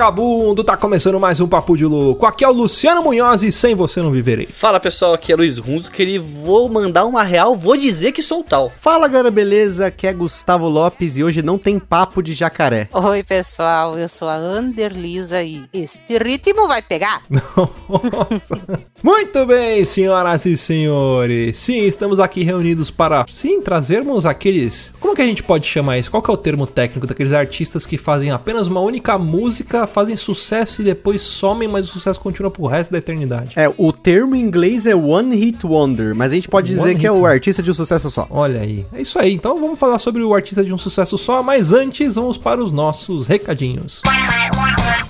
Vagabundo, 0.00 0.64
tá 0.64 0.78
começando 0.78 1.20
mais 1.20 1.40
um 1.40 1.46
Papo 1.46 1.76
de 1.76 1.84
Louco. 1.84 2.24
Aqui 2.24 2.42
é 2.42 2.48
o 2.48 2.52
Luciano 2.52 3.02
Munhoz 3.02 3.42
e 3.42 3.52
sem 3.52 3.74
você 3.74 4.00
não 4.00 4.10
viverei. 4.10 4.46
Fala 4.46 4.80
pessoal, 4.80 5.12
aqui 5.12 5.30
é 5.30 5.36
Luiz 5.36 5.58
Runzo, 5.58 5.90
e 5.98 6.18
vou 6.18 6.70
mandar 6.70 7.04
uma 7.04 7.22
real, 7.22 7.54
vou 7.54 7.76
dizer 7.76 8.12
que 8.12 8.22
sou 8.22 8.42
tal. 8.42 8.72
Fala 8.74 9.06
galera, 9.08 9.30
beleza? 9.30 9.88
Aqui 9.88 10.06
é 10.06 10.12
Gustavo 10.14 10.70
Lopes 10.70 11.18
e 11.18 11.22
hoje 11.22 11.42
não 11.42 11.58
tem 11.58 11.78
papo 11.78 12.22
de 12.22 12.32
jacaré. 12.32 12.88
Oi 12.94 13.22
pessoal, 13.22 13.98
eu 13.98 14.08
sou 14.08 14.26
a 14.26 14.36
Anderlisa 14.36 15.42
e 15.42 15.64
este 15.70 16.16
ritmo 16.16 16.66
vai 16.66 16.80
pegar. 16.80 17.20
Muito 19.04 19.44
bem, 19.44 19.84
senhoras 19.84 20.46
e 20.46 20.56
senhores. 20.56 21.58
Sim, 21.58 21.84
estamos 21.84 22.18
aqui 22.18 22.42
reunidos 22.42 22.90
para, 22.90 23.26
sim, 23.30 23.60
trazermos 23.60 24.24
aqueles... 24.24 24.94
Como 24.98 25.14
que 25.14 25.20
a 25.20 25.26
gente 25.26 25.42
pode 25.42 25.66
chamar 25.66 25.98
isso? 25.98 26.10
Qual 26.10 26.22
que 26.22 26.30
é 26.30 26.34
o 26.34 26.38
termo 26.38 26.66
técnico 26.66 27.06
daqueles 27.06 27.34
artistas 27.34 27.84
que 27.84 27.98
fazem 27.98 28.30
apenas 28.30 28.66
uma 28.66 28.80
única 28.80 29.18
música, 29.18 29.89
fazem 29.90 30.16
sucesso 30.16 30.80
e 30.80 30.84
depois 30.84 31.22
somem, 31.22 31.68
mas 31.68 31.84
o 31.84 31.88
sucesso 31.88 32.20
continua 32.20 32.50
pro 32.50 32.66
resto 32.66 32.90
da 32.90 32.98
eternidade? 32.98 33.52
É, 33.56 33.72
o 33.76 33.92
termo 33.92 34.34
em 34.34 34.40
inglês 34.40 34.86
é 34.86 34.94
One 34.94 35.36
Hit 35.36 35.66
Wonder, 35.66 36.14
mas 36.14 36.32
a 36.32 36.34
gente 36.34 36.48
pode 36.48 36.68
dizer 36.68 36.96
que 36.98 37.06
é 37.06 37.12
o 37.12 37.26
artista 37.26 37.62
de 37.62 37.70
um 37.70 37.74
sucesso 37.74 38.10
só. 38.10 38.26
Olha 38.30 38.60
aí, 38.60 38.86
é 38.92 39.02
isso 39.02 39.18
aí. 39.18 39.34
Então 39.34 39.60
vamos 39.60 39.78
falar 39.78 39.98
sobre 39.98 40.22
o 40.22 40.34
artista 40.34 40.64
de 40.64 40.72
um 40.72 40.78
sucesso 40.78 41.18
só, 41.18 41.42
mas 41.42 41.72
antes 41.72 42.14
vamos 42.14 42.38
para 42.38 42.62
os 42.62 42.72
nossos 42.72 43.26
recadinhos. 43.26 44.02
Música 44.04 45.09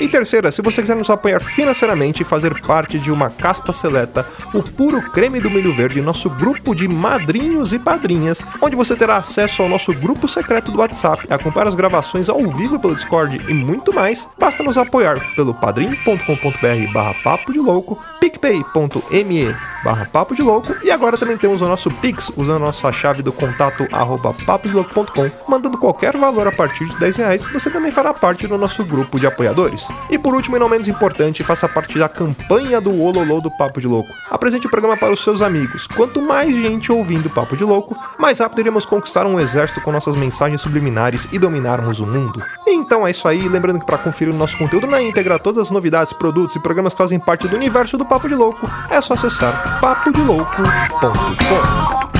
e 0.00 0.08
terceira, 0.08 0.50
se 0.50 0.62
você 0.62 0.80
quiser 0.80 0.96
nos 0.96 1.10
apoiar 1.10 1.40
financeiramente 1.40 2.22
e 2.22 2.26
fazer 2.26 2.60
parte 2.62 2.98
de 2.98 3.10
uma 3.10 3.30
casta 3.30 3.72
seleta, 3.72 4.26
o 4.54 4.62
puro 4.62 5.02
creme 5.10 5.40
do 5.40 5.50
milho 5.50 5.74
verde, 5.74 6.00
nosso 6.00 6.30
grupo 6.30 6.74
de 6.74 6.86
madrinhos 6.86 7.72
e 7.72 7.78
padrinhas, 7.78 8.40
onde 8.60 8.76
você 8.76 8.94
terá 8.94 9.16
acesso 9.16 9.62
ao 9.62 9.68
nosso 9.68 9.92
grupo 9.92 10.28
secreto 10.28 10.70
do 10.70 10.78
WhatsApp, 10.78 11.26
acompanhar 11.28 11.68
as 11.68 11.74
gravações 11.74 12.28
ao 12.28 12.40
vivo 12.52 12.78
pelo 12.78 12.94
Discord 12.94 13.40
e 13.48 13.54
muito 13.54 13.92
mais, 13.92 14.28
basta 14.38 14.62
nos 14.62 14.78
apoiar 14.78 15.18
pelo 15.34 15.54
padrim.com.br 15.54 16.92
barra 16.92 17.14
papo 17.22 17.52
de 17.52 17.58
louco, 17.58 17.98
picpay.me 18.28 19.56
barra 19.82 20.06
papo 20.12 20.34
de 20.34 20.42
louco 20.42 20.74
e 20.82 20.90
agora 20.90 21.16
também 21.16 21.38
temos 21.38 21.62
o 21.62 21.68
nosso 21.68 21.90
Pix 21.90 22.30
usando 22.36 22.56
a 22.56 22.66
nossa 22.66 22.90
chave 22.92 23.22
do 23.22 23.32
contato 23.32 23.86
arroba 23.92 24.34
papodelouco.com, 24.34 25.30
mandando 25.48 25.78
qualquer 25.78 26.16
valor 26.16 26.46
a 26.46 26.52
partir 26.52 26.84
de 26.86 26.98
10 26.98 27.16
reais, 27.16 27.46
você 27.52 27.70
também 27.70 27.92
fará 27.92 28.12
parte 28.12 28.46
do 28.46 28.58
nosso 28.58 28.84
grupo 28.84 29.18
de 29.18 29.26
apoiadores. 29.26 29.88
E 30.10 30.18
por 30.18 30.34
último 30.34 30.56
e 30.56 30.58
não 30.58 30.68
menos 30.68 30.88
importante, 30.88 31.44
faça 31.44 31.68
parte 31.68 31.98
da 31.98 32.08
campanha 32.08 32.80
do 32.80 33.00
Ololô 33.00 33.40
do 33.40 33.50
Papo 33.52 33.80
de 33.80 33.86
Louco. 33.86 34.08
Apresente 34.30 34.66
o 34.66 34.70
programa 34.70 34.96
para 34.96 35.12
os 35.12 35.22
seus 35.22 35.40
amigos. 35.40 35.86
Quanto 35.86 36.20
mais 36.20 36.54
gente 36.54 36.90
ouvindo 36.92 37.30
Papo 37.30 37.56
de 37.56 37.64
Louco, 37.64 37.96
mais 38.18 38.40
rápido 38.40 38.60
iremos 38.60 38.84
conquistar 38.84 39.26
um 39.26 39.38
exército 39.38 39.80
com 39.80 39.92
nossas 39.92 40.16
mensagens 40.16 40.60
subliminares 40.60 41.28
e 41.32 41.38
dominarmos 41.38 42.00
o 42.00 42.06
mundo. 42.06 42.42
Então 42.66 43.06
é 43.06 43.10
isso 43.10 43.28
aí, 43.28 43.48
lembrando 43.48 43.78
que 43.78 43.86
para 43.86 43.98
conferir 43.98 44.34
o 44.34 44.36
nosso 44.36 44.58
conteúdo 44.58 44.86
na 44.86 45.00
íntegra, 45.00 45.38
todas 45.38 45.66
as 45.66 45.70
novidades, 45.70 46.12
produtos 46.12 46.56
e 46.56 46.60
programas 46.60 46.92
que 46.92 46.98
fazem 46.98 47.20
parte 47.20 47.46
do 47.46 47.56
universo 47.56 47.96
do 47.96 48.04
Papo 48.04 48.17
de 48.26 48.34
Louco, 48.34 48.68
é 48.90 49.00
só 49.00 49.14
acessar 49.14 49.78
papodelouco.com. 49.80 52.17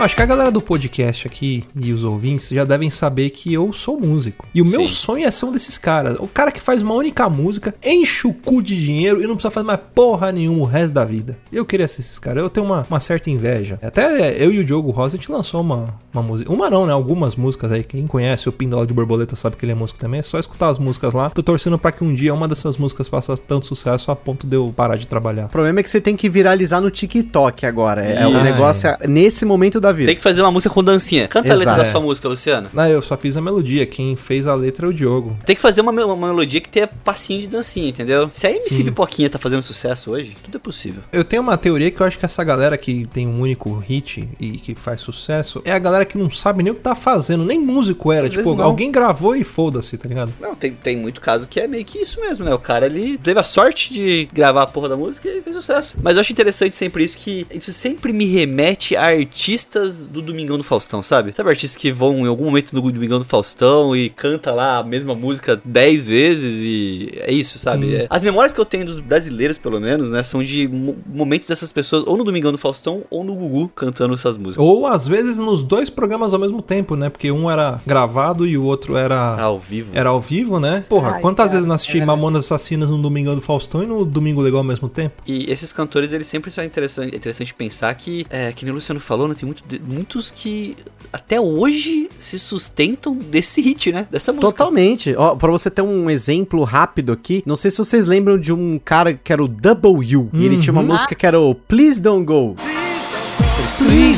Acho 0.00 0.14
que 0.14 0.22
a 0.22 0.26
galera 0.26 0.52
do 0.52 0.60
podcast 0.60 1.26
aqui 1.26 1.64
e 1.74 1.92
os 1.92 2.04
ouvintes 2.04 2.50
já 2.50 2.64
devem 2.64 2.88
saber 2.88 3.30
que 3.30 3.52
eu 3.52 3.72
sou 3.72 3.98
músico. 3.98 4.46
E 4.54 4.62
o 4.62 4.66
Sim. 4.66 4.78
meu 4.78 4.88
sonho 4.88 5.26
é 5.26 5.30
ser 5.30 5.44
um 5.44 5.50
desses 5.50 5.76
caras. 5.76 6.14
O 6.20 6.28
cara 6.28 6.52
que 6.52 6.60
faz 6.60 6.82
uma 6.82 6.94
única 6.94 7.28
música, 7.28 7.74
enche 7.84 8.28
o 8.28 8.32
cu 8.32 8.62
de 8.62 8.80
dinheiro 8.80 9.20
e 9.20 9.26
não 9.26 9.34
precisa 9.34 9.50
fazer 9.50 9.66
mais 9.66 9.80
porra 9.92 10.30
nenhuma 10.30 10.60
o 10.60 10.64
resto 10.64 10.94
da 10.94 11.04
vida. 11.04 11.36
Eu 11.52 11.66
queria 11.66 11.88
ser 11.88 12.02
esses 12.02 12.16
caras. 12.16 12.44
Eu 12.44 12.48
tenho 12.48 12.64
uma, 12.64 12.86
uma 12.88 13.00
certa 13.00 13.28
inveja. 13.28 13.76
Até 13.82 14.40
eu 14.40 14.52
e 14.52 14.60
o 14.60 14.64
Diogo 14.64 14.92
Rosa, 14.92 15.16
a 15.16 15.18
gente 15.18 15.32
lançou 15.32 15.60
uma, 15.62 15.86
uma 16.14 16.22
música. 16.22 16.52
Uma 16.52 16.70
não, 16.70 16.86
né? 16.86 16.92
Algumas 16.92 17.34
músicas 17.34 17.72
aí. 17.72 17.82
Quem 17.82 18.06
conhece 18.06 18.48
o 18.48 18.52
Pindola 18.52 18.86
de 18.86 18.94
Borboleta 18.94 19.34
sabe 19.34 19.56
que 19.56 19.64
ele 19.64 19.72
é 19.72 19.74
músico 19.74 19.98
também. 19.98 20.20
É 20.20 20.22
só 20.22 20.38
escutar 20.38 20.68
as 20.68 20.78
músicas 20.78 21.12
lá. 21.12 21.28
Tô 21.28 21.42
torcendo 21.42 21.76
para 21.76 21.90
que 21.90 22.04
um 22.04 22.14
dia 22.14 22.32
uma 22.32 22.46
dessas 22.46 22.76
músicas 22.76 23.08
faça 23.08 23.36
tanto 23.36 23.66
sucesso 23.66 24.12
a 24.12 24.16
ponto 24.16 24.46
de 24.46 24.54
eu 24.54 24.72
parar 24.76 24.94
de 24.94 25.08
trabalhar. 25.08 25.46
O 25.46 25.48
problema 25.48 25.80
é 25.80 25.82
que 25.82 25.90
você 25.90 26.00
tem 26.00 26.14
que 26.14 26.28
viralizar 26.28 26.80
no 26.80 26.88
TikTok 26.88 27.66
agora. 27.66 28.04
É, 28.04 28.24
o 28.24 28.44
negócio 28.44 28.88
é, 28.88 29.08
nesse 29.08 29.44
momento 29.44 29.80
da 29.80 29.87
da 29.88 29.92
vida. 29.92 30.06
Tem 30.06 30.16
que 30.16 30.22
fazer 30.22 30.42
uma 30.42 30.52
música 30.52 30.72
com 30.72 30.82
dancinha. 30.82 31.28
Canta 31.28 31.48
Exato. 31.48 31.62
a 31.62 31.72
letra 31.72 31.84
da 31.84 31.90
sua 31.90 32.00
música, 32.00 32.28
Luciano. 32.28 32.68
Não, 32.72 32.86
eu 32.86 33.02
só 33.02 33.16
fiz 33.16 33.36
a 33.36 33.40
melodia. 33.40 33.86
Quem 33.86 34.16
fez 34.16 34.46
a 34.46 34.54
letra 34.54 34.86
é 34.86 34.90
o 34.90 34.92
Diogo. 34.92 35.36
Tem 35.44 35.56
que 35.56 35.62
fazer 35.62 35.80
uma, 35.80 35.92
uma 35.92 36.28
melodia 36.28 36.60
que 36.60 36.68
tenha 36.68 36.86
passinho 36.86 37.40
de 37.40 37.46
dancinha, 37.46 37.88
entendeu? 37.88 38.30
Se 38.32 38.46
a 38.46 38.50
MC 38.50 38.76
Sim. 38.76 38.84
Pipoquinha 38.84 39.30
tá 39.30 39.38
fazendo 39.38 39.62
sucesso 39.62 40.12
hoje, 40.12 40.36
tudo 40.42 40.56
é 40.56 40.60
possível. 40.60 41.02
Eu 41.12 41.24
tenho 41.24 41.42
uma 41.42 41.56
teoria 41.56 41.90
que 41.90 42.00
eu 42.00 42.06
acho 42.06 42.18
que 42.18 42.24
essa 42.24 42.42
galera 42.44 42.76
que 42.76 43.06
tem 43.12 43.26
um 43.26 43.40
único 43.40 43.72
hit 43.78 44.28
e 44.40 44.58
que 44.58 44.74
faz 44.74 45.00
sucesso 45.00 45.60
é 45.64 45.72
a 45.72 45.78
galera 45.78 46.04
que 46.04 46.18
não 46.18 46.30
sabe 46.30 46.62
nem 46.62 46.72
o 46.72 46.76
que 46.76 46.82
tá 46.82 46.94
fazendo, 46.94 47.44
nem 47.44 47.58
músico 47.58 48.12
era. 48.12 48.26
Às 48.26 48.32
tipo, 48.32 48.60
alguém 48.60 48.90
gravou 48.90 49.34
e 49.34 49.44
foda-se, 49.44 49.96
tá 49.96 50.08
ligado? 50.08 50.32
Não, 50.40 50.54
tem, 50.54 50.72
tem 50.72 50.96
muito 50.96 51.20
caso 51.20 51.48
que 51.48 51.60
é 51.60 51.66
meio 51.66 51.84
que 51.84 51.98
isso 51.98 52.20
mesmo, 52.20 52.44
né? 52.44 52.54
O 52.54 52.58
cara 52.58 52.86
ele 52.86 53.18
teve 53.18 53.38
a 53.38 53.44
sorte 53.44 53.92
de 53.92 54.28
gravar 54.32 54.62
a 54.62 54.66
porra 54.66 54.90
da 54.90 54.96
música 54.96 55.28
e 55.28 55.40
fez 55.40 55.56
sucesso. 55.56 55.96
Mas 56.02 56.14
eu 56.14 56.20
acho 56.20 56.32
interessante 56.32 56.76
sempre 56.76 57.04
isso 57.04 57.16
que 57.18 57.46
isso 57.52 57.72
sempre 57.72 58.12
me 58.12 58.26
remete 58.26 58.96
a 58.96 59.06
artistas 59.06 59.77
do 59.86 60.22
Domingão 60.22 60.56
do 60.56 60.62
Faustão, 60.64 61.02
sabe? 61.02 61.32
Sabe 61.34 61.50
artistas 61.50 61.80
que 61.80 61.92
vão 61.92 62.18
em 62.18 62.26
algum 62.26 62.44
momento 62.44 62.74
no 62.74 62.80
Domingão 62.80 63.18
do 63.18 63.24
Faustão 63.24 63.94
e 63.94 64.10
canta 64.10 64.52
lá 64.52 64.78
a 64.78 64.82
mesma 64.82 65.14
música 65.14 65.60
dez 65.64 66.08
vezes 66.08 66.60
e 66.62 67.10
é 67.16 67.32
isso, 67.32 67.58
sabe? 67.58 67.86
Hum. 67.86 67.98
É. 67.98 68.06
As 68.10 68.22
memórias 68.22 68.52
que 68.52 68.60
eu 68.60 68.64
tenho 68.64 68.84
dos 68.84 69.00
brasileiros, 69.00 69.58
pelo 69.58 69.80
menos, 69.80 70.10
né, 70.10 70.22
são 70.22 70.42
de 70.42 70.68
momentos 71.06 71.48
dessas 71.48 71.72
pessoas 71.72 72.04
ou 72.06 72.16
no 72.16 72.24
Domingão 72.24 72.52
do 72.52 72.58
Faustão 72.58 73.02
ou 73.10 73.24
no 73.24 73.34
Gugu 73.34 73.68
cantando 73.68 74.14
essas 74.14 74.36
músicas. 74.36 74.64
Ou 74.64 74.86
às 74.86 75.06
vezes 75.06 75.38
nos 75.38 75.62
dois 75.62 75.90
programas 75.90 76.32
ao 76.32 76.40
mesmo 76.40 76.62
tempo, 76.62 76.96
né? 76.96 77.08
Porque 77.08 77.30
um 77.30 77.50
era 77.50 77.80
gravado 77.86 78.46
e 78.46 78.56
o 78.56 78.64
outro 78.64 78.96
era 78.96 79.40
ao 79.40 79.58
vivo. 79.58 79.90
Era 79.92 80.10
ao 80.10 80.20
vivo, 80.20 80.58
né? 80.60 80.84
Porra, 80.88 81.12
Ai, 81.14 81.20
quantas 81.20 81.46
cara, 81.46 81.50
vezes 81.50 81.64
eu 81.64 81.68
não 81.68 81.74
assisti 81.74 82.00
é 82.00 82.04
Mamonas 82.04 82.44
Assassinas 82.44 82.88
no 82.88 82.98
Domingão 82.98 83.34
do 83.34 83.40
Faustão 83.40 83.82
e 83.82 83.86
no 83.86 84.04
Domingo 84.04 84.40
Legal 84.40 84.58
ao 84.58 84.64
mesmo 84.64 84.88
tempo? 84.88 85.22
E 85.26 85.50
esses 85.50 85.72
cantores, 85.72 86.12
eles 86.12 86.26
sempre 86.26 86.50
são 86.50 86.64
interessantes, 86.64 87.14
interessante 87.14 87.54
pensar 87.54 87.94
que, 87.94 88.26
é, 88.30 88.52
que 88.52 88.64
nem 88.64 88.72
o 88.72 88.74
Luciano 88.74 89.00
falou, 89.00 89.28
né, 89.28 89.34
tem 89.34 89.46
muito, 89.46 89.62
muitos 89.86 90.30
que 90.30 90.76
até 91.12 91.40
hoje 91.40 92.08
se 92.18 92.38
sustentam 92.38 93.14
desse 93.14 93.60
hit, 93.60 93.92
né? 93.92 94.06
Dessa 94.10 94.32
música. 94.32 94.50
Totalmente. 94.50 95.14
Ó, 95.16 95.34
pra 95.34 95.50
você 95.50 95.70
ter 95.70 95.82
um 95.82 96.10
exemplo 96.10 96.62
rápido 96.64 97.12
aqui, 97.12 97.42
não 97.46 97.56
sei 97.56 97.70
se 97.70 97.78
vocês 97.78 98.06
lembram 98.06 98.38
de 98.38 98.52
um 98.52 98.78
cara 98.78 99.14
que 99.14 99.32
era 99.32 99.42
o 99.42 99.48
W. 99.48 100.20
Uhum. 100.20 100.40
E 100.40 100.44
ele 100.44 100.58
tinha 100.58 100.72
uma 100.72 100.82
uhum. 100.82 100.88
música 100.88 101.14
que 101.14 101.26
era 101.26 101.40
o 101.40 101.54
Please 101.54 102.00
Don't 102.00 102.24
Go. 102.24 102.54
Please 102.54 102.87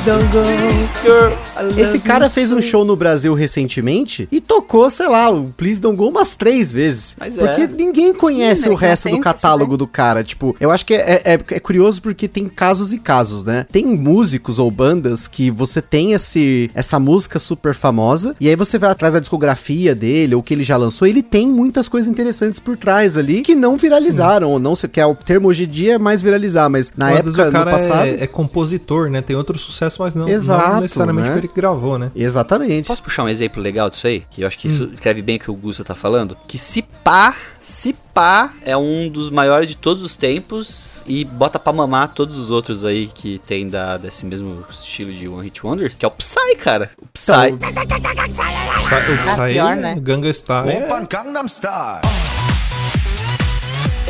don't 0.04 0.24
go, 0.32 0.42
girl. 1.02 1.50
Esse 1.78 1.98
cara 1.98 2.30
fez 2.30 2.50
um 2.50 2.60
show 2.60 2.84
no 2.84 2.96
Brasil 2.96 3.34
recentemente 3.34 4.26
e 4.32 4.40
tocou, 4.40 4.88
sei 4.88 5.08
lá, 5.08 5.30
o 5.30 5.52
Please 5.56 5.80
Don't 5.80 5.96
Go 5.96 6.08
umas 6.08 6.36
três 6.36 6.72
vezes. 6.72 7.16
Mas 7.18 7.36
porque 7.36 7.62
é. 7.62 7.66
ninguém 7.66 8.14
conhece 8.14 8.62
Sim, 8.62 8.70
o 8.70 8.74
resto 8.74 9.10
do 9.10 9.20
catálogo 9.20 9.76
do 9.76 9.86
cara. 9.86 10.24
Tipo, 10.24 10.56
eu 10.58 10.70
acho 10.70 10.86
que 10.86 10.94
é, 10.94 11.22
é, 11.24 11.32
é, 11.34 11.60
curioso 11.60 12.00
porque 12.00 12.26
tem 12.26 12.48
casos 12.48 12.92
e 12.92 12.98
casos, 12.98 13.44
né? 13.44 13.66
Tem 13.70 13.84
músicos 13.86 14.58
ou 14.58 14.70
bandas 14.70 15.28
que 15.28 15.50
você 15.50 15.82
tem 15.82 16.12
esse, 16.12 16.70
essa 16.74 16.98
música 16.98 17.38
super 17.38 17.74
famosa 17.74 18.34
e 18.40 18.48
aí 18.48 18.56
você 18.56 18.78
vai 18.78 18.90
atrás 18.90 19.14
da 19.14 19.20
discografia 19.20 19.94
dele 19.94 20.34
ou 20.34 20.42
que 20.42 20.54
ele 20.54 20.62
já 20.62 20.76
lançou. 20.76 21.06
Ele 21.06 21.22
tem 21.22 21.46
muitas 21.46 21.88
coisas 21.88 22.10
interessantes 22.10 22.58
por 22.58 22.76
trás 22.76 23.16
ali 23.16 23.42
que 23.42 23.54
não 23.54 23.76
viralizaram, 23.76 24.48
hum. 24.48 24.52
ou 24.52 24.58
não, 24.58 24.74
que 24.74 25.00
é 25.00 25.06
o 25.06 25.14
termo 25.14 25.48
hoje 25.48 25.64
em 25.64 25.68
dia 25.68 25.94
é 25.94 25.98
mais 25.98 26.22
viralizar, 26.22 26.68
mas 26.70 26.92
na 26.96 27.10
mas 27.10 27.26
época, 27.26 27.44
no 27.46 27.64
passado. 27.70 28.06
É, 28.06 28.24
é 28.24 28.26
compositor, 28.26 29.10
né? 29.10 29.20
Tem 29.20 29.36
outro 29.36 29.49
sucesso, 29.58 30.02
mas 30.02 30.14
não, 30.14 30.28
Exato, 30.28 30.74
não 30.74 30.80
necessariamente 30.80 31.26
né? 31.26 31.32
foi 31.32 31.40
ele 31.40 31.48
que 31.48 31.54
gravou, 31.54 31.98
né? 31.98 32.10
Exatamente. 32.14 32.86
Posso 32.86 33.02
puxar 33.02 33.24
um 33.24 33.28
exemplo 33.28 33.62
legal 33.62 33.90
disso 33.90 34.06
aí? 34.06 34.24
Que 34.30 34.42
eu 34.42 34.48
acho 34.48 34.58
que 34.58 34.68
isso 34.68 34.84
hum. 34.84 34.90
escreve 34.92 35.22
bem 35.22 35.36
o 35.36 35.40
que 35.40 35.50
o 35.50 35.54
Gusta 35.54 35.84
tá 35.84 35.94
falando? 35.94 36.36
Que 36.46 36.58
se 36.58 36.82
pá, 36.82 37.34
se 37.60 37.94
pá, 38.14 38.52
é 38.64 38.76
um 38.76 39.08
dos 39.08 39.30
maiores 39.30 39.68
de 39.68 39.76
todos 39.76 40.02
os 40.02 40.16
tempos 40.16 41.02
e 41.06 41.24
bota 41.24 41.58
pra 41.58 41.72
mamar 41.72 42.08
todos 42.08 42.36
os 42.38 42.50
outros 42.50 42.84
aí 42.84 43.06
que 43.06 43.40
tem 43.46 43.66
da, 43.68 43.96
desse 43.96 44.26
mesmo 44.26 44.64
estilo 44.70 45.12
de 45.12 45.28
One 45.28 45.44
Hit 45.44 45.64
Wonders, 45.64 45.94
que 45.94 46.04
é 46.04 46.08
o 46.08 46.10
Psy, 46.10 46.56
cara. 46.58 46.90
O 47.00 47.06
Psy. 47.06 47.32
Então, 47.52 47.68
o 47.68 47.72
Psy, 47.72 47.80
o 47.82 48.28
Psy, 48.28 49.42
é 49.42 49.52
pior, 49.52 49.76
né? 49.76 49.96
Gangnam 50.00 50.32
Style. 50.32 50.70
É... 50.70 52.49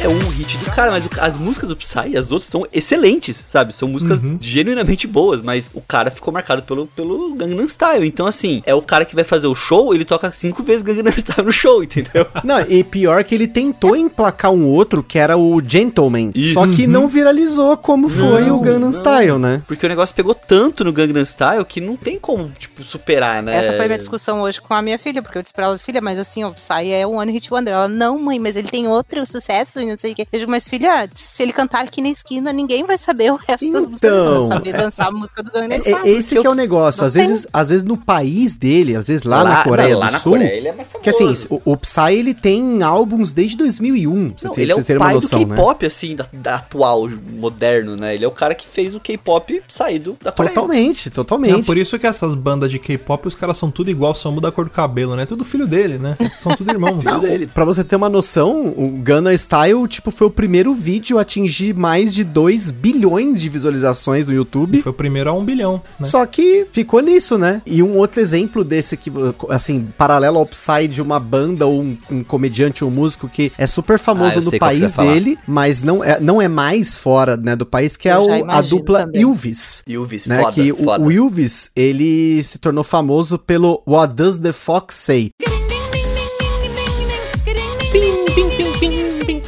é 0.02 0.08
um 0.08 0.18
hit 0.30 0.56
do 0.56 0.64
cara, 0.70 0.90
mas 0.90 1.04
o- 1.04 1.10
as 1.20 1.36
músicas 1.36 1.68
do 1.68 1.76
Psy, 1.76 2.16
as 2.16 2.32
outras 2.32 2.48
são 2.50 2.66
excelentes, 2.72 3.44
sabe? 3.46 3.74
São 3.74 3.86
músicas 3.86 4.22
Uhum. 4.22 4.38
genuinamente 4.40 5.06
boas, 5.06 5.42
mas 5.42 5.70
o 5.74 5.80
cara 5.82 6.10
ficou 6.10 6.32
marcado 6.32 6.62
pelo, 6.62 6.86
pelo 6.86 7.34
Gangnam 7.34 7.66
Style. 7.68 8.06
Então, 8.06 8.26
assim, 8.26 8.62
é 8.64 8.74
o 8.74 8.80
cara 8.80 9.04
que 9.04 9.14
vai 9.14 9.24
fazer 9.24 9.46
o 9.46 9.54
show, 9.54 9.92
ele 9.94 10.06
toca 10.06 10.32
cinco 10.32 10.62
vezes 10.62 10.82
Gangnam 10.82 11.12
Style 11.12 11.44
no 11.44 11.52
show, 11.52 11.82
entendeu? 11.82 12.26
Não, 12.42 12.60
e 12.62 12.82
pior 12.82 13.22
que 13.24 13.34
ele 13.34 13.46
tentou 13.46 13.94
emplacar 13.94 14.50
um 14.50 14.66
outro, 14.66 15.02
que 15.02 15.18
era 15.18 15.36
o 15.36 15.60
Gentleman. 15.62 16.30
Isso. 16.34 16.54
Só 16.54 16.66
que 16.66 16.86
não 16.86 17.06
viralizou 17.06 17.76
como 17.76 18.08
foi 18.08 18.42
Não, 18.46 18.56
o 18.56 18.60
Gangnam 18.60 18.80
não. 18.80 18.92
Style, 18.92 19.38
né? 19.38 19.62
Porque 19.66 19.84
o 19.84 19.88
negócio 19.88 20.14
pegou 20.14 20.34
tanto 20.34 20.82
no 20.82 20.92
Gangnam 20.94 21.24
Style 21.26 21.64
que 21.64 21.80
não 21.80 21.96
tem 21.96 22.18
como, 22.18 22.50
tipo, 22.58 22.82
superar, 22.84 23.42
né? 23.42 23.54
Essa 23.56 23.74
foi 23.74 23.84
a 23.84 23.88
minha 23.88 23.98
discussão 23.98 24.40
hoje 24.40 24.60
com 24.62 24.72
a 24.72 24.80
minha 24.80 24.98
filha, 24.98 25.20
porque 25.20 25.36
eu 25.36 25.42
disse 25.42 25.52
pra 25.52 25.66
ela, 25.66 25.76
filha, 25.78 26.00
mas 26.00 26.18
assim, 26.18 26.42
o 26.44 26.52
Psy 26.52 26.90
é 26.90 27.06
um 27.06 27.16
One 27.16 27.30
Hit 27.32 27.52
Wonder. 27.52 27.74
Ela, 27.74 27.88
não, 27.88 28.18
mãe, 28.18 28.38
mas 28.38 28.56
ele 28.56 28.68
tem 28.68 28.88
outro 28.88 29.26
sucesso 29.26 29.78
e 29.78 29.89
não 29.90 29.98
sei 29.98 30.12
o 30.12 30.14
quê. 30.16 30.26
Eu 30.32 30.38
digo, 30.40 30.50
mas 30.50 30.68
filha, 30.68 31.08
se 31.14 31.42
ele 31.42 31.52
cantar 31.52 31.82
aqui 31.84 32.00
na 32.00 32.08
esquina, 32.08 32.52
ninguém 32.52 32.84
vai 32.84 32.96
saber 32.98 33.32
o 33.32 33.36
resto 33.36 33.70
das 33.72 33.88
músicas. 33.88 34.10
Eles 34.10 34.22
Então. 34.26 34.48
saber 34.48 34.72
dançar 34.72 35.08
a 35.08 35.10
música 35.12 35.42
do 35.42 35.50
Gangnam 35.50 35.76
É- 35.76 35.80
Style. 35.80 35.96
é- 36.08 36.08
esse 36.10 36.34
porque 36.34 36.40
que 36.40 36.46
é 36.46 36.50
o 36.50 36.54
negócio. 36.54 37.00
não 37.00 37.06
Às 37.08 37.14
vezes, 37.14 37.46
às 37.52 37.68
vezes 37.70 37.84
no 37.84 37.96
país 37.96 38.54
dele, 38.54 38.96
às 38.96 39.08
vezes 39.08 39.22
lá, 39.24 39.44
na 39.44 39.62
Coreia 39.64 39.90
não, 39.94 40.00
lá 40.00 40.06
do 40.06 40.12
na 40.12 40.18
Sul. 40.20 40.32
Coreia 40.32 40.52
ele 40.56 40.68
é 40.68 40.72
mais 40.72 40.88
famoso. 40.90 41.02
Que 41.02 41.10
assim, 41.10 41.46
o, 41.50 41.72
o 41.72 41.76
Psy 41.76 42.12
ele 42.12 42.34
tem 42.34 42.82
álbuns 42.82 43.32
desde 43.32 43.56
2001, 43.56 44.12
pra 44.30 44.48
Não, 44.48 44.54
vocês 44.54 44.58
ele 44.58 44.72
é 44.72 44.74
o 44.74 44.84
terem 44.84 45.00
uma 45.00 45.06
pai 45.06 45.14
noção, 45.14 45.40
do 45.40 45.46
né? 45.48 45.56
K-pop, 45.56 45.86
assim, 45.86 46.16
da, 46.16 46.26
da 46.32 46.54
atual, 46.56 47.08
moderno, 47.38 47.96
né? 47.96 48.14
Ele 48.14 48.24
é 48.24 48.28
o 48.28 48.30
cara 48.32 48.54
que 48.54 48.66
fez 48.66 48.94
o 48.94 49.00
K-pop 49.00 49.62
sair 49.68 49.98
do, 49.98 50.16
da 50.22 50.32
Coreia. 50.32 50.54
Totalmente, 50.54 51.08
É 51.08 51.10
totalmente. 51.10 51.66
por 51.66 51.76
isso 51.76 51.98
que 51.98 52.06
essas 52.06 52.34
bandas 52.34 52.70
de 52.70 52.78
K-pop, 52.78 53.26
os 53.28 53.34
caras 53.34 53.56
são 53.56 53.70
tudo 53.70 53.90
igual, 53.90 54.14
só 54.14 54.30
muda 54.30 54.48
a 54.48 54.52
cor 54.52 54.64
do 54.64 54.70
cabelo, 54.70 55.16
né? 55.16 55.26
Tudo 55.26 55.44
filho 55.44 55.66
dele, 55.66 55.98
né? 55.98 56.16
São 56.38 56.54
tudo 56.56 56.70
irmão. 56.70 56.90
Filho 57.00 57.20
dele. 57.20 57.46
Pra 57.46 57.64
você 57.64 57.82
ter 57.84 57.96
uma 57.96 58.08
noção, 58.08 58.66
o 58.76 59.00
Gunna 59.04 59.32
Style, 59.34 59.79
tipo, 59.88 60.10
foi 60.10 60.26
o 60.26 60.30
primeiro 60.30 60.74
vídeo 60.74 61.18
a 61.18 61.22
atingir 61.22 61.74
mais 61.74 62.12
de 62.14 62.24
2 62.24 62.70
bilhões 62.70 63.40
de 63.40 63.48
visualizações 63.48 64.26
no 64.26 64.34
YouTube. 64.34 64.82
Foi 64.82 64.92
o 64.92 64.94
primeiro 64.94 65.30
a 65.30 65.32
um 65.32 65.44
bilhão, 65.44 65.82
né? 65.98 66.06
Só 66.06 66.24
que 66.26 66.66
ficou 66.72 67.00
nisso, 67.00 67.36
né? 67.38 67.62
E 67.66 67.82
um 67.82 67.96
outro 67.96 68.20
exemplo 68.20 68.62
desse 68.64 68.96
que, 68.96 69.10
assim, 69.48 69.86
paralelo 69.96 70.38
ao 70.38 70.46
Psy 70.46 70.88
de 70.88 71.00
uma 71.02 71.18
banda 71.20 71.66
ou 71.66 71.80
um, 71.82 71.96
um 72.10 72.24
comediante 72.24 72.84
ou 72.84 72.90
um 72.90 72.94
músico 72.94 73.28
que 73.28 73.52
é 73.56 73.66
super 73.66 73.94
Ah, 73.94 73.98
famoso 73.98 74.38
eu 74.40 74.42
no 74.44 74.58
país 74.58 74.92
dele, 74.92 75.38
mas 75.46 75.82
não 75.82 76.02
é, 76.04 76.18
não 76.20 76.40
é 76.40 76.48
mais 76.48 76.98
fora, 76.98 77.36
né, 77.36 77.54
do 77.56 77.66
país, 77.66 77.96
que 77.96 78.08
é 78.08 78.14
Eu 78.16 78.24
já 78.26 78.38
o- 78.38 78.50
a 78.50 78.60
dupla 78.60 79.00
também. 79.04 79.22
Ilvis. 79.22 79.82
Ilvis, 79.86 80.26
Né, 80.26 80.40
foda, 80.40 80.52
que 80.52 80.72
o- 80.72 80.76
foda. 80.76 81.04
o 81.04 81.10
Ilvis, 81.12 81.70
ele 81.76 82.42
se 82.42 82.58
tornou 82.58 82.84
famoso 82.84 83.38
pelo 83.38 83.82
What 83.86 84.14
Does 84.14 84.38
the 84.38 84.52
Fox 84.52 84.94
Say? 84.96 85.30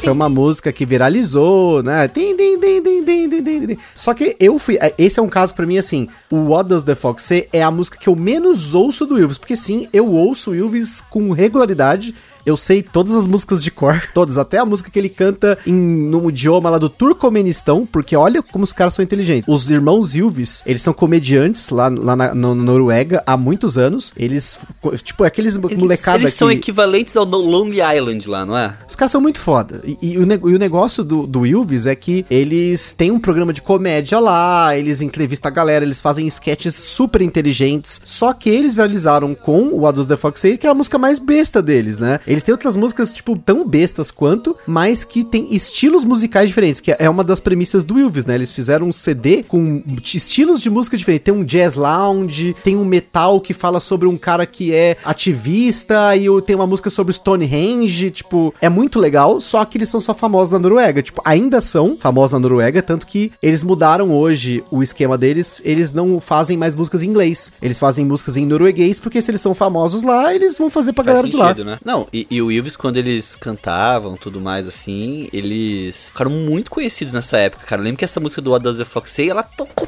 Foi 0.03 0.11
uma 0.11 0.27
música 0.27 0.69
que 0.73 0.85
viralizou, 0.85 1.81
né? 1.81 2.09
Tim, 2.09 2.35
tim, 2.35 2.59
tim. 2.59 3.77
Só 3.95 4.13
que 4.13 4.35
eu 4.37 4.59
fui. 4.59 4.77
é, 4.81 4.93
Esse 4.97 5.17
é 5.17 5.23
um 5.23 5.29
caso 5.29 5.53
pra 5.53 5.65
mim 5.65 5.77
assim. 5.77 6.09
O 6.29 6.49
What 6.49 6.67
Does 6.67 6.83
the 6.83 6.93
Fox 6.93 7.23
Say 7.23 7.47
é 7.53 7.63
a 7.63 7.71
música 7.71 7.97
que 7.97 8.09
eu 8.09 8.15
menos 8.15 8.75
ouço 8.75 9.05
do 9.05 9.17
Ilvis. 9.17 9.37
Porque 9.37 9.55
sim, 9.55 9.87
eu 9.93 10.11
ouço 10.11 10.51
o 10.51 10.55
Ilvis 10.55 10.99
com 10.99 11.31
regularidade. 11.31 12.13
Eu 12.45 12.57
sei 12.57 12.81
todas 12.83 13.15
as 13.15 13.27
músicas 13.27 13.63
de 13.63 13.71
cor, 13.71 14.01
todas, 14.13 14.37
até 14.37 14.57
a 14.57 14.65
música 14.65 14.89
que 14.91 14.99
ele 14.99 15.09
canta 15.09 15.57
em, 15.65 15.73
no 15.73 16.29
idioma 16.29 16.69
lá 16.69 16.77
do 16.77 16.89
Turcomenistão, 16.89 17.85
porque 17.85 18.15
olha 18.15 18.41
como 18.43 18.63
os 18.63 18.73
caras 18.73 18.93
são 18.93 19.03
inteligentes. 19.03 19.47
Os 19.47 19.69
irmãos 19.71 20.13
Ilvis, 20.15 20.61
eles 20.65 20.81
são 20.81 20.93
comediantes 20.93 21.69
lá, 21.69 21.87
lá 21.87 22.15
na, 22.15 22.33
na 22.33 22.53
Noruega 22.55 23.23
há 23.25 23.37
muitos 23.37 23.77
anos. 23.77 24.13
Eles, 24.17 24.59
tipo, 25.03 25.23
aqueles 25.23 25.55
Eles, 25.55 25.77
molecada 25.77 26.23
eles 26.23 26.33
são 26.33 26.49
que- 26.49 26.55
equivalentes 26.55 27.15
ao 27.15 27.25
Lonely 27.25 27.79
Island 27.81 28.27
lá, 28.29 28.45
não 28.45 28.57
é? 28.57 28.73
os 28.87 28.95
caras 28.95 29.11
são 29.11 29.21
muito 29.21 29.39
foda. 29.39 29.81
E, 29.85 29.97
e 30.01 30.17
o, 30.17 30.23
e 30.49 30.55
o 30.55 30.59
negócio 30.59 31.03
do, 31.03 31.25
do 31.25 31.45
Ilvis 31.45 31.85
é 31.85 31.95
que 31.95 32.25
eles 32.29 32.93
têm 32.93 33.11
um 33.11 33.19
programa 33.19 33.53
de 33.53 33.61
comédia 33.61 34.19
lá, 34.19 34.75
eles 34.77 35.01
entrevistam 35.01 35.49
a 35.49 35.53
galera, 35.53 35.85
eles 35.85 36.01
fazem 36.01 36.27
sketches 36.27 36.75
super 36.75 37.21
inteligentes. 37.21 38.01
Só 38.03 38.33
que 38.33 38.49
eles 38.49 38.73
viralizaram 38.73 39.33
com 39.33 39.69
o 39.73 39.87
Adults 39.87 40.07
the 40.07 40.17
Fox 40.17 40.41
que 40.59 40.67
é 40.67 40.69
a 40.69 40.73
música 40.73 40.97
mais 40.97 41.19
besta 41.19 41.61
deles, 41.61 41.99
né? 41.99 42.19
Eles 42.33 42.43
têm 42.43 42.51
outras 42.51 42.75
músicas, 42.75 43.13
tipo, 43.13 43.37
tão 43.37 43.67
bestas 43.67 44.11
quanto, 44.11 44.55
mas 44.67 45.03
que 45.03 45.23
tem 45.23 45.53
estilos 45.53 46.03
musicais 46.03 46.49
diferentes, 46.49 46.81
que 46.81 46.95
é 46.97 47.09
uma 47.09 47.23
das 47.23 47.39
premissas 47.39 47.83
do 47.85 47.99
Ilvis, 47.99 48.25
né? 48.25 48.35
Eles 48.35 48.51
fizeram 48.51 48.87
um 48.87 48.93
CD 48.93 49.43
com 49.43 49.81
estilos 50.03 50.61
de 50.61 50.69
música 50.69 50.97
diferentes. 50.97 51.25
Tem 51.25 51.33
um 51.33 51.43
jazz 51.43 51.75
lounge, 51.75 52.55
tem 52.63 52.75
um 52.75 52.85
metal 52.85 53.39
que 53.39 53.53
fala 53.53 53.79
sobre 53.79 54.07
um 54.07 54.17
cara 54.17 54.45
que 54.45 54.73
é 54.73 54.97
ativista, 55.03 56.15
e 56.15 56.25
tem 56.41 56.55
uma 56.55 56.67
música 56.67 56.89
sobre 56.89 57.13
Stonehenge, 57.13 58.11
tipo, 58.11 58.53
é 58.61 58.69
muito 58.69 58.99
legal, 58.99 59.39
só 59.39 59.63
que 59.65 59.77
eles 59.77 59.89
são 59.89 59.99
só 59.99 60.13
famosos 60.13 60.51
na 60.51 60.59
Noruega. 60.59 61.01
Tipo, 61.01 61.21
ainda 61.23 61.61
são 61.61 61.97
famosos 61.99 62.31
na 62.33 62.39
Noruega, 62.39 62.81
tanto 62.81 63.05
que 63.05 63.31
eles 63.41 63.63
mudaram 63.63 64.11
hoje 64.11 64.63
o 64.71 64.81
esquema 64.81 65.17
deles, 65.17 65.61
eles 65.63 65.91
não 65.91 66.19
fazem 66.19 66.57
mais 66.57 66.75
músicas 66.75 67.03
em 67.03 67.07
inglês, 67.09 67.51
eles 67.61 67.79
fazem 67.79 68.05
músicas 68.05 68.37
em 68.37 68.45
norueguês, 68.45 68.99
porque 68.99 69.21
se 69.21 69.29
eles 69.31 69.41
são 69.41 69.53
famosos 69.53 70.03
lá, 70.03 70.33
eles 70.33 70.57
vão 70.57 70.69
fazer 70.69 70.93
pra 70.93 71.03
Faz 71.03 71.15
galera 71.15 71.29
de 71.29 71.37
lá. 71.37 71.47
sentido, 71.49 71.65
né? 71.65 71.77
Não, 71.83 72.07
e, 72.11 72.22
e 72.29 72.41
o 72.41 72.51
Ilvis, 72.51 72.75
quando 72.75 72.97
eles 72.97 73.35
cantavam, 73.35 74.15
tudo 74.15 74.41
mais 74.41 74.67
assim, 74.67 75.29
eles 75.31 76.07
ficaram 76.07 76.31
muito 76.31 76.71
conhecidos 76.71 77.13
nessa 77.13 77.37
época, 77.37 77.65
cara. 77.65 77.81
Eu 77.81 77.85
lembro 77.85 77.97
que 77.99 78.05
essa 78.05 78.19
música 78.19 78.41
do 78.41 78.51
What 78.51 78.63
Does 78.63 78.77
the 78.77 78.85
Fox 78.85 79.11
Say, 79.11 79.29
ela 79.29 79.43
tocou 79.43 79.87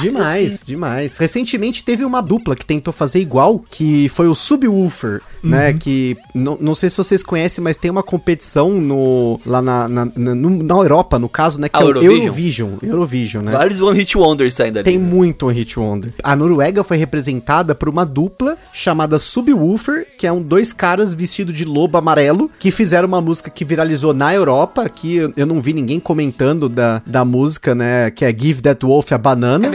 Demais, 0.00 0.62
demais. 0.64 1.16
Recentemente 1.16 1.82
teve 1.84 2.04
uma 2.04 2.20
dupla 2.20 2.54
que 2.54 2.64
tentou 2.66 2.92
fazer 2.92 3.20
igual, 3.20 3.58
que 3.70 4.08
foi 4.08 4.28
o 4.28 4.34
Subwoofer, 4.34 5.20
né? 5.42 5.72
Que 5.72 6.16
não 6.34 6.56
não 6.60 6.74
sei 6.74 6.88
se 6.90 6.96
vocês 6.96 7.22
conhecem, 7.22 7.62
mas 7.62 7.76
tem 7.76 7.90
uma 7.90 8.02
competição 8.02 8.70
no, 8.72 9.40
lá 9.44 9.60
na, 9.60 9.88
na, 9.88 10.04
na, 10.16 10.34
no- 10.34 10.62
na 10.62 10.74
Europa, 10.74 11.18
no 11.18 11.28
caso, 11.28 11.60
né? 11.60 11.68
Que 11.68 11.76
A 11.78 11.80
é 11.80 11.84
o 11.84 11.88
Eurovision? 11.88 12.18
Eurovision. 12.24 12.70
Eurovision, 12.82 13.44
né? 13.44 13.52
Vários 13.52 13.80
One 13.80 13.98
Hit 13.98 14.16
Wonders 14.16 14.58
ainda 14.60 14.82
Tem 14.82 14.98
muito 14.98 15.46
um 15.46 15.50
hit 15.50 15.78
wonder. 15.78 16.12
A 16.22 16.34
Noruega 16.36 16.82
foi 16.84 16.96
representada 16.96 17.74
por 17.74 17.88
uma 17.88 18.04
dupla 18.06 18.56
chamada 18.72 19.18
Subwoofer, 19.18 20.06
que 20.18 20.26
é 20.26 20.32
um 20.32 20.42
dois 20.42 20.72
caras 20.72 21.14
vestidos 21.14 21.54
de 21.56 21.64
lobo 21.64 21.96
amarelo, 21.98 22.50
que 22.58 22.70
fizeram 22.70 23.06
uma 23.08 23.20
música 23.20 23.50
que 23.50 23.64
viralizou 23.64 24.12
na 24.14 24.34
Europa, 24.34 24.88
que 24.88 25.16
eu- 25.16 25.32
eu 25.36 25.46
não 25.46 25.60
vi 25.60 25.72
ninguém 25.72 26.00
comentando 26.00 26.68
da, 26.68 27.02
da 27.06 27.24
música, 27.24 27.74
né, 27.74 28.10
que 28.10 28.24
é 28.24 28.34
Give 28.36 28.62
That 28.62 28.84
Wolf 28.84 29.12
a 29.12 29.18
Banana. 29.18 29.68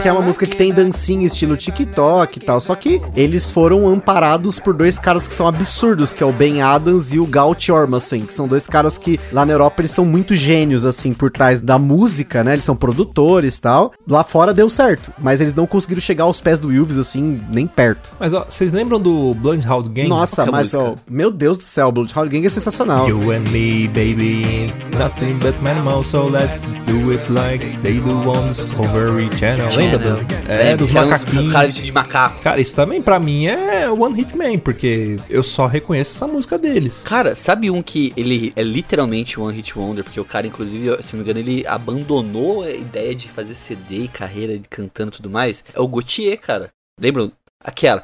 Que 0.00 0.08
é 0.08 0.12
uma 0.12 0.22
música 0.22 0.46
que 0.46 0.56
tem 0.56 0.72
dancinha 0.72 1.26
estilo 1.26 1.56
TikTok 1.56 2.38
e 2.38 2.40
tal. 2.40 2.60
Só 2.60 2.74
que 2.74 3.00
eles 3.14 3.50
foram 3.50 3.86
amparados 3.88 4.58
por 4.58 4.74
dois 4.74 4.98
caras 4.98 5.28
que 5.28 5.34
são 5.34 5.46
absurdos, 5.46 6.12
que 6.12 6.22
é 6.22 6.26
o 6.26 6.32
Ben 6.32 6.62
Adams 6.62 7.12
e 7.12 7.18
o 7.18 7.26
Gal 7.26 7.54
Jormasen, 7.58 8.26
que 8.26 8.34
são 8.34 8.48
dois 8.48 8.66
caras 8.66 8.98
que 8.98 9.20
lá 9.32 9.44
na 9.44 9.52
Europa 9.52 9.80
eles 9.80 9.90
são 9.90 10.04
muito 10.04 10.34
gênios, 10.34 10.84
assim, 10.84 11.12
por 11.12 11.30
trás 11.30 11.60
da 11.60 11.78
música, 11.78 12.42
né? 12.42 12.54
Eles 12.54 12.64
são 12.64 12.74
produtores 12.74 13.56
e 13.56 13.60
tal. 13.60 13.92
Lá 14.08 14.24
fora 14.24 14.52
deu 14.52 14.68
certo, 14.68 15.12
mas 15.18 15.40
eles 15.40 15.54
não 15.54 15.66
conseguiram 15.66 16.00
chegar 16.00 16.24
aos 16.24 16.40
pés 16.40 16.58
do 16.58 16.68
Wilves, 16.68 16.98
assim, 16.98 17.40
nem 17.50 17.66
perto. 17.66 18.10
Mas 18.18 18.32
ó, 18.32 18.44
vocês 18.48 18.72
lembram 18.72 18.98
do 18.98 19.34
Bloodhound 19.34 19.88
Gang? 19.90 20.08
Nossa, 20.08 20.42
é 20.42 20.50
mas 20.50 20.74
ó, 20.74 20.96
meu 21.08 21.30
Deus 21.30 21.58
do 21.58 21.64
céu, 21.64 21.92
Bloodhound 21.92 22.28
Gang 22.30 22.46
é 22.46 22.48
sensacional. 22.50 23.08
You 23.08 23.32
and 23.32 23.50
me, 23.50 23.88
baby, 23.88 24.72
nothing 24.96 25.38
but 25.38 25.54
animals, 25.68 26.08
so 26.08 26.28
let's 26.28 26.74
do 26.86 27.10
it 27.10 27.32
like 27.32 27.64
they 27.82 27.98
do 28.00 28.30
on 28.38 28.48
Discovery 28.48 29.28
Channel. 29.36 29.74
Lembra? 29.76 29.98
Do, 29.98 30.26
é, 30.48 30.76
dos 30.76 30.90
que 30.90 30.96
era 30.96 31.06
uns 31.06 31.10
macaquinhos. 31.12 31.52
Cara 31.52 31.68
de 31.68 31.92
macaco. 31.92 32.42
Cara, 32.42 32.60
isso 32.60 32.74
também 32.74 33.02
pra 33.02 33.18
mim 33.18 33.46
é 33.46 33.90
One 33.90 34.14
Hit 34.14 34.36
Man, 34.36 34.58
porque 34.58 35.18
eu 35.28 35.42
só 35.42 35.66
reconheço 35.66 36.14
essa 36.14 36.26
música 36.26 36.58
deles. 36.58 37.02
Cara, 37.04 37.34
sabe 37.34 37.70
um 37.70 37.82
que 37.82 38.12
ele 38.16 38.52
é 38.56 38.62
literalmente 38.62 39.38
One 39.38 39.56
Hit 39.56 39.78
Wonder? 39.78 40.04
Porque 40.04 40.20
o 40.20 40.24
cara, 40.24 40.46
inclusive, 40.46 41.02
se 41.02 41.14
não 41.14 41.24
me 41.24 41.30
engano, 41.30 41.40
ele 41.40 41.66
abandonou 41.66 42.62
a 42.62 42.70
ideia 42.70 43.14
de 43.14 43.28
fazer 43.28 43.54
CD 43.54 44.04
e 44.04 44.08
carreira 44.08 44.58
de 44.58 44.68
cantando 44.68 45.10
e 45.12 45.16
tudo 45.16 45.30
mais. 45.30 45.64
É 45.74 45.80
o 45.80 45.88
Gautier, 45.88 46.38
cara. 46.38 46.70
Lembram? 47.00 47.32
Aquela. 47.64 48.02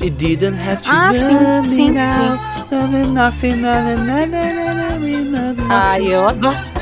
It 0.00 0.10
didn't 0.10 0.58
have 0.62 0.82
to 0.82 0.88
Ah, 0.90 1.12
sim, 1.12 1.64
sim, 1.64 1.92
sim. 1.92 2.58
Ai, 5.68 6.06
eu 6.06 6.28
adoro. 6.28 6.77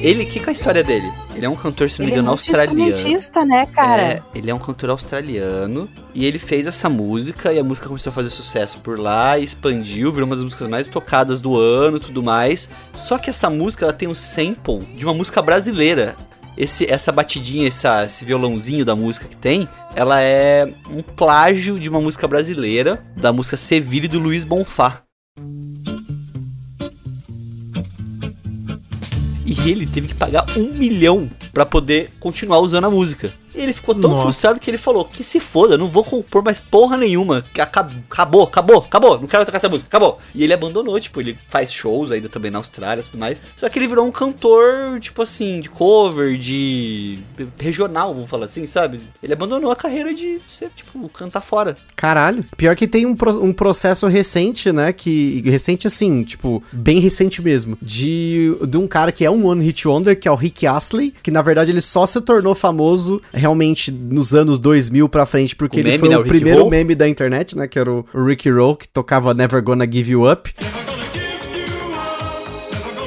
Ele, 0.00 0.24
que 0.24 0.40
que 0.40 0.46
é 0.46 0.48
a 0.48 0.52
história 0.52 0.82
dele? 0.82 1.10
Ele 1.34 1.46
é 1.46 1.48
um 1.48 1.54
cantor, 1.54 1.90
se 1.90 1.98
não 1.98 2.06
me 2.06 2.12
Ele 2.12 2.18
é 2.18 2.20
engano, 2.20 2.32
australiano. 2.32 2.78
multi-instrumentista, 2.78 3.44
né, 3.44 3.66
cara? 3.66 4.02
É, 4.02 4.22
ele 4.34 4.50
é 4.50 4.54
um 4.54 4.58
cantor 4.58 4.90
australiano 4.90 5.88
e 6.14 6.24
ele 6.24 6.38
fez 6.38 6.66
essa 6.66 6.88
música 6.88 7.52
e 7.52 7.58
a 7.58 7.64
música 7.64 7.86
começou 7.86 8.10
a 8.10 8.14
fazer 8.14 8.30
sucesso 8.30 8.80
por 8.80 8.98
lá, 8.98 9.38
e 9.38 9.44
expandiu, 9.44 10.12
virou 10.12 10.26
uma 10.26 10.34
das 10.34 10.44
músicas 10.44 10.68
mais 10.68 10.88
tocadas 10.88 11.40
do 11.40 11.56
ano 11.56 11.96
e 11.96 12.00
tudo 12.00 12.22
mais. 12.22 12.68
Só 12.92 13.18
que 13.18 13.30
essa 13.30 13.48
música 13.48 13.84
ela 13.84 13.92
tem 13.92 14.08
um 14.08 14.14
sample 14.14 14.80
de 14.96 15.04
uma 15.04 15.14
música 15.14 15.40
brasileira. 15.40 16.16
Esse, 16.56 16.90
essa 16.90 17.12
batidinha, 17.12 17.68
essa, 17.68 18.04
esse 18.04 18.24
violãozinho 18.24 18.84
da 18.84 18.96
música 18.96 19.28
que 19.28 19.36
tem, 19.36 19.68
ela 19.94 20.20
é 20.20 20.66
um 20.90 21.02
plágio 21.02 21.78
de 21.78 21.88
uma 21.88 22.00
música 22.00 22.26
brasileira, 22.26 23.04
da 23.16 23.32
música 23.32 23.56
Seville 23.56 24.08
do 24.08 24.18
Luiz 24.18 24.42
Bonfá. 24.42 25.02
E 29.48 29.70
ele 29.70 29.86
teve 29.86 30.08
que 30.08 30.14
pagar 30.14 30.44
um 30.58 30.74
milhão 30.74 31.30
pra 31.54 31.64
poder 31.64 32.10
continuar 32.20 32.58
usando 32.58 32.84
a 32.84 32.90
música. 32.90 33.32
Ele 33.60 33.72
ficou 33.72 33.94
tão 33.94 34.10
Nossa. 34.10 34.22
frustrado 34.22 34.60
que 34.60 34.70
ele 34.70 34.78
falou: 34.78 35.04
que 35.04 35.22
se 35.24 35.40
foda, 35.40 35.74
eu 35.74 35.78
não 35.78 35.88
vou 35.88 36.04
compor 36.04 36.42
mais 36.42 36.60
porra 36.60 36.96
nenhuma. 36.96 37.42
que 37.52 37.60
acab- 37.60 37.90
Acabou, 38.10 38.44
acabou, 38.44 38.78
acabou, 38.78 39.20
não 39.20 39.26
quero 39.26 39.44
tocar 39.44 39.56
essa 39.56 39.68
música, 39.68 39.88
acabou. 39.88 40.18
E 40.34 40.42
ele 40.44 40.52
abandonou, 40.52 40.98
tipo, 41.00 41.20
ele 41.20 41.38
faz 41.48 41.72
shows 41.72 42.10
ainda 42.10 42.28
também 42.28 42.50
na 42.50 42.58
Austrália 42.58 43.00
e 43.00 43.04
tudo 43.04 43.18
mais. 43.18 43.40
Só 43.56 43.68
que 43.68 43.78
ele 43.78 43.86
virou 43.88 44.06
um 44.06 44.10
cantor, 44.10 44.98
tipo 45.00 45.22
assim, 45.22 45.60
de 45.60 45.68
cover, 45.68 46.36
de 46.38 47.18
regional, 47.58 48.14
vamos 48.14 48.28
falar 48.30 48.46
assim, 48.46 48.66
sabe? 48.66 49.00
Ele 49.22 49.32
abandonou 49.32 49.70
a 49.70 49.76
carreira 49.76 50.12
de 50.14 50.38
ser, 50.50 50.70
tipo, 50.74 51.08
cantar 51.10 51.40
fora. 51.40 51.76
Caralho. 51.96 52.44
Pior 52.56 52.74
que 52.76 52.86
tem 52.86 53.06
um, 53.06 53.14
pro- 53.14 53.42
um 53.42 53.52
processo 53.52 54.06
recente, 54.06 54.72
né? 54.72 54.92
Que. 54.92 55.42
Recente 55.48 55.86
assim, 55.86 56.22
tipo, 56.24 56.62
bem 56.72 56.98
recente 57.00 57.40
mesmo. 57.42 57.76
De, 57.80 58.54
de 58.68 58.76
um 58.76 58.86
cara 58.86 59.10
que 59.12 59.24
é 59.24 59.30
um 59.30 59.46
One 59.46 59.64
Hit 59.64 59.86
Wonder, 59.88 60.18
que 60.18 60.28
é 60.28 60.30
o 60.30 60.34
Rick 60.34 60.66
Astley. 60.66 61.14
Que 61.22 61.30
na 61.30 61.42
verdade 61.42 61.70
ele 61.70 61.80
só 61.80 62.04
se 62.06 62.20
tornou 62.20 62.54
famoso 62.54 63.20
realmente 63.32 63.47
nos 63.90 64.34
anos 64.34 64.58
2000 64.58 65.08
pra 65.08 65.24
frente, 65.26 65.54
porque 65.56 65.78
O 65.78 65.80
ele 65.80 65.88
meme, 65.90 65.98
foi 66.00 66.08
né, 66.08 66.16
o 66.16 66.20
o 66.20 66.24
primeiro 66.24 66.60
Roll? 66.60 66.70
meme 66.70 66.94
da 66.94 67.08
internet, 67.08 67.56
né? 67.56 67.66
Que 67.68 67.78
era 67.78 67.90
o, 67.90 68.04
Ricky 68.14 68.50
Roll, 68.50 68.76
que 68.76 68.88
tocava 68.88 69.32
Never 69.34 69.62
Gonna 69.62 69.86
Give 69.90 70.12
You 70.12 70.30
Up. 70.30 70.52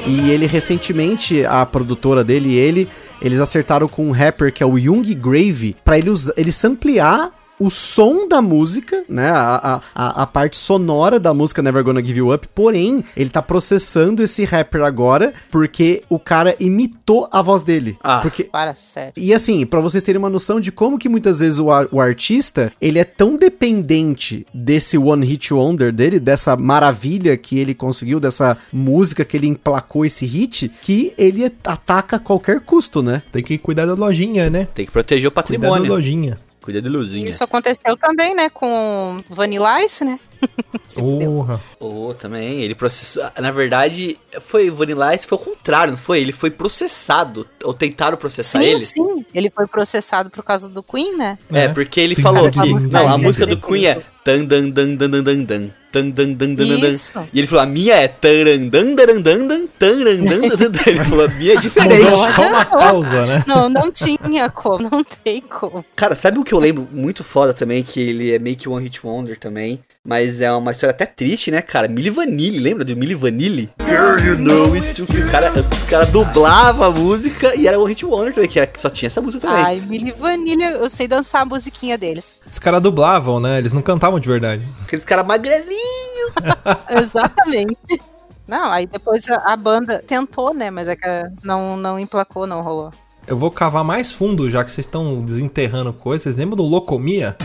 E 0.08 0.32
ele 0.32 0.48
recentemente, 0.48 1.46
a 1.46 1.66
produtora 1.66 2.24
dele 2.24 2.50
e 2.50 2.56
ele, 2.58 2.88
eles 3.22 3.40
acertaram 3.40 3.88
com 3.88 4.08
um 4.08 4.12
rapper 4.12 4.52
que 4.52 4.64
é 4.64 4.66
o 4.66 4.78
Young 4.78 5.14
Grave 5.14 5.76
pra 5.86 5.98
ele, 5.98 6.10
usa- 6.10 6.34
ele 6.36 6.52
samplear 6.52 7.32
o 7.62 7.70
som 7.70 8.28
da 8.28 8.42
música, 8.42 9.04
né? 9.08 9.30
A, 9.30 9.82
a, 9.94 10.24
a, 10.24 10.26
parte 10.26 10.58
sonora 10.58 11.20
da 11.20 11.32
música 11.32 11.62
Never 11.62 11.84
Gonna 11.84 12.04
Give 12.04 12.18
You 12.18 12.34
Up. 12.34 12.48
Porém, 12.56 13.04
ele 13.16 13.30
tá 13.30 13.40
processando 13.40 14.24
esse 14.24 14.44
rapper 14.44 14.82
agora 14.82 15.32
porque 15.52 16.02
o 16.10 16.18
cara 16.18 16.56
imitou 16.60 17.30
a 17.32 17.40
voz 17.40 17.62
dele. 17.62 18.00
Ah. 18.04 18.22
Porque 18.22 18.46
Para, 18.46 18.74
sério. 18.74 19.14
e 19.16 19.32
assim, 19.32 19.64
pra 19.64 19.80
vocês 19.80 20.02
terem 20.02 20.18
uma 20.18 20.30
noção 20.30 20.60
de 20.60 20.72
como 20.72 20.98
que 20.98 21.08
muitas 21.08 21.40
vezes 21.40 21.60
o, 21.60 21.68
o 21.92 22.02
artista, 22.02 22.74
ele 22.82 22.98
é 22.98 23.04
tão 23.04 23.38
dependente 23.38 24.44
desse 24.52 24.98
one 24.98 25.24
hit 25.24 25.54
wonder 25.54 25.92
dele, 25.92 26.20
dessa 26.20 26.58
maravilha 26.58 27.38
que 27.38 27.60
ele 27.60 27.76
conseguiu, 27.76 28.20
dessa 28.20 28.58
música 28.74 29.24
que 29.24 29.38
ele 29.38 29.46
emplacou 29.46 30.04
esse 30.04 30.26
hit, 30.26 30.72
que 30.82 31.14
ele 31.16 31.46
ataca 31.64 32.16
a 32.16 32.20
qualquer 32.20 32.62
custo, 32.62 33.04
né? 33.04 33.22
Tem 33.32 33.44
que 33.44 33.60
cuidar 33.60 33.86
da 33.86 33.94
lojinha, 33.94 34.50
né? 34.50 34.68
Tem 34.74 34.84
que 34.84 34.92
proteger 34.92 35.28
o 35.28 35.32
Cuidar 35.32 35.42
da 35.44 35.58
patrimônio. 35.58 35.94
lojinha. 35.94 36.40
Cuida 36.62 36.82
de 36.82 36.88
luzinha. 36.90 37.28
Isso 37.28 37.44
aconteceu 37.44 37.98
também, 37.98 38.36
né, 38.36 38.50
com 38.50 39.18
Vanilla 39.30 39.84
Ice, 39.84 40.06
né? 40.06 40.20
Se. 40.88 41.02
Porra. 41.02 41.60
Oh, 41.80 42.14
também, 42.14 42.62
ele 42.62 42.76
processou. 42.76 43.24
Na 43.40 43.52
verdade, 43.52 44.18
foi 44.42 44.70
Vanilla 44.70 45.16
Ice, 45.16 45.26
foi 45.28 45.38
o 45.38 45.42
contrário, 45.42 45.92
não 45.92 45.98
foi? 45.98 46.20
Ele 46.20 46.32
foi 46.32 46.52
processado. 46.52 47.48
Ou 47.64 47.74
tentaram 47.74 48.18
processar 48.18 48.60
Sim, 48.62 48.68
ele. 48.70 48.84
sim. 48.84 49.26
Ele 49.34 49.50
foi 49.50 49.66
processado 49.68 50.30
por 50.30 50.44
causa 50.44 50.68
do 50.70 50.84
Queen, 50.84 51.16
né? 51.18 51.38
É, 51.52 51.64
É. 51.66 51.68
porque 51.70 52.00
ele 52.00 52.16
Tem 52.16 52.24
falou 52.24 52.50
que. 52.52 52.60
de- 52.60 52.90
Não, 52.90 53.08
a 53.08 53.18
música 53.18 53.46
do 53.46 53.58
Queen 53.58 53.86
é. 53.88 54.02
Tan 54.24 54.46
dan 54.46 54.70
dan 54.70 54.96
dan 54.96 55.10
dan 55.10 55.24
dan 55.24 55.44
dan. 55.44 55.70
Tan 55.92 56.10
dan 56.12 56.34
dan 56.36 56.56
dan 56.56 56.68
dan. 56.80 57.28
E 57.34 57.40
ele 57.40 57.48
falou, 57.48 57.64
a 57.64 57.68
minha 57.68 57.96
é 57.96 58.08
taran 58.08 58.70
dan 58.70 58.96
dan 58.96 59.22
dan 59.22 59.48
dan 59.48 59.68
taran 59.78 60.24
dan 60.24 60.42
dan 60.42 60.72
dan. 60.72 60.84
Ele 60.88 61.04
falou, 61.04 61.26
a 61.26 61.28
minha 61.28 61.54
é 61.54 61.58
diferente. 61.58 62.04
Mudou 62.04 62.28
só 62.30 62.48
uma 62.48 62.66
pausa, 62.66 63.26
né? 63.26 63.44
Não, 63.46 63.68
não 63.68 63.92
tinha 63.92 64.50
como, 64.50 64.90
não 64.90 65.04
tem 65.04 65.42
como. 65.42 65.84
Cara, 65.96 66.16
sabe 66.16 66.38
o 66.40 66.44
que 66.44 66.54
eu 66.54 66.60
lembro 66.60 66.88
muito 66.92 67.24
foda 67.24 67.54
também? 67.54 67.84
Que 67.84 68.00
ele 68.00 68.32
é 68.32 68.40
meio 68.40 68.56
que 68.56 68.70
One 68.70 68.84
Hit 68.84 69.06
Wonder 69.06 69.38
também. 69.38 69.80
Mas 70.04 70.42
é 70.42 70.52
uma 70.52 70.72
história 70.72 70.92
até 70.92 71.06
triste, 71.06 71.52
né, 71.52 71.62
cara? 71.62 71.88
Milli 71.88 72.10
Vanilli, 72.10 72.58
lembra 72.58 72.84
do 72.84 72.98
Milli 72.98 73.14
Vanilli? 73.14 73.72
Girl, 73.88 74.20
you 74.26 74.36
know 74.36 74.76
it's 74.76 74.98
O 74.98 75.06
cara, 75.32 75.52
o 75.52 75.88
cara 75.88 76.06
dublava 76.08 76.88
a 76.88 76.92
música 76.92 77.56
e 77.56 77.68
era 77.68 77.78
One 77.80 77.90
Hit 77.90 78.04
Wonder 78.04 78.34
também, 78.34 78.50
que 78.50 78.60
era- 78.60 78.72
só 78.78 78.90
tinha 78.90 79.06
essa 79.06 79.22
música 79.22 79.48
também. 79.48 79.64
Ai, 79.64 79.80
Milli 79.82 80.12
Vanilha, 80.12 80.72
eu 80.72 80.90
sei 80.90 81.08
dançar 81.08 81.44
a 81.44 81.46
musiquinha 81.46 82.00
deles. 82.00 82.38
Os 82.52 82.58
caras 82.58 82.82
dublavam, 82.82 83.40
né? 83.40 83.60
Eles 83.60 83.74
não 83.74 83.82
cantavam 83.84 84.20
de 84.20 84.28
verdade. 84.28 84.68
Aqueles 84.84 85.06
caras 85.06 85.26
magrelinhos. 85.26 86.32
Exatamente. 86.90 88.02
Não, 88.48 88.72
aí 88.72 88.88
depois 88.88 89.30
a, 89.30 89.54
a 89.54 89.56
banda 89.56 90.04
tentou, 90.06 90.52
né? 90.52 90.72
Mas 90.72 90.88
é 90.88 90.96
que 90.96 91.08
não, 91.44 91.78
não 91.78 92.00
emplacou, 92.00 92.48
não 92.48 92.62
rolou. 92.64 92.92
Eu 93.28 93.38
vou 93.38 93.52
cavar 93.52 93.84
mais 93.84 94.12
fundo, 94.12 94.50
já 94.50 94.64
que 94.64 94.72
vocês 94.72 94.86
estão 94.86 95.22
desenterrando 95.24 95.94
coisas. 95.94 96.24
Vocês 96.24 96.36
lembram 96.36 96.58
do 96.58 96.64
Locomia? 96.64 97.36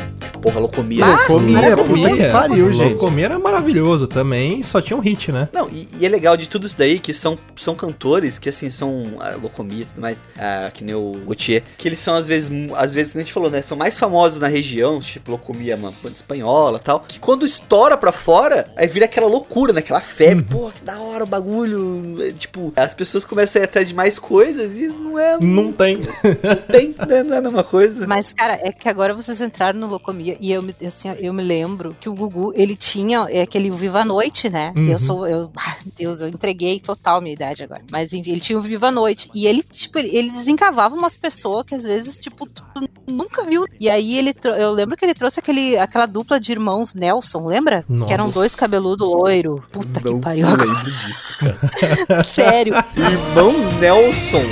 Porra, 0.41 0.61
Locomia. 0.61 1.05
Ah, 1.05 1.27
Comia, 1.27 1.61
maravilhoso. 1.61 2.09
puta 2.09 2.17
que 2.17 2.33
pariu, 2.33 2.73
gente. 2.73 2.93
Locomia 2.95 3.25
era 3.25 3.39
maravilhoso 3.39 4.07
também, 4.07 4.63
só 4.63 4.81
tinha 4.81 4.97
um 4.97 5.01
hit, 5.01 5.33
né? 5.33 5.49
Não, 5.53 5.67
e, 5.69 5.89
e 5.99 6.07
é 6.07 6.09
legal 6.09 6.37
de 6.37 6.49
tudo 6.49 6.67
isso 6.67 6.77
daí, 6.79 6.99
que 7.01 7.13
são, 7.13 7.39
são 7.57 7.75
cantores 7.75 8.39
que, 8.39 8.49
assim, 8.49 8.71
são 8.71 9.15
a 9.19 9.35
Locomia 9.37 9.83
e 9.83 9.85
tudo 9.85 10.01
mais, 10.01 10.23
ah, 10.39 10.71
que 10.73 10.85
nem 10.85 10.95
o 10.95 11.13
Gautier, 11.27 11.63
que 11.77 11.89
eles 11.89 11.99
são, 11.99 12.15
às 12.15 12.27
vezes, 12.29 12.51
às 12.75 12.95
vezes, 12.95 13.13
como 13.13 13.21
a 13.23 13.25
gente 13.25 13.33
falou, 13.33 13.51
né, 13.51 13.63
são 13.63 13.77
mais 13.77 13.99
famosos 13.99 14.39
na 14.39 14.47
região, 14.47 15.01
tipo 15.01 15.31
Locomia, 15.33 15.75
uma 15.77 15.91
banda 15.91 16.15
espanhola 16.15 16.79
e 16.79 16.85
tal, 16.85 17.01
que 17.01 17.19
quando 17.19 17.45
estoura 17.47 17.97
pra 17.97 18.13
fora, 18.13 18.65
aí 18.77 18.87
vira 18.87 19.07
aquela 19.07 19.27
loucura, 19.27 19.73
né, 19.73 19.81
aquela 19.81 20.01
febre, 20.01 20.45
pô, 20.45 20.71
que 20.71 20.85
da 20.85 20.99
hora 21.01 21.25
o 21.25 21.27
bagulho, 21.27 22.17
é, 22.23 22.31
tipo, 22.33 22.73
as 22.77 22.95
pessoas 22.95 23.25
começam 23.25 23.61
a 23.61 23.65
ir 23.65 23.67
atrás 23.67 23.89
de 23.89 23.95
mais 23.95 24.19
coisas 24.19 24.77
e 24.77 24.87
não 24.87 25.19
é, 25.19 25.39
não 25.41 25.66
Não 25.67 25.73
tem. 25.73 25.99
tem, 26.71 26.95
né, 27.07 27.23
não 27.23 27.35
é 27.35 27.39
a 27.39 27.43
mesma 27.43 27.65
coisa. 27.65 28.07
Mas, 28.07 28.33
cara, 28.33 28.59
é 28.63 28.73
que 28.73 28.89
agora 28.89 29.15
vocês 29.15 29.41
entraram 29.41 29.79
no 29.79 29.87
Locomia 29.87 30.37
e 30.41 30.51
eu, 30.53 30.63
me- 30.63 30.75
assim, 30.87 31.09
eu 31.19 31.33
me 31.33 31.43
lembro 31.43 31.97
que 32.01 32.09
o 32.09 32.15
Gugu, 32.15 32.53
ele 32.57 32.75
tinha 32.77 33.27
é, 33.31 33.43
aquele 33.43 33.71
Viva 33.71 34.01
a 34.01 34.05
Noite, 34.05 34.49
né? 34.49 34.73
Uhum. 34.77 34.89
Eu 34.89 34.99
sou, 34.99 35.27
eu, 35.27 35.51
Deus, 35.97 36.21
eu 36.21 36.29
entreguei 36.29 36.81
total 36.81 37.21
minha 37.21 37.35
idade 37.35 37.63
agora. 37.63 37.83
Mas 37.91 38.13
enfim, 38.13 38.31
ele 38.33 38.41
tinha 38.41 38.59
o 38.59 38.63
Viva 38.63 38.89
a 38.89 38.93
Noite. 38.93 39.31
E 39.35 39.47
ele, 39.47 39.63
tipo, 39.63 39.99
ele, 39.99 40.09
ele 40.17 40.31
desencavava 40.31 40.95
umas 40.95 41.17
pessoas 41.17 41.65
que 41.67 41.75
às 41.75 41.85
vezes, 41.85 42.19
tipo, 42.19 42.47
tu 42.47 42.63
nunca 43.11 43.45
viu. 43.45 43.65
E 43.81 43.89
aí 43.91 44.17
ele, 44.19 44.35
eu 44.59 44.73
lembro 44.73 44.97
que 44.97 45.05
ele 45.05 45.15
trouxe 45.15 45.41
aquele, 45.41 45.77
aquela 45.79 46.07
dupla 46.07 46.39
de 46.41 46.53
irmãos 46.53 46.95
Nelson, 46.95 47.47
lembra? 47.47 47.85
Nossa. 47.89 48.07
Que 48.09 48.13
eram 48.15 48.31
dois 48.31 48.55
cabeludo 48.55 49.05
loiro. 49.07 49.63
Puta 49.73 50.01
que 50.01 50.11
Não 50.11 50.21
pariu. 50.21 50.47
lembro 50.49 50.93
disso, 50.93 51.39
cara. 51.39 52.23
Sério. 52.25 52.75
Irmãos 52.97 53.67
Nelson. 53.81 54.43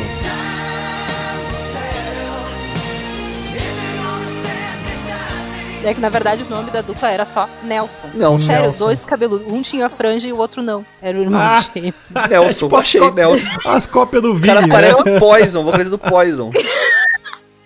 É 5.85 5.93
que 5.95 6.01
na 6.01 6.09
verdade 6.09 6.43
o 6.45 6.49
nome 6.51 6.71
da 6.71 6.81
dupla 6.81 7.11
era 7.11 7.27
só 7.27 7.49
Nelson. 7.63 8.07
Não, 8.15 8.39
Sério, 8.39 8.71
Nelson. 8.71 8.79
dois 8.79 9.05
cabeludos. 9.05 9.47
Um 9.53 9.61
tinha 9.63 9.89
franja 9.91 10.27
e 10.27 10.33
o 10.33 10.39
outro 10.39 10.63
não. 10.63 10.85
Era 11.03 11.19
o 11.19 11.23
irmão 11.23 11.41
Ah. 11.41 11.63
gêmeo. 11.75 11.95
Nelson, 12.29 12.67
Tipo, 12.67 12.77
achei 12.77 13.11
Nelson. 13.11 13.47
As 13.67 13.87
cópias 13.87 14.23
do 14.23 14.33
O 14.33 14.35
Vini, 14.35 14.47
cara 14.55 14.61
né? 14.67 14.69
parece 14.75 15.01
o 15.03 15.19
Poison, 15.21 15.63
vou 15.63 15.73
fazer 15.73 15.91
do 15.91 15.99
Poison. 15.99 16.51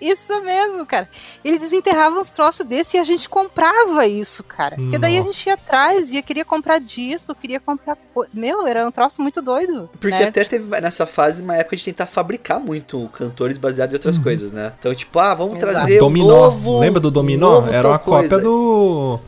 Isso 0.01 0.41
mesmo, 0.43 0.85
cara. 0.85 1.07
Ele 1.43 1.57
desenterrava 1.59 2.19
uns 2.19 2.29
troços 2.29 2.65
desse 2.65 2.97
e 2.97 2.99
a 2.99 3.03
gente 3.03 3.27
comprava 3.27 4.05
isso, 4.07 4.43
cara. 4.43 4.75
Porque 4.75 4.97
daí 4.97 5.15
a 5.15 5.19
Nossa. 5.19 5.33
gente 5.33 5.45
ia 5.47 5.53
atrás, 5.55 6.11
ia 6.11 6.21
queria 6.21 6.45
comprar 6.45 6.79
disco, 6.79 7.35
queria 7.35 7.59
comprar. 7.59 7.97
co- 8.13 8.25
Meu, 8.33 8.65
era 8.67 8.87
um 8.87 8.91
troço 8.91 9.21
muito 9.21 9.41
doido. 9.41 9.89
Porque 9.99 10.15
né? 10.17 10.27
até 10.27 10.43
teve 10.43 10.81
nessa 10.81 11.05
fase 11.05 11.41
uma 11.41 11.55
época 11.57 11.75
de 11.75 11.83
tentar 11.85 12.05
fabricar 12.05 12.59
muito 12.59 13.09
cantores 13.13 13.57
baseados 13.57 13.93
em 13.93 13.97
outras 13.97 14.17
Uhum. 14.17 14.23
coisas, 14.23 14.51
né? 14.51 14.73
Então, 14.79 14.93
tipo, 14.95 15.19
ah, 15.19 15.35
vamos 15.35 15.55
Exato. 15.57 15.71
trazer 15.73 15.99
Dominó. 15.99 16.25
um 16.25 16.27
novo. 16.27 16.79
Lembra 16.79 16.99
do 16.99 17.11
Dominó? 17.11 17.51
novo 17.61 17.69
Era 17.71 17.87
uma 17.87 17.99
cópia 17.99 18.29
coisa. 18.29 18.39
do. 18.43 19.19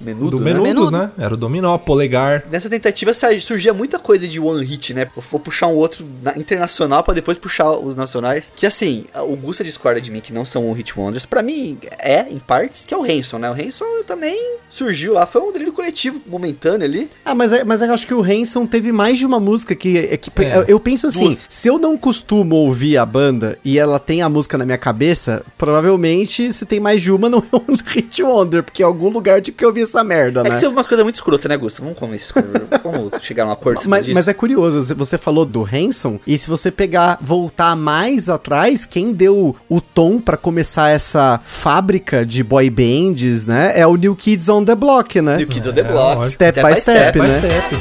Menudo, 0.00 0.30
do 0.30 0.38
né? 0.40 0.52
Menudos, 0.52 0.90
Menudo. 0.90 0.90
né? 0.96 1.10
Era 1.18 1.34
o 1.34 1.36
Dominó, 1.36 1.76
Polegar. 1.78 2.44
Nessa 2.50 2.68
tentativa 2.70 3.12
surgia 3.40 3.72
muita 3.74 3.98
coisa 3.98 4.26
de 4.26 4.40
one 4.40 4.64
hit, 4.64 4.94
né? 4.94 5.08
Eu 5.16 5.22
vou 5.30 5.38
puxar 5.40 5.66
um 5.66 5.74
outro 5.74 6.06
na- 6.22 6.36
internacional 6.36 7.02
pra 7.02 7.12
depois 7.14 7.36
puxar 7.38 7.70
os 7.72 7.96
nacionais. 7.96 8.50
Que 8.56 8.66
assim, 8.66 9.04
o 9.28 9.36
Gusta 9.36 9.62
discorda 9.64 10.00
de 10.00 10.10
mim 10.10 10.20
que 10.20 10.32
não 10.32 10.44
são 10.44 10.66
one 10.66 10.76
hit 10.78 10.98
wonders. 10.98 11.26
Pra 11.26 11.42
mim 11.42 11.78
é, 11.98 12.26
em 12.30 12.38
partes, 12.38 12.84
que 12.84 12.94
é 12.94 12.96
o 12.96 13.02
Hanson, 13.04 13.38
né? 13.38 13.50
O 13.50 13.54
Hanson 13.54 13.84
também 14.06 14.56
surgiu 14.68 15.12
lá, 15.12 15.26
foi 15.26 15.40
um 15.42 15.52
delírio 15.52 15.72
coletivo 15.72 16.20
momentâneo 16.26 16.86
ali. 16.86 17.10
Ah, 17.24 17.34
mas, 17.34 17.52
é- 17.52 17.64
mas 17.64 17.82
eu 17.82 17.92
acho 17.92 18.06
que 18.06 18.14
o 18.14 18.22
Hanson 18.22 18.66
teve 18.66 18.92
mais 18.92 19.18
de 19.18 19.26
uma 19.26 19.38
música 19.40 19.74
que. 19.74 19.98
é 19.98 20.16
que 20.16 20.30
É. 20.42 20.58
eu, 20.58 20.64
eu 20.66 20.80
penso 20.80 21.06
assim: 21.06 21.24
Duas. 21.24 21.46
se 21.48 21.68
eu 21.68 21.78
não 21.78 21.96
costumo 21.98 22.56
ouvir 22.56 22.96
a 22.96 23.04
banda 23.04 23.58
e 23.64 23.78
ela 23.78 23.98
tem 23.98 24.22
a 24.22 24.28
música 24.28 24.56
na 24.56 24.64
minha 24.64 24.78
cabeça, 24.78 25.42
provavelmente 25.58 26.52
se 26.52 26.64
tem 26.66 26.78
mais 26.80 27.02
de 27.02 27.10
uma, 27.12 27.28
não 27.30 27.38
é 27.52 27.56
um 27.56 27.76
Hit 27.86 28.22
Wonder, 28.22 28.62
porque 28.62 28.82
em 28.82 28.86
algum 28.86 29.08
lugar 29.08 29.40
de 29.40 29.52
que 29.52 29.64
eu 29.64 29.72
vi 29.72 29.80
essa 29.90 30.04
merda, 30.04 30.40
É 30.40 30.44
né? 30.44 30.50
que 30.50 30.56
você 30.58 30.66
ouve 30.66 30.76
umas 30.76 30.86
coisas 30.86 31.02
muito 31.04 31.14
escrotas, 31.16 31.48
né, 31.48 31.56
Gusta? 31.56 31.82
Vamos 31.82 31.98
começar. 31.98 32.42
Vamos 32.82 33.10
chegar 33.22 33.44
num 33.44 33.52
acordo 33.52 33.80
Mas, 33.86 34.06
isso. 34.06 34.14
mas 34.14 34.28
é 34.28 34.32
curioso, 34.34 34.80
você- 34.80 34.94
você 34.94 35.18
falou 35.18 35.44
do 35.44 35.62
Hanson, 35.70 36.18
e 36.26 36.36
se 36.38 36.48
você 36.48 36.70
pegar, 36.70 37.18
voltar 37.20 37.74
mais 37.76 38.28
atrás, 38.28 38.86
quem 38.86 39.12
deu 39.12 39.54
o 39.68 39.80
tom 39.80 40.20
pra 40.20 40.36
começar 40.36 40.88
essa 40.90 41.40
fábrica 41.44 42.24
de 42.24 42.42
boy 42.42 42.70
bands, 42.70 43.44
né? 43.44 43.72
É 43.74 43.86
o 43.86 43.96
New 43.96 44.14
Kids 44.16 44.48
on 44.48 44.64
the 44.64 44.74
Block, 44.74 45.20
né? 45.20 45.36
New 45.36 45.46
Kids 45.48 45.66
on 45.68 45.72
the 45.72 45.80
É, 45.80 45.84
Block. 45.84 46.16
lógico. 46.18 46.34
Step 46.34 46.62
by 46.62 46.76
step, 46.76 46.98
Step 46.98 47.18
by 47.18 47.26
né? 47.28 47.38
step. 47.38 47.76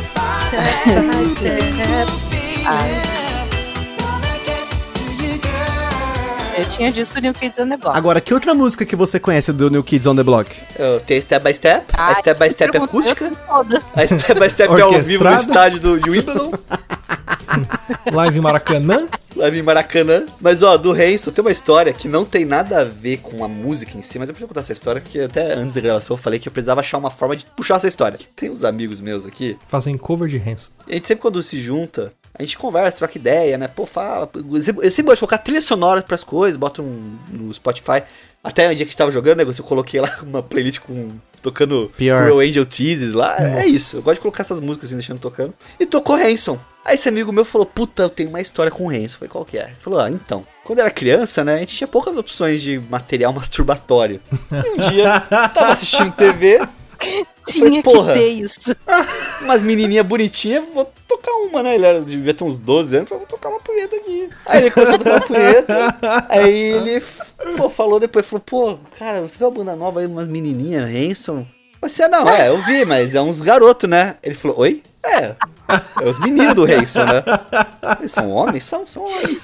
Eu 6.59 6.65
tinha 6.65 6.91
disco 6.91 7.15
do 7.15 7.21
New 7.21 7.33
Kids 7.33 7.57
on 7.57 7.69
the 7.69 7.77
Block. 7.77 7.97
Agora, 7.97 8.19
que 8.19 8.33
outra 8.33 8.53
música 8.53 8.85
que 8.85 8.95
você 8.95 9.17
conhece 9.19 9.53
do 9.53 9.69
New 9.69 9.81
Kids 9.81 10.05
on 10.05 10.15
the 10.15 10.23
Block? 10.23 10.51
Eu 10.77 10.99
tenho 10.99 11.21
Step 11.21 11.41
by 11.43 11.53
Step, 11.53 11.85
a 11.93 12.15
Step 12.15 12.37
by 12.37 12.51
Step 12.51 12.71
pergunta- 12.71 12.91
acústica, 12.91 13.25
eu 13.25 13.31
a 13.95 14.07
Step 14.07 14.39
by 14.39 14.49
Step 14.49 14.73
é 14.77 14.81
ao 14.81 15.01
vivo 15.01 15.23
no 15.23 15.33
estádio 15.33 15.79
do, 15.79 15.99
de 15.99 16.09
Wimbledon. 16.09 16.51
Live 18.13 18.39
Maracanã. 18.39 19.07
Live 19.35 19.59
em 19.59 19.61
Maracanã. 19.61 20.25
Mas, 20.39 20.63
ó, 20.63 20.77
do 20.77 20.91
Hanson 20.91 21.31
tem 21.31 21.43
uma 21.43 21.51
história 21.51 21.93
que 21.93 22.07
não 22.07 22.25
tem 22.25 22.45
nada 22.45 22.81
a 22.81 22.83
ver 22.83 23.17
com 23.17 23.43
a 23.43 23.47
música 23.47 23.97
em 23.97 24.01
si, 24.01 24.19
mas 24.19 24.29
eu 24.29 24.33
preciso 24.33 24.47
contar 24.47 24.61
essa 24.61 24.73
história, 24.73 25.01
porque 25.01 25.19
até 25.19 25.53
antes 25.53 25.75
da 25.75 25.81
gravação 25.81 26.15
eu 26.15 26.21
falei 26.21 26.39
que 26.39 26.47
eu 26.47 26.51
precisava 26.51 26.81
achar 26.81 26.97
uma 26.97 27.11
forma 27.11 27.35
de 27.35 27.45
puxar 27.45 27.75
essa 27.75 27.87
história. 27.87 28.19
Tem 28.35 28.49
uns 28.49 28.63
amigos 28.63 28.99
meus 28.99 29.25
aqui, 29.25 29.57
Fazem 29.67 29.97
cover 29.97 30.27
de 30.27 30.37
Hanson. 30.37 30.71
a 30.87 30.93
gente 30.93 31.07
sempre 31.07 31.21
quando 31.21 31.41
se 31.43 31.59
junta, 31.61 32.13
a 32.33 32.43
gente 32.43 32.57
conversa, 32.57 32.99
troca 32.99 33.17
ideia, 33.17 33.57
né? 33.57 33.67
Pô, 33.67 33.85
fala. 33.85 34.29
Eu 34.33 34.63
sempre, 34.63 34.85
eu 34.85 34.91
sempre 34.91 35.09
gosto 35.11 35.15
de 35.15 35.19
colocar 35.19 35.37
trilha 35.39 35.61
sonora 35.61 36.01
pras 36.01 36.23
coisas, 36.23 36.57
boto 36.57 36.81
um, 36.81 37.17
no 37.31 37.53
Spotify. 37.53 38.03
Até 38.43 38.67
o 38.67 38.69
dia 38.69 38.77
que 38.77 38.83
a 38.83 38.85
gente 38.85 38.97
tava 38.97 39.11
jogando, 39.11 39.37
né? 39.37 39.43
Eu 39.43 39.63
coloquei 39.63 39.99
lá 39.99 40.19
uma 40.23 40.41
playlist 40.41 40.79
com. 40.79 41.09
Tocando 41.41 41.89
Pior. 41.95 42.25
Real 42.25 42.39
Angel 42.39 42.65
Teases 42.65 43.13
lá. 43.13 43.37
É 43.39 43.65
isso. 43.65 43.97
Eu 43.97 44.01
gosto 44.01 44.15
de 44.15 44.21
colocar 44.21 44.43
essas 44.43 44.59
músicas 44.59 44.89
assim, 44.89 44.97
deixando 44.97 45.19
tocando. 45.19 45.53
E 45.79 45.85
tocou 45.85 46.17
Hanson. 46.17 46.59
Aí 46.83 46.95
esse 46.95 47.07
amigo 47.07 47.31
meu 47.31 47.45
falou: 47.45 47.65
Puta, 47.65 48.03
eu 48.03 48.09
tenho 48.09 48.29
uma 48.29 48.41
história 48.41 48.71
com 48.71 48.87
o 48.87 48.89
Hanson. 48.89 49.03
Eu 49.03 49.09
falei: 49.19 49.29
Qual 49.29 49.45
que 49.45 49.57
é? 49.57 49.65
Ele 49.65 49.75
falou: 49.79 50.01
Ah, 50.01 50.11
então. 50.11 50.45
Quando 50.65 50.79
eu 50.79 50.85
era 50.85 50.93
criança, 50.93 51.43
né? 51.43 51.55
A 51.55 51.59
gente 51.59 51.75
tinha 51.75 51.87
poucas 51.87 52.17
opções 52.17 52.61
de 52.61 52.79
material 52.89 53.31
masturbatório. 53.33 54.19
E 54.51 54.69
um 54.69 54.89
dia, 54.89 55.21
tava 55.29 55.71
assistindo 55.71 56.11
TV. 56.11 56.59
Tinha 57.47 57.81
porra. 57.81 58.13
que 58.13 58.19
ter 58.19 58.27
isso. 58.27 58.75
umas 59.41 59.63
menininhas 59.63 60.05
bonitinhas, 60.05 60.65
vou 60.73 60.91
tocar 61.07 61.31
uma, 61.31 61.63
né? 61.63 61.75
Ele 61.75 61.85
era, 61.85 62.01
devia 62.01 62.33
ter 62.33 62.43
uns 62.43 62.59
12 62.59 62.97
anos, 62.97 63.09
falei, 63.09 63.25
vou 63.25 63.37
tocar 63.37 63.49
uma 63.49 63.59
punheta 63.59 63.95
aqui. 63.95 64.29
Aí 64.45 64.61
ele 64.61 64.71
começou 64.71 64.95
a 64.95 64.97
tocar 64.97 65.11
uma 65.11 65.21
punheta, 65.21 65.97
aí 66.27 66.53
ele 66.73 67.03
pô, 67.59 67.69
falou 67.69 67.99
depois, 67.99 68.25
falou, 68.25 68.43
pô, 68.45 68.77
cara, 68.97 69.21
você 69.21 69.37
viu 69.37 69.47
a 69.47 69.51
banda 69.51 69.75
nova 69.75 69.99
aí, 69.99 70.05
umas 70.05 70.27
menininhas, 70.27 70.83
Hanson? 70.83 71.45
Você 71.81 72.07
não, 72.07 72.27
é, 72.27 72.49
eu 72.49 72.57
vi, 72.63 72.83
mas 72.85 73.15
é 73.15 73.21
uns 73.21 73.39
garotos, 73.41 73.89
né? 73.89 74.15
Ele 74.21 74.35
falou, 74.35 74.59
oi? 74.59 74.81
É, 75.05 75.35
é 76.01 76.09
os 76.09 76.19
meninos 76.19 76.53
do 76.55 76.65
Hanson, 76.65 77.03
né? 77.05 77.23
Eles 77.99 78.11
são 78.11 78.29
homens? 78.29 78.65
São, 78.65 78.85
são 78.85 79.03
homens. 79.03 79.43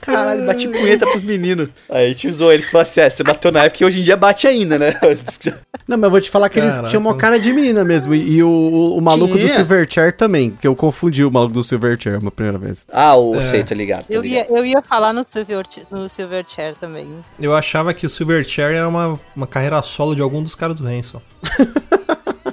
Caralho, 0.00 0.46
bati 0.46 0.66
punheta 0.68 1.06
pros 1.06 1.24
meninos. 1.24 1.68
Aí 1.90 2.06
a 2.06 2.08
gente 2.08 2.26
usou 2.28 2.52
ele 2.52 2.62
e 2.62 2.66
falou 2.66 2.82
assim, 2.82 3.00
é, 3.00 3.10
você 3.10 3.22
bateu 3.22 3.52
na 3.52 3.64
época 3.64 3.82
e 3.82 3.86
hoje 3.86 3.98
em 3.98 4.02
dia 4.02 4.16
bate 4.16 4.46
ainda, 4.46 4.78
né? 4.78 4.94
Não, 5.86 5.96
mas 5.96 6.04
eu 6.04 6.10
vou 6.10 6.20
te 6.20 6.30
falar 6.30 6.48
que 6.48 6.58
eles 6.58 6.72
Caraca. 6.74 6.88
tinham 6.90 7.00
uma 7.00 7.16
cara 7.16 7.38
de 7.38 7.52
menina 7.52 7.82
mesmo. 7.84 8.14
E, 8.14 8.36
e 8.36 8.42
o, 8.42 8.48
o, 8.48 8.98
o 8.98 9.00
maluco 9.00 9.34
do 9.34 9.38
Tinha. 9.40 9.48
Silverchair 9.54 10.14
também. 10.16 10.50
Que 10.50 10.66
eu 10.68 10.76
confundi 10.76 11.24
o 11.24 11.30
maluco 11.30 11.54
do 11.54 11.62
Silverchair 11.64 12.18
uma 12.18 12.30
primeira 12.30 12.58
vez. 12.58 12.86
ah, 12.92 13.16
o 13.16 13.36
É. 13.36 13.42
sei, 13.42 13.64
tô 13.64 13.74
ligado. 13.74 14.06
Tô 14.06 14.14
Eu 14.14 14.22
ligado. 14.22 14.50
ia, 14.50 14.58
eu 14.58 14.66
ia 14.66 14.82
falar 14.82 15.12
no 15.12 15.24
Silver, 15.24 15.64
no 15.90 16.08
Silverchair 16.08 16.74
também. 16.76 17.12
Eu 17.40 17.54
achava 17.54 17.94
que 17.94 18.04
o 18.06 18.10
Silverchair 18.10 18.72
era 18.76 18.88
uma, 18.88 19.18
uma 19.34 19.46
carreira 19.46 19.80
solo 19.82 20.14
de 20.14 20.20
algum 20.22 20.42
dos 20.42 20.54
caras 20.54 20.78
do 20.78 20.86
Hanson. 20.86 21.20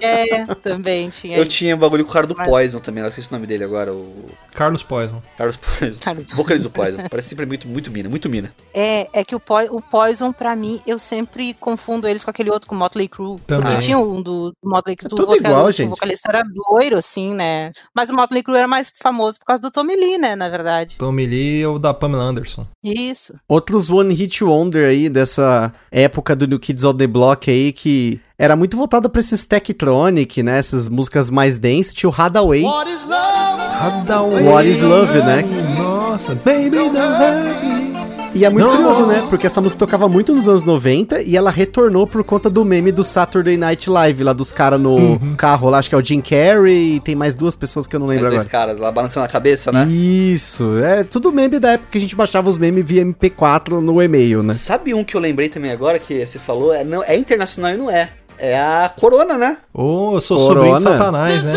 É, 0.06 0.46
também 0.56 1.10
tinha 1.10 1.38
Eu 1.38 1.44
isso. 1.44 1.52
tinha 1.52 1.76
um 1.76 1.80
bagulho 1.80 2.04
com 2.06 2.12
o 2.12 2.14
cara 2.14 2.28
do 2.28 2.36
Mas- 2.38 2.48
Poison 2.48 2.80
também, 2.80 3.04
não 3.04 3.12
sei 3.12 3.24
se 3.24 3.30
o 3.30 3.34
nome 3.34 3.48
dele 3.48 3.64
agora, 3.64 3.94
o 3.94 4.26
Carlos 4.54 4.84
Poison. 4.84 5.22
Carlos 5.38 5.58
Poison. 5.58 6.00
Carlos- 6.00 6.32
Vocaliza 6.34 6.68
o 6.68 6.72
Poison. 6.72 7.00
Parece 7.10 7.30
sempre 7.30 7.46
muito, 7.46 7.68
muito 7.68 7.92
mina, 7.92 8.10
muito 8.10 8.30
mina. 8.30 8.54
É, 8.74 9.08
é 9.20 9.24
que 9.24 9.36
o, 9.36 9.40
Poi- 9.40 9.68
o 9.70 9.82
Poison, 9.82 10.32
pra 10.32 10.56
mim, 10.56 10.82
eu 10.86 10.98
sempre 11.00 11.54
confundo 11.56 12.08
eles 12.08 12.24
com 12.24 12.30
aquele 12.32 12.50
outro, 12.50 12.68
com 12.68 12.76
o 12.76 12.78
Motley 12.78 13.08
Crue. 13.08 13.40
Também. 13.48 13.66
Porque 13.72 13.86
tinha 13.86 13.98
um 14.00 14.22
do, 14.22 14.52
do 14.52 14.70
Motley 14.70 14.96
Crue. 14.96 15.10
É 15.12 15.14
o 15.14 15.18
tudo 15.18 15.28
vocal- 15.28 15.38
igual, 15.52 15.66
o 15.66 15.72
gente. 15.72 15.90
vocalista 15.90 16.30
era 16.32 16.44
loiro, 16.72 16.98
assim, 16.98 17.34
né? 17.34 17.72
Mas 17.96 18.10
o 18.10 18.14
Motley 18.16 18.44
Crue 18.44 18.58
era 18.58 18.68
mais 18.68 18.92
famoso 19.02 19.40
por 19.40 19.46
causa 19.46 19.62
do 19.62 19.72
Tommy 19.72 19.96
Lee, 19.96 20.18
né, 20.18 20.36
na 20.36 20.50
verdade. 20.50 20.96
Tommy 20.98 21.26
Lee 21.26 21.60
e 21.62 21.66
o 21.66 21.78
da 21.80 21.94
Pamela 21.94 22.24
Anderson. 22.24 22.66
Isso. 22.84 23.34
Outros 23.48 23.90
One 23.90 24.14
Hit 24.14 24.44
Wonder 24.44 24.88
aí 24.90 25.10
dessa 25.10 25.74
época 25.92 26.36
do 26.36 26.48
New 26.48 26.60
Kids 26.60 26.84
on 26.84 26.96
the 26.96 27.08
Block 27.08 27.50
aí 27.50 27.72
que 27.74 28.20
era 28.38 28.56
muito 28.56 28.76
voltado 28.76 29.10
pra 29.10 29.20
esses 29.20 29.46
Techtronic, 29.46 30.44
né? 30.44 30.58
Essas 30.60 30.90
músicas 30.90 31.30
mais 31.30 31.58
dance. 31.58 31.94
Tinha 31.94 32.10
o 32.10 32.14
Hadaway. 32.16 32.64
Hadaway. 32.66 34.44
What 34.44 34.70
is 34.70 34.82
Love, 34.82 35.20
né? 35.20 35.44
Nossa, 35.78 36.36
baby, 36.36 36.70
don't 36.72 36.98
hurt 36.98 37.64
me. 37.64 37.86
E 38.38 38.44
é 38.44 38.50
muito 38.50 38.66
Não. 38.68 38.76
curioso, 38.76 39.06
né? 39.08 39.26
Porque 39.30 39.48
essa 39.48 39.62
música 39.62 39.80
tocava 39.80 40.10
muito 40.10 40.36
nos 40.36 40.46
anos 40.50 40.62
90 40.64 41.22
e 41.22 41.38
ela 41.38 41.50
retornou 41.50 42.06
por 42.06 42.22
conta 42.22 42.50
do 42.50 42.66
meme 42.66 42.92
do 42.92 43.02
Saturday 43.02 43.56
Night 43.56 43.90
Live, 43.90 44.24
lá 44.26 44.34
dos 44.34 44.52
caras 44.52 44.78
no 44.82 44.94
Uhum. 44.98 45.36
carro 45.38 45.70
lá. 45.70 45.78
Acho 45.78 45.88
que 45.88 45.96
é 45.96 45.98
o 45.98 46.04
Jim 46.04 46.20
Carrey 46.20 46.96
e 46.96 47.00
tem 47.00 47.16
mais 47.16 47.34
duas 47.34 47.56
pessoas 47.56 47.88
que 47.88 47.96
eu 47.96 48.00
não 48.02 48.08
lembro 48.08 48.24
dois 48.26 48.42
agora. 48.42 48.50
caras 48.50 48.78
lá 48.78 48.92
balançando 48.92 49.26
a 49.26 49.30
cabeça, 49.30 49.72
né? 49.72 49.86
Isso, 49.90 50.78
é 50.80 51.06
tudo 51.06 51.32
meme 51.32 51.60
da 51.60 51.72
época 51.72 51.92
que 51.94 51.98
a 51.98 52.02
gente 52.02 52.14
baixava 52.14 52.50
os 52.50 52.58
memes 52.58 52.84
via 52.84 53.06
MP4 53.06 53.80
no 53.80 54.02
e-mail, 54.04 54.44
né? 54.44 54.54
Sabe 54.54 54.94
um 54.94 55.06
que 55.06 55.16
eu 55.16 55.22
lembrei 55.22 55.48
também 55.48 55.72
agora 55.72 55.98
que 55.98 56.26
você 56.28 56.38
falou? 56.38 56.74
É, 56.74 56.84
não, 56.84 57.02
é 57.06 57.16
internacional 57.16 57.74
e 57.74 57.78
não 57.78 57.90
é. 57.90 58.10
É 58.38 58.60
a 58.60 58.92
Corona, 58.96 59.38
né? 59.38 59.58
Ô, 59.74 60.16
eu 60.16 60.22
sou 60.22 60.38
Corona. 60.38 60.56
sobrinho 60.56 60.78
de 60.78 60.84
Satanás, 60.84 61.46
né? 61.46 61.52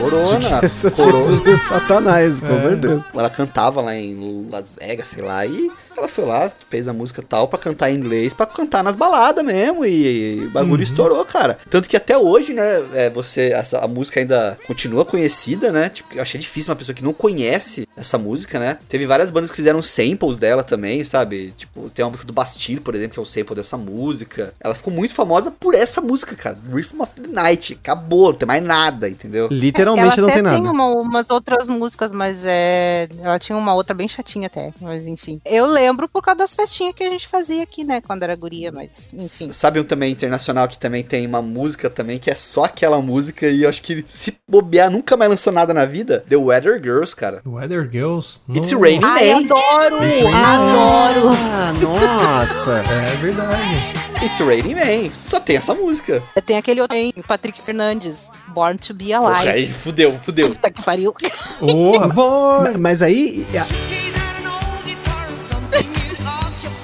Corona. 0.00 0.60
Jesus 0.68 1.46
e 1.46 1.56
Satanás, 1.56 2.40
com 2.40 2.54
É. 2.54 2.58
certeza. 2.58 3.04
Ela 3.14 3.30
cantava 3.30 3.80
lá 3.80 3.94
em 3.96 4.48
Las 4.50 4.74
Vegas, 4.80 5.08
sei 5.08 5.22
lá, 5.22 5.44
e 5.46 5.70
ela 5.96 6.08
foi 6.08 6.24
lá, 6.24 6.50
fez 6.70 6.88
a 6.88 6.92
música 6.94 7.22
tal 7.26 7.46
pra 7.46 7.58
cantar 7.58 7.90
em 7.90 7.96
inglês, 7.96 8.32
pra 8.32 8.46
cantar 8.46 8.82
nas 8.82 8.96
baladas 8.96 9.44
mesmo, 9.44 9.84
e 9.84 10.44
o 10.46 10.50
bagulho 10.50 10.82
estourou, 10.82 11.22
cara. 11.26 11.58
Tanto 11.68 11.88
que 11.88 11.96
até 11.96 12.16
hoje, 12.16 12.54
né, 12.54 12.82
é, 12.94 13.10
você, 13.10 13.52
essa, 13.52 13.78
a 13.80 13.86
música 13.88 14.18
ainda 14.20 14.56
continua 14.66 15.04
conhecida, 15.04 15.70
né, 15.70 15.90
tipo, 15.90 16.08
eu 16.14 16.22
achei 16.22 16.40
difícil 16.40 16.70
uma 16.70 16.76
pessoa 16.76 16.94
que 16.94 17.04
não 17.04 17.12
conhece 17.12 17.86
essa 17.96 18.16
música, 18.16 18.58
né, 18.58 18.78
teve 18.88 19.04
várias 19.04 19.30
bandas 19.30 19.50
que 19.50 19.56
fizeram 19.56 19.82
samples 19.82 20.38
dela 20.38 20.62
também, 20.62 21.04
sabe, 21.04 21.52
tipo, 21.56 21.90
tem 21.90 22.02
uma 22.02 22.12
música 22.12 22.26
do 22.26 22.32
Bastille, 22.32 22.80
por 22.80 22.94
exemplo, 22.94 23.12
que 23.14 23.18
é 23.18 23.22
o 23.22 23.26
sample 23.26 23.56
dessa 23.56 23.76
música, 23.76 24.54
ela 24.58 24.74
ficou 24.74 24.92
muito 24.92 25.12
famosa 25.14 25.50
por 25.50 25.74
essa 25.74 26.00
música, 26.00 26.34
cara, 26.34 26.56
Rhythm 26.72 27.02
of 27.02 27.12
the 27.20 27.28
Night, 27.28 27.78
acabou, 27.82 28.30
não 28.30 28.38
tem 28.38 28.48
mais 28.48 28.62
nada, 28.62 29.06
entendeu? 29.06 29.48
Literalmente 29.50 29.89
ela 29.96 30.14
não 30.16 30.24
até 30.24 30.34
tem 30.34 30.42
nada. 30.42 30.70
uma- 30.70 30.86
umas 31.00 31.30
outras 31.30 31.68
músicas, 31.68 32.10
mas 32.10 32.42
é. 32.44 33.08
Ela 33.22 33.38
tinha 33.38 33.56
uma 33.56 33.74
outra 33.74 33.94
bem 33.94 34.08
chatinha 34.08 34.46
até, 34.46 34.72
mas 34.80 35.06
enfim. 35.06 35.40
Eu 35.44 35.66
lembro 35.66 36.08
por 36.08 36.22
causa 36.22 36.38
das 36.38 36.54
festinhas 36.54 36.94
que 36.94 37.02
a 37.04 37.10
gente 37.10 37.26
fazia 37.28 37.62
aqui, 37.62 37.84
né, 37.84 38.00
quando 38.00 38.22
era 38.22 38.34
guria, 38.36 38.70
mas 38.72 39.12
enfim. 39.12 39.52
Sabe 39.52 39.80
um 39.80 39.84
também 39.84 40.12
internacional 40.12 40.66
que 40.68 40.78
também 40.78 41.02
tem 41.02 41.26
uma 41.26 41.42
música 41.42 41.88
também 41.90 42.18
que 42.18 42.30
é 42.30 42.34
só 42.34 42.64
aquela 42.64 43.00
música 43.00 43.46
e 43.48 43.62
eu 43.62 43.68
acho 43.68 43.82
que 43.82 44.04
se 44.08 44.36
bobear 44.48 44.90
nunca 44.90 45.16
mais 45.16 45.30
lançou 45.30 45.52
nada 45.52 45.72
na 45.74 45.84
vida? 45.84 46.24
The 46.28 46.36
Weather 46.36 46.80
Girls, 46.82 47.14
cara. 47.14 47.42
Weather 47.46 47.88
Girls. 47.90 48.40
It's 48.54 48.72
no- 48.72 48.80
raining. 48.80 49.04
Ai, 49.04 49.32
Man. 49.34 49.44
adoro! 49.44 50.04
It's 50.04 50.18
raining 50.18 50.34
Adoro! 50.34 51.28
Ah, 51.52 51.72
nossa. 51.80 52.78
É 52.80 53.16
verdade. 53.16 53.99
It's 54.22 54.38
Raining 54.40 54.74
Man. 54.74 55.10
Só 55.12 55.40
tem 55.40 55.56
essa 55.56 55.74
música. 55.74 56.22
Tem 56.44 56.56
aquele 56.58 56.80
outro, 56.80 56.96
hein, 56.96 57.12
Patrick 57.26 57.60
Fernandes, 57.60 58.28
Born 58.48 58.78
to 58.78 58.92
Be 58.92 59.06
Porra, 59.12 59.38
Alive. 59.38 59.48
aí 59.48 59.70
fudeu, 59.70 60.12
fudeu. 60.24 60.48
Puta 60.50 60.70
que 60.70 60.82
pariu. 60.84 61.14
Porra. 61.58 62.08
Ma- 62.12 62.78
Mas 62.78 63.00
aí, 63.02 63.46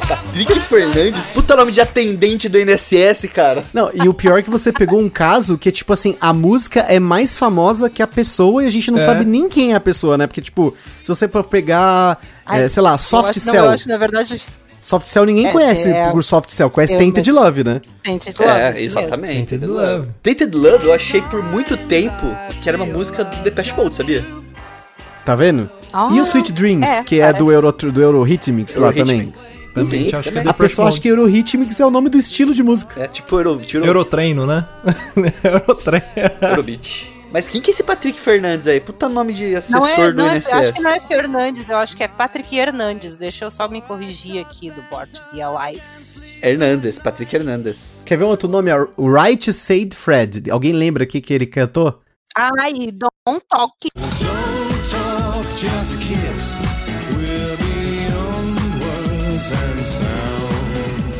Patrick 0.09 0.61
Fernandes, 0.61 1.27
puta 1.27 1.57
nome 1.57 1.73
de 1.73 1.81
atendente 1.81 2.49
do 2.49 2.59
INSS, 2.59 3.27
cara. 3.35 3.65
Não, 3.73 3.91
e 3.93 4.09
o 4.09 4.15
pior 4.15 4.39
é 4.39 4.43
que 4.43 4.51
você 4.51 4.73
pegou 4.73 5.01
um 5.01 5.09
caso 5.09 5.59
que 5.59 5.69
é 5.69 5.73
tipo 5.73 5.93
assim, 5.93 6.17
a 6.21 6.33
música 6.33 6.81
é 6.89 6.99
mais 7.01 7.37
famosa 7.37 7.91
que 7.91 8.03
a 8.03 8.07
pessoa 8.07 8.63
e 8.63 8.67
a 8.67 8.71
gente 8.71 8.91
não 8.91 8.99
É. 8.99 9.05
sabe 9.05 9.25
nem 9.25 9.49
quem 9.49 9.73
é 9.73 9.75
a 9.75 9.81
pessoa, 9.81 10.17
né? 10.17 10.27
Porque, 10.27 10.41
tipo, 10.41 10.75
se 11.03 11.09
você 11.09 11.27
for 11.29 11.43
pegar, 11.45 12.19
Ai, 12.47 12.65
é, 12.65 12.69
sei 12.69 12.83
lá, 12.83 12.93
eu 12.93 12.99
Soft 12.99 13.31
acho, 13.31 13.47
não, 13.47 13.53
Cell. 13.53 13.65
eu 13.65 13.71
acho, 13.71 13.89
na 13.89 13.97
verdade, 13.99 14.41
Soft 14.87 15.07
Cell 15.09 15.25
ninguém 15.25 15.49
É, 15.49 15.53
conhece 15.53 15.91
é, 15.91 16.13
por 16.13 16.23
Soft 16.23 16.49
Cell, 16.51 16.71
conhece 16.71 16.95
eu 16.95 16.99
Tainted 17.01 17.29
Love, 17.33 17.65
né? 17.65 17.81
love, 18.07 18.21
É, 18.49 18.71
isso 18.71 18.81
mesmo. 18.83 19.01
exatamente. 19.01 19.47
Tainted 19.59 19.67
Love. 19.67 20.09
Tainted 20.23 20.55
Love 20.57 20.87
eu 20.87 20.93
achei 20.93 21.21
por 21.23 21.43
muito 21.43 21.77
tempo 21.77 22.25
que 22.63 22.69
era 22.69 22.77
uma 22.79 22.87
música 22.87 23.25
do 23.25 23.43
Depeche 23.43 23.73
Mode, 23.75 23.97
sabia? 23.97 24.25
Tá 25.25 25.35
vendo? 25.35 25.69
Ah, 25.93 26.09
e 26.13 26.21
o 26.21 26.23
Sweet 26.23 26.53
Dreams, 26.53 26.89
é, 26.89 27.03
que 27.03 27.21
é 27.21 27.33
do 27.33 27.51
Euro, 27.51 27.73
do 27.73 28.01
Euro 28.01 28.25
Hitmix 28.29 28.77
lá 28.77 28.93
também. 28.93 29.23
Eurythmics. 29.23 29.51
Também 29.75 30.05
Sim, 30.05 30.15
acho 30.15 30.23
que 30.23 30.29
é 30.29 30.33
também. 30.33 30.51
A 30.51 30.55
pessoa 30.55 30.87
acha 30.87 31.01
que 31.01 31.09
Euro 31.09 31.29
Hitmix 31.29 31.81
é 31.81 31.85
o 31.85 31.91
nome 31.91 32.09
do 32.09 32.17
estilo 32.17 32.55
de 32.55 32.63
música. 32.63 33.03
É 33.03 33.09
tipo 33.09 33.35
Euro, 33.35 33.61
Euro, 33.75 33.87
Eurotreino, 33.89 34.47
né? 34.47 34.65
Eurotreino. 35.43 36.07
Eurobeat. 36.41 37.16
Mas 37.33 37.49
quem 37.49 37.61
que 37.61 37.71
é 37.71 37.73
esse 37.73 37.83
Patrick 37.83 38.19
Fernandes 38.19 38.67
aí? 38.67 38.81
Puta 38.81 39.09
nome 39.09 39.33
de 39.33 39.55
assessor 39.55 39.81
Não 39.81 39.87
é, 39.87 40.13
do 40.13 40.17
não 40.17 40.29
é, 40.29 40.37
INSS. 40.39 40.53
eu 40.53 40.59
acho 40.59 40.73
que 40.73 40.83
não 40.83 40.91
é 40.91 41.01
Fernandes, 41.01 41.69
eu 41.69 41.77
acho 41.79 41.97
que 41.97 42.05
é 42.05 42.09
Patrick 42.09 42.57
Hernandes. 42.57 43.17
Deixa 43.17 43.45
eu 43.45 43.51
só 43.51 43.69
me 43.69 43.81
corrigir 43.81 44.41
aqui 44.41 44.71
do 44.71 44.83
Born 44.83 45.11
to 45.13 45.23
Be 45.33 45.43
Alive. 45.43 45.83
Hernandes, 46.43 46.99
Patrick 46.99 47.35
Hernandes. 47.35 48.03
Quer 48.05 48.19
ver 48.19 48.25
um 48.25 48.29
outro 48.29 48.49
nome? 48.49 48.71
É 48.71 48.77
Right 48.99 49.53
Said 49.53 49.95
Fred. 49.95 50.51
Alguém 50.51 50.73
lembra 50.73 51.05
aqui 51.05 51.21
que 51.21 51.33
ele 51.35 51.47
cantou? 51.47 52.01
Ai, 52.37 52.73
Don't 52.93 53.45
Talk. 53.49 53.89
É. 53.97 54.01
é 54.01 54.77
Caralho, 54.87 55.45
Sim, 55.57 56.66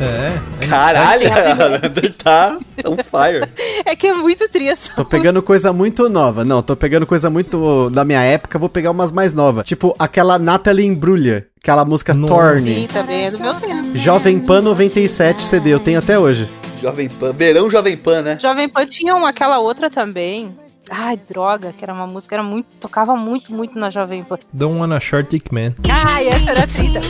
a 0.01 1.17
primeira- 1.17 1.63
a 1.63 1.67
Lander 1.67 2.13
tá 2.15 2.57
on 2.85 2.95
fire. 2.97 3.47
É 3.85 3.95
que 3.95 4.07
é 4.07 4.13
muito 4.13 4.47
triste. 4.49 4.95
Tô 4.95 5.03
pegando 5.05 5.41
coisa 5.41 5.71
muito 5.73 6.09
nova. 6.09 6.43
Não, 6.45 6.61
tô 6.61 6.75
pegando 6.75 7.05
coisa 7.05 7.29
muito 7.29 7.89
da 7.89 8.03
minha 8.05 8.21
época, 8.21 8.59
vou 8.59 8.69
pegar 8.69 8.91
umas 8.91 9.11
mais 9.11 9.33
novas. 9.33 9.65
Tipo 9.65 9.95
aquela 9.97 10.37
Natalie 10.37 10.85
Imbruglia, 10.85 11.47
aquela 11.61 11.83
música 11.85 12.13
Nossa. 12.13 12.33
Torne. 12.33 12.75
Sim, 12.81 12.87
também 12.87 13.25
é 13.25 13.31
do 13.31 13.39
meu 13.39 13.53
tempo. 13.55 13.91
Jovem 13.95 14.39
Pan 14.39 14.61
97 14.61 15.43
CD, 15.43 15.73
eu 15.73 15.79
tenho 15.79 15.99
até 15.99 16.17
hoje. 16.19 16.47
Jovem 16.81 17.09
Pan, 17.09 17.33
verão 17.33 17.69
Jovem 17.69 17.97
Pan, 17.97 18.21
né? 18.21 18.37
Jovem 18.39 18.69
Pan 18.69 18.85
tinha 18.85 19.15
uma, 19.15 19.29
aquela 19.29 19.57
outra 19.59 19.89
também. 19.89 20.55
Ai, 20.89 21.17
droga, 21.29 21.73
que 21.77 21.83
era 21.83 21.91
uma 21.91 22.07
música, 22.07 22.35
era 22.35 22.43
muito. 22.43 22.67
Tocava 22.79 23.15
muito, 23.15 23.53
muito 23.53 23.77
na 23.77 23.89
Jovem 23.89 24.23
Pan. 24.23 24.37
Don't 24.53 24.79
wanna 24.79 24.99
short 24.99 25.29
dick 25.29 25.51
man. 25.53 25.73
Ai, 25.89 26.27
essa 26.29 26.51
era 26.51 26.63
a 26.63 26.67
trilha. 26.67 27.01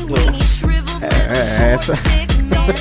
É, 1.61 1.73
essa. 1.73 1.93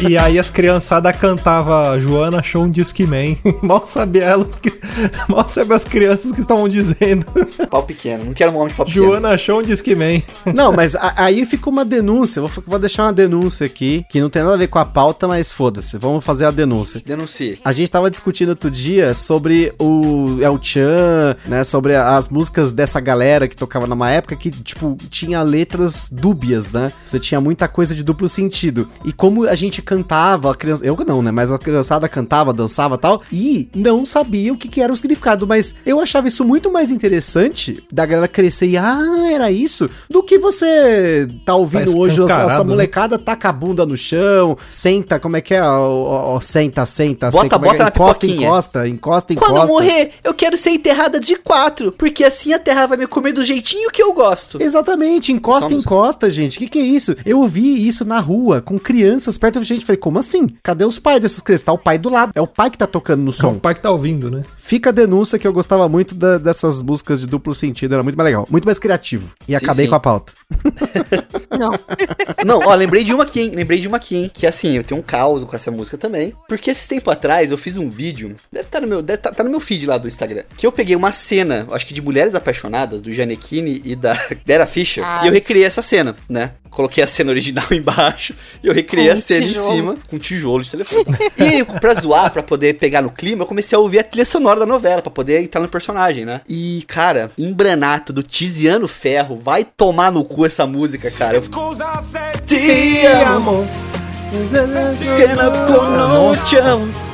E 0.08 0.18
aí 0.18 0.38
as 0.38 0.50
criançadas 0.50 1.14
cantavam 1.16 1.98
Joana 2.00 2.38
achou 2.40 2.64
um 2.64 2.70
Disque 2.70 3.06
Man. 3.06 3.36
Mal 3.62 3.84
sabia 3.84 4.24
elas 4.24 4.56
que. 4.56 4.72
Mal 5.28 5.48
sabia 5.48 5.76
as 5.76 5.84
crianças 5.84 6.32
que 6.32 6.40
estavam 6.40 6.68
dizendo. 6.68 7.24
Pau 7.70 7.82
pequeno. 7.82 8.24
Não 8.24 8.32
quero 8.34 8.52
um 8.52 8.56
homem 8.56 8.68
de 8.68 8.74
pau 8.74 8.84
pequeno. 8.86 9.06
Joana 9.06 9.30
achou 9.30 9.60
um 9.60 9.62
Disque 9.62 9.94
Man. 9.94 10.20
Não, 10.54 10.72
mas 10.72 10.94
a- 10.96 11.14
aí 11.16 11.44
ficou 11.46 11.72
uma 11.72 11.84
denúncia. 11.84 12.42
Vou, 12.42 12.50
vou 12.66 12.78
deixar 12.78 13.04
uma 13.04 13.12
denúncia 13.12 13.64
aqui, 13.66 14.04
que 14.10 14.20
não 14.20 14.28
tem 14.28 14.42
nada 14.42 14.54
a 14.54 14.58
ver 14.58 14.68
com 14.68 14.78
a 14.78 14.84
pauta, 14.84 15.26
mas 15.28 15.52
foda-se. 15.52 15.96
Vamos 15.98 16.24
fazer 16.24 16.44
a 16.44 16.50
denúncia. 16.50 17.02
Denuncie. 17.04 17.58
A 17.64 17.72
gente 17.72 17.90
tava 17.90 18.10
discutindo 18.10 18.50
outro 18.50 18.70
dia 18.70 19.14
sobre 19.14 19.72
o 19.78 20.38
El 20.40 20.58
Chan, 20.62 21.36
né? 21.46 21.64
Sobre 21.64 21.94
as 21.96 22.28
músicas 22.28 22.70
dessa 22.72 23.00
galera 23.00 23.48
que 23.48 23.56
tocava 23.56 23.86
numa 23.86 24.10
época 24.10 24.36
que, 24.36 24.50
tipo, 24.50 24.96
tinha 25.10 25.42
letras 25.42 26.08
dúbias, 26.10 26.70
né? 26.70 26.92
Você 27.06 27.18
tinha 27.18 27.40
muita 27.40 27.66
coisa 27.68 27.94
de 27.94 28.02
duplo 28.04 28.28
sentido. 28.28 28.88
E 29.04 29.12
como 29.12 29.44
a 29.46 29.54
gente 29.54 29.75
cantava, 29.82 30.50
a 30.50 30.54
criança, 30.54 30.84
eu 30.84 30.96
não, 31.06 31.22
né? 31.22 31.30
Mas 31.30 31.50
a 31.52 31.58
criançada 31.58 32.08
cantava, 32.08 32.52
dançava 32.52 32.94
e 32.94 32.98
tal, 32.98 33.22
e 33.32 33.68
não 33.74 34.04
sabia 34.06 34.52
o 34.52 34.56
que, 34.56 34.68
que 34.68 34.80
era 34.80 34.92
o 34.92 34.96
significado. 34.96 35.46
Mas 35.46 35.74
eu 35.84 36.00
achava 36.00 36.26
isso 36.28 36.44
muito 36.44 36.70
mais 36.70 36.90
interessante 36.90 37.82
da 37.92 38.04
galera 38.06 38.28
crescer 38.28 38.66
e, 38.68 38.76
ah, 38.76 39.28
era 39.30 39.50
isso, 39.50 39.88
do 40.10 40.22
que 40.22 40.38
você 40.38 41.28
tá 41.44 41.54
ouvindo 41.54 41.92
Tá 41.92 41.98
hoje 41.98 42.22
essa, 42.22 42.42
essa 42.42 42.64
né? 42.64 42.70
molecada 42.70 43.18
taca 43.18 43.48
a 43.48 43.52
bunda 43.52 43.84
no 43.86 43.96
chão, 43.96 44.56
senta, 44.68 45.18
como 45.20 45.36
é 45.36 45.40
que 45.40 45.54
é? 45.54 45.62
Ó, 45.62 46.40
senta, 46.40 46.84
senta, 46.86 47.30
Bota- 47.30 47.42
senta, 47.42 47.56
é 47.56 47.58
é? 47.58 47.60
bota 47.62 47.82
na 47.84 47.88
encosta, 47.88 48.20
pipoquinha. 48.20 48.46
encosta, 48.48 48.88
encosta, 48.88 49.32
encosta. 49.32 49.54
Quando 49.54 49.68
morrer, 49.68 50.10
eu 50.24 50.34
quero 50.34 50.56
ser 50.56 50.70
enterrada 50.70 51.20
de 51.20 51.36
quatro, 51.36 51.92
porque 51.92 52.24
assim 52.24 52.52
a 52.52 52.58
terra 52.58 52.86
vai 52.86 52.98
me 52.98 53.06
comer 53.06 53.32
do 53.32 53.44
jeitinho 53.44 53.90
que 53.90 54.02
eu 54.02 54.12
gosto. 54.12 54.60
Exatamente, 54.62 55.32
encosta, 55.32 55.68
música. 55.68 55.82
encosta, 55.94 56.30
gente. 56.30 56.56
O 56.56 56.60
que, 56.60 56.68
que 56.68 56.78
é 56.78 56.82
isso? 56.82 57.14
Eu 57.24 57.40
ouvi 57.40 57.86
isso 57.86 58.04
na 58.04 58.18
rua, 58.20 58.60
com 58.60 58.78
crianças 58.78 59.36
perto 59.38 59.62
gente. 59.66 59.84
Falei, 59.84 59.98
como 59.98 60.18
assim? 60.18 60.46
Cadê 60.62 60.84
os 60.84 60.98
pais 60.98 61.20
dessas 61.20 61.40
crianças? 61.42 61.64
Tá 61.64 61.72
o 61.72 61.78
pai 61.78 61.98
do 61.98 62.08
lado. 62.08 62.32
É 62.34 62.40
o 62.40 62.46
pai 62.46 62.70
que 62.70 62.78
tá 62.78 62.86
tocando 62.86 63.22
no 63.22 63.30
O 63.30 63.32
som. 63.32 63.58
pai 63.58 63.74
que 63.74 63.80
tá 63.80 63.90
ouvindo, 63.90 64.30
né? 64.30 64.42
Fica 64.56 64.90
a 64.90 64.92
denúncia 64.92 65.38
que 65.38 65.46
eu 65.46 65.52
gostava 65.52 65.88
muito 65.88 66.14
da- 66.14 66.38
dessas 66.38 66.82
músicas 66.82 67.20
de 67.20 67.26
duplo 67.26 67.54
sentido. 67.54 67.92
Era 67.94 68.02
muito 68.02 68.16
mais 68.16 68.24
legal, 68.26 68.46
muito 68.50 68.64
mais 68.64 68.78
criativo. 68.78 69.34
E 69.46 69.54
acabei 69.54 69.84
sim. 69.86 69.90
com 69.90 69.96
a 69.96 70.00
pauta. 70.00 70.32
Não. 71.58 71.70
Não, 72.44 72.68
ó, 72.68 72.74
lembrei 72.74 73.04
de 73.04 73.12
uma 73.14 73.24
aqui, 73.24 73.40
hein? 73.40 73.50
Lembrei 73.54 73.80
de 73.80 73.88
uma 73.88 73.96
aqui, 73.96 74.16
hein? 74.16 74.30
Que 74.32 74.46
assim, 74.46 74.72
eu 74.76 74.84
tenho 74.84 75.00
um 75.00 75.02
caos 75.04 75.44
com 75.44 75.54
essa 75.56 75.70
música 75.70 75.96
também. 75.98 76.32
Porque 76.48 76.70
esse 76.70 76.86
tempo 76.88 77.10
atrás 77.10 77.50
eu 77.50 77.58
fiz 77.58 77.76
um 77.76 77.88
vídeo, 77.90 78.34
deve 78.52 78.66
estar 78.66 78.80
no 78.80 78.86
meu, 78.88 79.02
deve 79.02 79.18
tá, 79.18 79.30
tá 79.32 79.42
no 79.44 79.50
meu 79.50 79.60
feed 79.60 79.86
lá 79.86 79.98
do 79.98 80.08
Instagram, 80.08 80.42
que 80.56 80.66
eu 80.66 80.72
peguei 80.72 80.94
uma 80.96 81.12
cena, 81.12 81.66
acho 81.72 81.86
que 81.86 81.94
de 81.94 82.02
mulheres 82.02 82.34
apaixonadas, 82.34 83.00
do 83.00 83.12
Janequine 83.12 83.80
e 83.84 83.94
da 83.96 84.14
Dera 84.44 84.66
Fischer, 84.66 85.04
Ah. 85.04 85.20
e 85.24 85.28
eu 85.28 85.32
recriei 85.32 85.64
essa 85.64 85.82
cena, 85.82 86.14
né? 86.28 86.52
Coloquei 86.76 87.02
a 87.02 87.06
cena 87.06 87.30
original 87.30 87.64
embaixo 87.72 88.34
e 88.62 88.66
eu 88.66 88.74
recriei 88.74 89.06
Com 89.06 89.14
a 89.14 89.16
cena 89.16 89.46
tijolo. 89.46 89.72
em 89.72 89.80
cima 89.80 89.96
com 90.10 90.16
um 90.16 90.18
tijolo 90.18 90.62
de 90.62 90.70
telefone. 90.70 91.16
e 91.38 91.64
pra 91.80 91.94
zoar, 91.94 92.30
pra 92.30 92.42
poder 92.42 92.74
pegar 92.74 93.00
no 93.00 93.08
clima, 93.08 93.44
eu 93.44 93.46
comecei 93.46 93.74
a 93.74 93.78
ouvir 93.80 94.00
a 94.00 94.04
trilha 94.04 94.26
sonora 94.26 94.60
da 94.60 94.66
novela, 94.66 95.00
pra 95.00 95.10
poder 95.10 95.40
entrar 95.42 95.62
no 95.62 95.68
personagem, 95.68 96.26
né? 96.26 96.42
E, 96.46 96.84
cara, 96.86 97.30
Embranato 97.38 98.12
do 98.12 98.22
Tiziano 98.22 98.86
Ferro, 98.86 99.38
vai 99.42 99.64
tomar 99.64 100.12
no 100.12 100.22
cu 100.22 100.44
essa 100.44 100.66
música, 100.66 101.10
cara. 101.10 101.38
Te 102.44 103.06
amo. 103.06 103.66
Esquena 105.00 105.50
pouco 105.50 105.86
piu. 106.50 107.05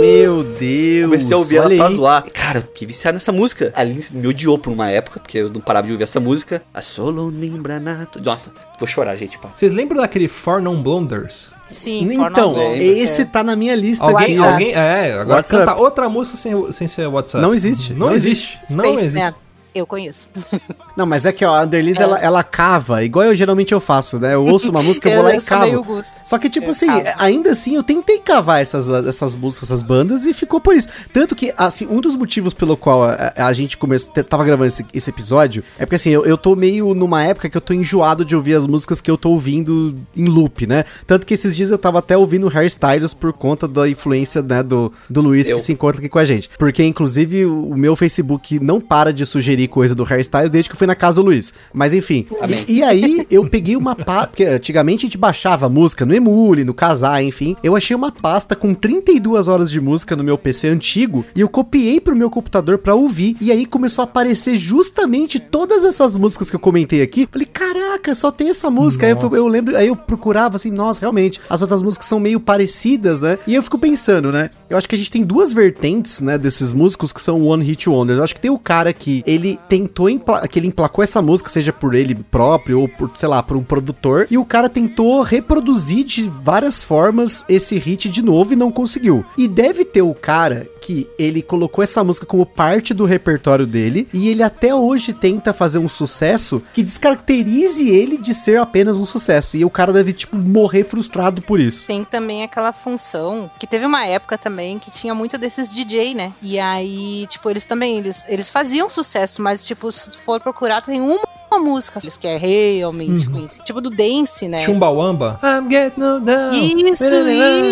Meu 0.00 0.42
Deus. 0.42 1.10
Comecei 1.10 1.34
a 1.34 1.38
ouvir 1.38 1.56
ela 1.56 1.68
pra 1.76 1.86
aí. 1.86 1.94
zoar. 1.94 2.24
Cara, 2.32 2.58
eu 2.58 2.62
fiquei 2.62 2.88
viciado 2.88 3.14
nessa 3.14 3.30
música. 3.32 3.72
A 3.76 3.80
Aline 3.80 4.04
me 4.10 4.26
odiou 4.26 4.58
por 4.58 4.72
uma 4.72 4.90
época, 4.90 5.20
porque 5.20 5.38
eu 5.38 5.48
não 5.50 5.60
parava 5.60 5.86
de 5.86 5.92
ouvir 5.92 6.04
essa 6.04 6.18
música. 6.18 6.62
A 6.74 6.82
solo 6.82 7.30
Nembranato. 7.30 8.20
Nossa, 8.20 8.52
vou 8.78 8.86
chorar, 8.86 9.14
gente, 9.16 9.38
pá. 9.38 9.50
Vocês 9.54 9.72
lembram 9.72 10.00
daquele 10.00 10.26
For 10.28 10.60
Non 10.60 10.82
Blonders? 10.82 11.52
Sim, 11.64 12.12
Então, 12.12 12.56
esse 12.74 13.22
é. 13.22 13.24
tá 13.24 13.42
na 13.44 13.54
minha 13.54 13.76
lista 13.76 14.04
Alguém, 14.04 14.38
alguém, 14.38 14.72
é, 14.74 15.12
agora 15.12 15.36
WhatsApp. 15.36 15.66
canta 15.66 15.80
outra 15.80 16.08
música 16.08 16.36
sem, 16.36 16.72
sem 16.72 16.88
ser 16.88 17.06
WhatsApp. 17.06 17.42
Não 17.42 17.54
existe, 17.54 17.92
Não, 17.92 18.08
não 18.08 18.14
existe. 18.14 18.58
Não 18.70 18.84
Spaceman. 18.84 19.22
existe. 19.28 19.47
Eu 19.74 19.86
conheço. 19.86 20.28
Não, 20.96 21.06
mas 21.06 21.24
é 21.24 21.32
que 21.32 21.44
ó, 21.44 21.54
a 21.54 21.62
Underliz, 21.62 21.98
É. 22.00 22.02
ela, 22.02 22.18
ela 22.18 22.42
cava, 22.42 23.04
igual 23.04 23.26
eu 23.26 23.34
geralmente 23.34 23.72
eu 23.72 23.80
faço, 23.80 24.18
né? 24.18 24.34
Eu 24.34 24.44
ouço 24.44 24.70
uma 24.70 24.82
música, 24.82 25.08
eu 25.08 25.16
vou 25.16 25.24
lá 25.24 25.36
e 25.36 25.40
cavo. 25.40 26.02
Só 26.24 26.38
que, 26.38 26.48
tipo 26.50 26.66
Eu 26.66 26.70
assim, 26.70 26.86
cavo. 26.86 27.04
ainda 27.18 27.50
assim, 27.50 27.76
eu 27.76 27.82
tentei 27.82 28.18
cavar 28.18 28.60
essas, 28.60 28.88
essas 28.88 29.34
músicas, 29.34 29.70
essas 29.70 29.82
bandas, 29.82 30.24
e 30.24 30.32
ficou 30.34 30.60
por 30.60 30.74
isso. 30.74 30.88
Tanto 31.12 31.36
que, 31.36 31.52
assim, 31.56 31.86
um 31.86 32.00
dos 32.00 32.16
motivos 32.16 32.52
pelo 32.52 32.76
qual 32.76 33.04
a, 33.04 33.32
a 33.36 33.52
gente 33.52 33.76
começou, 33.76 34.12
tava 34.24 34.44
gravando 34.44 34.66
esse, 34.66 34.84
esse 34.92 35.10
episódio, 35.10 35.62
é 35.78 35.84
porque, 35.86 35.96
assim, 35.96 36.10
eu, 36.10 36.24
eu 36.24 36.36
tô 36.36 36.56
meio 36.56 36.94
numa 36.94 37.22
época 37.22 37.48
que 37.48 37.56
eu 37.56 37.60
tô 37.60 37.72
enjoado 37.72 38.24
de 38.24 38.34
ouvir 38.34 38.54
as 38.54 38.66
músicas 38.66 39.00
que 39.00 39.10
eu 39.10 39.16
tô 39.16 39.30
ouvindo 39.30 39.94
em 40.16 40.24
loop, 40.24 40.66
né? 40.66 40.84
Tanto 41.06 41.24
que 41.26 41.34
esses 41.34 41.54
dias 41.54 41.70
eu 41.70 41.78
tava 41.78 41.98
até 42.00 42.16
ouvindo 42.16 42.48
Hairstyles 42.48 43.14
por 43.14 43.32
conta 43.32 43.68
da 43.68 43.88
influência, 43.88 44.42
né, 44.42 44.62
do, 44.62 44.90
do 45.08 45.20
Luiz 45.20 45.48
Eu. 45.48 45.56
que 45.56 45.62
se 45.62 45.72
encontra 45.72 45.98
aqui 46.00 46.08
com 46.08 46.18
a 46.18 46.24
gente. 46.24 46.50
Porque, 46.58 46.82
inclusive, 46.82 47.44
o 47.46 47.68
o 47.68 47.76
meu 47.76 47.94
Facebook 47.94 48.58
não 48.60 48.80
para 48.80 49.12
de 49.12 49.26
sugerir 49.26 49.57
coisa 49.66 49.94
do 49.94 50.04
Hairstyles 50.04 50.50
desde 50.50 50.68
que 50.70 50.74
eu 50.74 50.78
fui 50.78 50.86
na 50.86 50.94
casa 50.94 51.16
do 51.16 51.22
Luiz. 51.26 51.52
Mas, 51.72 51.92
enfim. 51.94 52.26
E, 52.68 52.74
e 52.78 52.82
aí, 52.82 53.26
eu 53.30 53.48
peguei 53.48 53.74
uma 53.76 53.96
pasta, 53.96 54.28
porque 54.28 54.44
antigamente 54.44 55.04
a 55.04 55.08
gente 55.08 55.18
baixava 55.18 55.68
música 55.68 56.04
no 56.06 56.14
Emule, 56.14 56.64
no 56.64 56.74
Casar, 56.74 57.22
enfim. 57.24 57.56
Eu 57.62 57.74
achei 57.74 57.96
uma 57.96 58.12
pasta 58.12 58.54
com 58.54 58.74
32 58.74 59.48
horas 59.48 59.70
de 59.70 59.80
música 59.80 60.14
no 60.14 60.22
meu 60.22 60.36
PC 60.38 60.68
antigo 60.68 61.24
e 61.34 61.40
eu 61.40 61.48
copiei 61.48 62.00
pro 62.00 62.14
meu 62.14 62.30
computador 62.30 62.78
pra 62.78 62.94
ouvir. 62.94 63.36
E 63.40 63.50
aí 63.50 63.64
começou 63.66 64.02
a 64.02 64.04
aparecer 64.04 64.56
justamente 64.56 65.38
todas 65.38 65.84
essas 65.84 66.16
músicas 66.16 66.50
que 66.50 66.56
eu 66.56 66.60
comentei 66.60 67.02
aqui. 67.02 67.26
Falei, 67.30 67.46
caraca, 67.46 68.14
só 68.14 68.30
tem 68.30 68.50
essa 68.50 68.70
música. 68.70 69.06
Aí 69.06 69.12
eu, 69.12 69.16
fui- 69.20 69.38
eu 69.38 69.48
lembro, 69.48 69.76
aí 69.76 69.88
eu 69.88 69.96
procurava 69.96 70.56
assim, 70.56 70.70
nossa, 70.70 71.00
realmente, 71.00 71.40
as 71.48 71.62
outras 71.62 71.82
músicas 71.82 72.06
são 72.06 72.20
meio 72.20 72.38
parecidas, 72.40 73.22
né? 73.22 73.38
E 73.46 73.54
eu 73.54 73.62
fico 73.62 73.78
pensando, 73.78 74.30
né? 74.30 74.50
Eu 74.68 74.76
acho 74.76 74.88
que 74.88 74.94
a 74.94 74.98
gente 74.98 75.10
tem 75.10 75.22
duas 75.24 75.52
vertentes, 75.52 76.20
né, 76.20 76.36
desses 76.36 76.72
músicos 76.72 77.12
que 77.12 77.20
são 77.22 77.42
One 77.46 77.64
Hit 77.64 77.88
Wonders. 77.88 78.18
Eu 78.18 78.24
acho 78.24 78.34
que 78.34 78.40
tem 78.40 78.50
o 78.50 78.58
cara 78.58 78.92
que 78.92 79.22
ele 79.26 79.47
tentou, 79.68 80.10
empla- 80.10 80.46
que 80.48 80.58
ele 80.58 80.66
emplacou 80.66 81.02
essa 81.02 81.22
música, 81.22 81.48
seja 81.48 81.72
por 81.72 81.94
ele 81.94 82.14
próprio 82.14 82.80
ou 82.80 82.88
por, 82.88 83.10
sei 83.14 83.28
lá, 83.28 83.42
por 83.42 83.56
um 83.56 83.62
produtor, 83.62 84.26
e 84.30 84.36
o 84.36 84.44
cara 84.44 84.68
tentou 84.68 85.22
reproduzir 85.22 86.04
de 86.04 86.24
várias 86.24 86.82
formas 86.82 87.44
esse 87.48 87.78
hit 87.78 88.08
de 88.08 88.22
novo 88.22 88.52
e 88.52 88.56
não 88.56 88.70
conseguiu. 88.70 89.24
E 89.36 89.46
deve 89.46 89.84
ter 89.84 90.02
o 90.02 90.14
cara 90.14 90.68
que 90.88 91.06
ele 91.18 91.42
colocou 91.42 91.84
essa 91.84 92.02
música 92.02 92.24
como 92.24 92.46
parte 92.46 92.94
do 92.94 93.04
repertório 93.04 93.66
dele 93.66 94.08
e 94.10 94.30
ele 94.30 94.42
até 94.42 94.74
hoje 94.74 95.12
tenta 95.12 95.52
fazer 95.52 95.78
um 95.78 95.86
sucesso 95.86 96.62
que 96.72 96.82
descaracterize 96.82 97.86
ele 97.86 98.16
de 98.16 98.32
ser 98.32 98.58
apenas 98.58 98.96
um 98.96 99.04
sucesso. 99.04 99.58
E 99.58 99.66
o 99.66 99.68
cara 99.68 99.92
deve, 99.92 100.14
tipo, 100.14 100.38
morrer 100.38 100.84
frustrado 100.84 101.42
por 101.42 101.60
isso. 101.60 101.86
Tem 101.86 102.04
também 102.04 102.42
aquela 102.42 102.72
função 102.72 103.50
que 103.60 103.66
teve 103.66 103.84
uma 103.84 104.06
época 104.06 104.38
também 104.38 104.78
que 104.78 104.90
tinha 104.90 105.14
muito 105.14 105.36
desses 105.36 105.70
DJ, 105.70 106.14
né? 106.14 106.32
E 106.40 106.58
aí, 106.58 107.26
tipo, 107.28 107.50
eles 107.50 107.66
também 107.66 107.98
eles, 107.98 108.24
eles 108.26 108.50
faziam 108.50 108.88
sucesso, 108.88 109.42
mas 109.42 109.62
tipo, 109.62 109.92
se 109.92 110.10
for 110.16 110.40
procurar, 110.40 110.80
tem 110.80 111.02
uma 111.02 111.20
música 111.56 112.00
que 112.20 112.26
é 112.26 112.36
realmente 112.36 113.26
Uhum. 113.28 113.32
conhecida. 113.34 113.64
Tipo 113.64 113.80
do 113.80 113.90
dance, 113.90 114.48
né? 114.48 114.62
Chumbawamba. 114.64 115.38
I'm 115.42 115.70
getting 115.70 116.00
down. 116.24 116.50
Isso, 116.52 117.04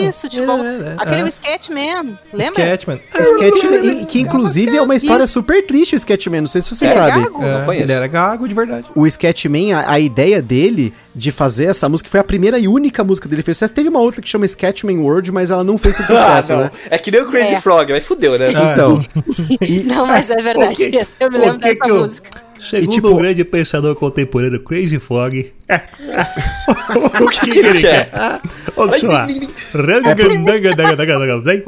isso, 0.09 0.29
tipo, 0.29 0.51
aquele 0.99 1.23
Ah, 1.23 1.29
Sketchman, 1.29 2.19
lembra? 2.33 2.63
Sketchman. 2.63 3.01
Sketchman, 3.21 4.03
e, 4.03 4.07
que 4.07 4.21
inclusive 4.21 4.77
é 4.77 4.83
uma 4.83 4.95
história 4.95 5.27
super 5.27 5.67
triste 5.67 5.95
o 5.95 5.97
Sketchman, 5.97 6.41
não 6.43 6.49
sei 6.49 6.63
se 6.63 6.75
vocês 6.75 6.91
É 6.91 6.95
sabem. 6.95 7.25
gago? 7.25 7.43
É, 7.45 7.79
ele 7.81 7.93
era 7.93 8.07
gago 8.07 8.49
de 8.49 8.55
verdade. 8.55 8.87
O 8.95 9.07
Sketchman, 9.07 9.73
a, 9.75 9.91
a 9.93 10.01
ideia 10.01 10.41
dele 10.41 10.95
de 11.15 11.31
fazer 11.31 11.65
essa 11.67 11.89
música 11.89 12.11
foi 12.11 12.21
a 12.21 12.25
primeira 12.25 12.59
e 12.59 12.69
única 12.69 13.03
música 13.03 13.27
dele 13.29 13.43
que 13.43 13.47
fez 13.47 13.57
sucesso. 13.57 13.73
Teve 13.73 13.89
uma 13.89 14.01
outra 14.01 14.21
que 14.21 14.29
chama 14.29 14.45
Sketchman 14.45 14.99
World, 14.99 15.33
mas 15.33 15.51
ela 15.51 15.65
não 15.65 15.79
fez 15.79 15.97
tanto 15.99 16.15
Ah, 16.15 16.23
sucesso, 16.43 16.53
não. 16.53 16.61
né? 16.65 16.71
É 16.91 16.99
que 16.99 17.11
nem 17.11 17.23
o 17.23 17.27
Crazy 17.31 17.55
É. 17.55 17.61
Frog, 17.61 17.91
mas 17.93 18.05
fudeu, 18.05 18.39
né? 18.39 18.47
Então, 18.77 19.01
e- 19.61 19.83
Não, 19.85 20.07
mas 20.07 20.31
é 20.31 20.37
verdade. 20.37 20.75
O 20.75 20.77
que- 20.77 21.07
eu 21.21 21.31
me 21.31 21.39
lembro 21.39 21.59
dessa 21.59 21.77
que 21.77 21.91
eu- 21.91 21.97
música. 21.99 22.46
Segundo 22.71 22.91
tipo- 22.91 23.09
o 23.09 23.17
grande 23.17 23.45
pensador 23.45 23.95
contemporâneo 23.95 24.61
Crazy 24.61 24.99
Frog. 24.99 25.53
o 27.21 27.29
que, 27.29 27.51
que 27.51 27.59
ele 27.59 27.81
quer? 27.81 28.09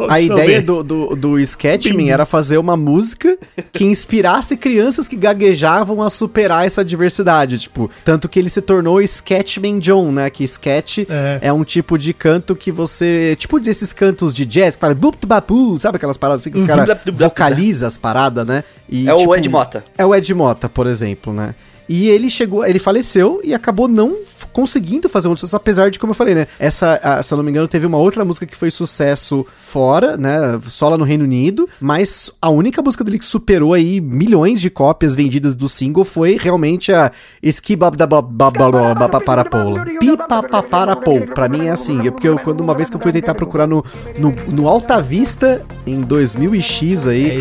a 0.08 0.20
ideia 0.20 0.62
do, 0.62 0.84
do, 0.84 1.16
do 1.16 1.38
Sketchman 1.40 2.10
era 2.10 2.24
fazer 2.24 2.58
uma 2.58 2.76
música 2.76 3.36
que 3.72 3.84
inspirasse 3.84 4.56
crianças 4.56 5.08
que 5.08 5.16
gaguejavam 5.16 6.02
a 6.02 6.10
superar 6.10 6.64
essa 6.64 6.82
adversidade, 6.82 7.58
tipo, 7.58 7.90
tanto 8.04 8.28
que 8.28 8.38
ele 8.38 8.48
se 8.48 8.62
tornou 8.62 9.00
Sketchman 9.00 9.78
John, 9.78 10.12
né, 10.12 10.30
que 10.30 10.44
sketch 10.44 10.98
é. 11.08 11.38
É. 11.42 11.52
um 11.52 11.64
tipo 11.64 11.98
de 11.98 12.12
canto 12.12 12.54
que 12.54 12.70
você, 12.70 13.34
tipo 13.36 13.58
desses 13.58 13.92
cantos 13.92 14.32
de 14.32 14.46
jazz 14.46 14.76
que 14.76 14.80
fala 14.80 14.94
bup 14.94 15.24
bapu, 15.26 15.78
sabe 15.78 15.96
aquelas 15.96 16.16
paradas 16.16 16.42
assim 16.42 16.50
que 16.50 16.58
os 16.58 16.62
caras 16.62 16.84
Blap, 16.84 17.04
blap, 17.04 17.16
blap. 17.16 17.30
vocalizam 17.30 17.88
as 17.88 17.96
paradas, 17.96 18.46
né? 18.46 18.62
E, 18.88 19.08
É 19.08 19.14
o 19.14 19.18
tipo, 19.18 19.36
Ed 19.36 19.48
Mota. 19.48 19.84
É 19.96 20.06
o 20.06 20.14
Ed 20.14 20.32
Mota, 20.34 20.68
por 20.68 20.86
exemplo, 20.86 21.32
né? 21.32 21.54
E 21.88 22.08
ele 22.08 22.28
chegou, 22.28 22.64
ele 22.66 22.78
faleceu 22.78 23.40
e 23.42 23.54
acabou 23.54 23.88
não 23.88 24.16
conseguindo 24.52 25.08
fazer 25.08 25.28
um 25.28 25.36
sucesso, 25.36 25.56
apesar 25.56 25.90
de, 25.90 25.98
como 25.98 26.10
eu 26.10 26.14
falei, 26.14 26.34
né? 26.34 26.46
Essa, 26.58 27.00
a- 27.02 27.22
se 27.22 27.32
eu 27.32 27.36
não 27.36 27.44
me 27.44 27.50
engano, 27.50 27.68
teve 27.68 27.86
uma 27.86 27.98
outra 27.98 28.24
música 28.24 28.46
que 28.46 28.56
foi 28.56 28.70
sucesso 28.70 29.46
fora, 29.54 30.16
né? 30.16 30.58
Só 30.68 30.88
lá 30.88 30.98
no 30.98 31.04
Reino 31.04 31.24
Unido, 31.24 31.68
mas 31.80 32.30
a 32.42 32.50
única 32.50 32.82
música 32.82 33.04
dele 33.04 33.18
que 33.18 33.24
superou 33.24 33.72
aí 33.72 34.00
milhões 34.00 34.60
de 34.60 34.68
cópias 34.70 35.14
vendidas 35.14 35.54
do 35.54 35.68
single 35.68 36.04
foi 36.04 36.36
realmente 36.40 36.92
a 36.92 37.10
Skibabdabababapapapapola. 37.42 39.84
Pipapaparapou. 40.00 41.20
Pra 41.34 41.48
mim 41.48 41.66
é 41.66 41.70
assim, 41.70 42.06
é 42.06 42.10
porque 42.10 42.28
eu, 42.28 42.38
quando 42.38 42.60
uma 42.60 42.74
vez 42.74 42.90
que 42.90 42.96
eu 42.96 43.00
fui 43.00 43.12
tentar 43.12 43.34
procurar 43.34 43.66
no, 43.66 43.84
no, 44.18 44.34
no 44.48 44.68
Alta 44.68 45.00
Vista, 45.00 45.62
em 45.86 46.00
2000 46.00 46.54
e 46.54 46.62
X 46.62 47.06
aí, 47.06 47.30
É 47.30 47.34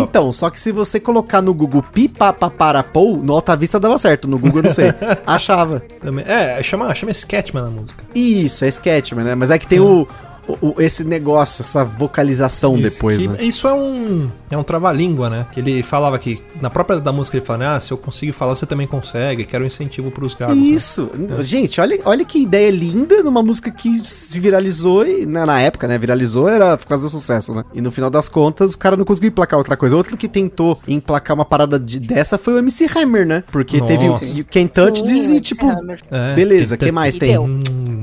então, 0.00 0.32
só 0.32 0.50
que 0.50 0.60
se 0.60 0.72
você 0.72 1.00
colocar 1.00 1.40
no 1.42 1.52
Google 1.54 1.82
pipapaparapou, 1.92 2.93
no 3.02 3.32
Alta 3.34 3.56
Vista 3.56 3.80
dava 3.80 3.98
certo, 3.98 4.28
no 4.28 4.38
Google 4.38 4.58
eu 4.60 4.62
não 4.64 4.70
sei. 4.70 4.92
Achava. 5.26 5.80
também. 6.00 6.24
É, 6.26 6.62
chama, 6.62 6.94
chama 6.94 7.10
Sketchman 7.12 7.64
a 7.64 7.70
música. 7.70 8.02
Isso, 8.14 8.64
é 8.64 8.68
Sketchman, 8.68 9.24
né? 9.24 9.34
Mas 9.34 9.50
é 9.50 9.58
que 9.58 9.66
tem 9.66 9.80
o, 9.80 10.02
o- 10.02 10.08
o- 10.48 10.74
esse 10.80 11.04
negócio, 11.04 11.62
essa 11.62 11.84
vocalização 11.84 12.78
depois, 12.78 13.16
Esqui- 13.20 13.28
né? 13.28 13.42
Isso 13.42 13.66
é 13.68 13.72
um 13.74 14.28
é 14.50 14.56
um 14.56 14.62
trava-língua, 14.62 15.28
né? 15.28 15.46
Que 15.52 15.60
ele 15.60 15.82
falava 15.82 16.18
que 16.18 16.40
na 16.60 16.70
própria 16.70 17.00
da 17.00 17.12
música 17.12 17.36
ele 17.36 17.44
fala, 17.44 17.76
ah, 17.76 17.80
se 17.80 17.90
eu 17.92 17.96
conseguir 17.98 18.32
falar, 18.32 18.54
você 18.54 18.64
também 18.66 18.86
consegue. 18.86 19.44
Quero 19.44 19.64
um 19.64 19.66
incentivo 19.66 20.10
pros 20.10 20.34
garotos. 20.34 20.60
né? 20.62 20.68
Isso. 20.68 21.10
Gente, 21.42 21.80
olha, 21.80 21.98
olha 22.04 22.24
que 22.24 22.38
ideia 22.38 22.70
linda 22.70 23.22
numa 23.22 23.42
música 23.42 23.70
que 23.70 23.98
se 24.04 24.38
viralizou 24.38 25.06
e 25.06 25.26
na, 25.26 25.44
na 25.46 25.60
época, 25.60 25.88
né? 25.88 25.98
Viralizou 25.98 26.48
era 26.48 26.76
por 26.76 26.86
causa 26.86 27.04
do 27.04 27.10
sucesso, 27.10 27.52
né? 27.54 27.64
E 27.74 27.80
no 27.80 27.90
final 27.90 28.10
das 28.10 28.28
contas, 28.28 28.74
o 28.74 28.78
cara 28.78 28.96
não 28.96 29.04
conseguiu 29.04 29.28
emplacar 29.28 29.58
outra 29.58 29.76
coisa. 29.76 29.96
Outro 29.96 30.16
que 30.16 30.28
tentou 30.28 30.78
emplacar 30.86 31.34
uma 31.34 31.44
parada 31.44 31.78
de- 31.78 31.98
dessa 32.00 32.38
foi 32.38 32.54
o 32.54 32.58
MC 32.58 32.86
Hammer, 32.96 33.26
né? 33.26 33.42
Porque 33.50 33.80
teve 33.80 34.04
o 34.04 34.12
Nossa. 34.12 34.24
You 34.24 34.44
Can't 34.50 34.68
Touch 34.72 35.00
Sim, 35.08 35.32
o 35.32 35.36
e 35.36 35.40
tipo. 35.40 35.66
É, 36.10 36.34
beleza, 36.34 36.76
tem- 36.76 36.88
que 36.88 36.92
mais 36.92 37.14
tem? 37.16 37.32
deu. 37.32 37.44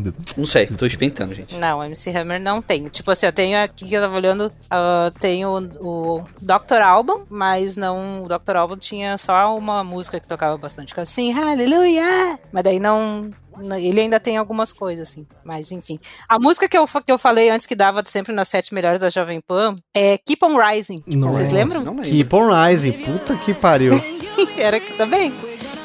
Hum, 0.09 0.13
Não 0.37 0.45
sei, 0.45 0.67
tô 0.67 0.85
inventando, 0.85 1.33
gente. 1.33 1.55
Não, 1.55 1.79
o 1.79 1.83
MC 1.83 2.09
Hammer 2.11 2.39
não 2.41 2.61
tem. 2.61 2.87
Tipo 2.87 3.11
assim, 3.11 3.25
eu 3.25 3.33
tenho 3.33 3.57
aqui 3.63 3.87
que 3.87 3.93
eu 3.93 4.01
tava 4.01 4.15
olhando, 4.15 4.51
ah, 4.69 5.11
tem 5.19 5.45
o, 5.45 5.57
o 5.79 6.23
Dr. 6.41 6.81
Alban, 6.83 7.21
mas 7.29 7.75
não. 7.77 8.23
O 8.23 8.27
Dr. 8.27 8.55
Alban 8.55 8.77
tinha 8.77 9.17
só 9.17 9.57
uma 9.57 9.83
música 9.83 10.19
que 10.19 10.27
tocava 10.27 10.57
bastante, 10.57 10.93
que 10.93 10.99
era 10.99 11.03
assim, 11.03 11.33
Aleluia! 11.37 12.39
Mas 12.51 12.63
daí 12.63 12.79
não. 12.79 13.31
não- 13.57 13.77
Ele 13.77 14.01
ainda 14.01 14.19
tem 14.19 14.37
algumas 14.37 14.71
coisas, 14.73 15.09
assim. 15.09 15.25
Mas 15.43 15.71
enfim. 15.71 15.99
A 16.27 16.39
música 16.39 16.67
que 16.67 16.77
eu, 16.77 16.85
que 16.87 17.11
eu 17.11 17.17
falei 17.17 17.49
antes 17.49 17.65
que 17.65 17.75
dava 17.75 18.03
sempre 18.05 18.33
nas 18.33 18.47
sete 18.47 18.73
melhores 18.73 18.99
da 18.99 19.09
Jovem 19.09 19.39
Pan 19.41 19.75
é 19.93 20.17
Keep 20.17 20.43
on 20.45 20.57
Rising. 20.57 21.03
Nossa. 21.07 21.37
Vocês 21.37 21.51
lembram? 21.51 21.83
Não. 21.83 21.95
Keep 21.97 22.33
on 22.35 22.49
Rising, 22.49 22.91
puta 22.93 23.35
que 23.37 23.53
pariu. 23.53 23.93
Era 24.57 24.79
que 24.79 24.93
também. 24.93 25.33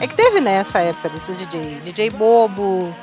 É 0.01 0.07
que 0.07 0.15
teve 0.15 0.41
nessa 0.41 0.81
época 0.81 1.09
desses 1.09 1.39
DJ. 1.39 1.81
DJ 1.85 2.11
Bobo, 2.11 2.95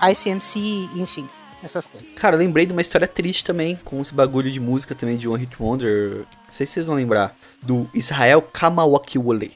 ah, 0.00 0.10
ICMC, 0.10 0.90
enfim, 0.96 1.28
essas 1.62 1.86
coisas. 1.86 2.14
Cara, 2.14 2.36
lembrei 2.36 2.66
de 2.66 2.72
uma 2.72 2.82
história 2.82 3.06
triste 3.06 3.44
também, 3.44 3.78
com 3.84 4.00
esse 4.00 4.14
bagulho 4.14 4.50
de 4.50 4.60
música 4.60 4.94
também 4.94 5.16
de 5.16 5.28
One 5.28 5.40
Hit 5.40 5.56
Wonder. 5.60 6.18
Não 6.18 6.52
sei 6.52 6.66
se 6.66 6.74
vocês 6.74 6.86
vão 6.86 6.94
lembrar. 6.94 7.34
Do 7.62 7.88
Israel 7.92 8.40
Kamawakiwole. 8.40 9.52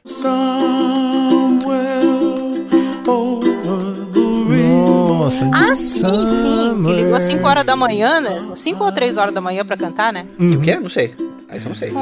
Nossa. 5.24 5.50
Ah, 5.54 5.74
sim, 5.74 6.02
sim. 6.02 6.82
Que 6.84 6.92
ligou 6.92 7.14
às 7.14 7.22
5 7.24 7.48
horas 7.48 7.64
da 7.64 7.74
manhã, 7.74 8.20
né? 8.20 8.44
5 8.54 8.84
ou 8.84 8.92
3 8.92 9.16
horas 9.16 9.32
da 9.32 9.40
manhã 9.40 9.64
pra 9.64 9.76
cantar, 9.76 10.12
né? 10.12 10.26
O 10.38 10.60
quê? 10.60 10.76
Não 10.76 10.90
sei. 10.90 11.14
Ah, 11.54 11.56
isso 11.56 11.66
eu 11.66 11.68
não 11.70 11.76
sei. 11.76 11.92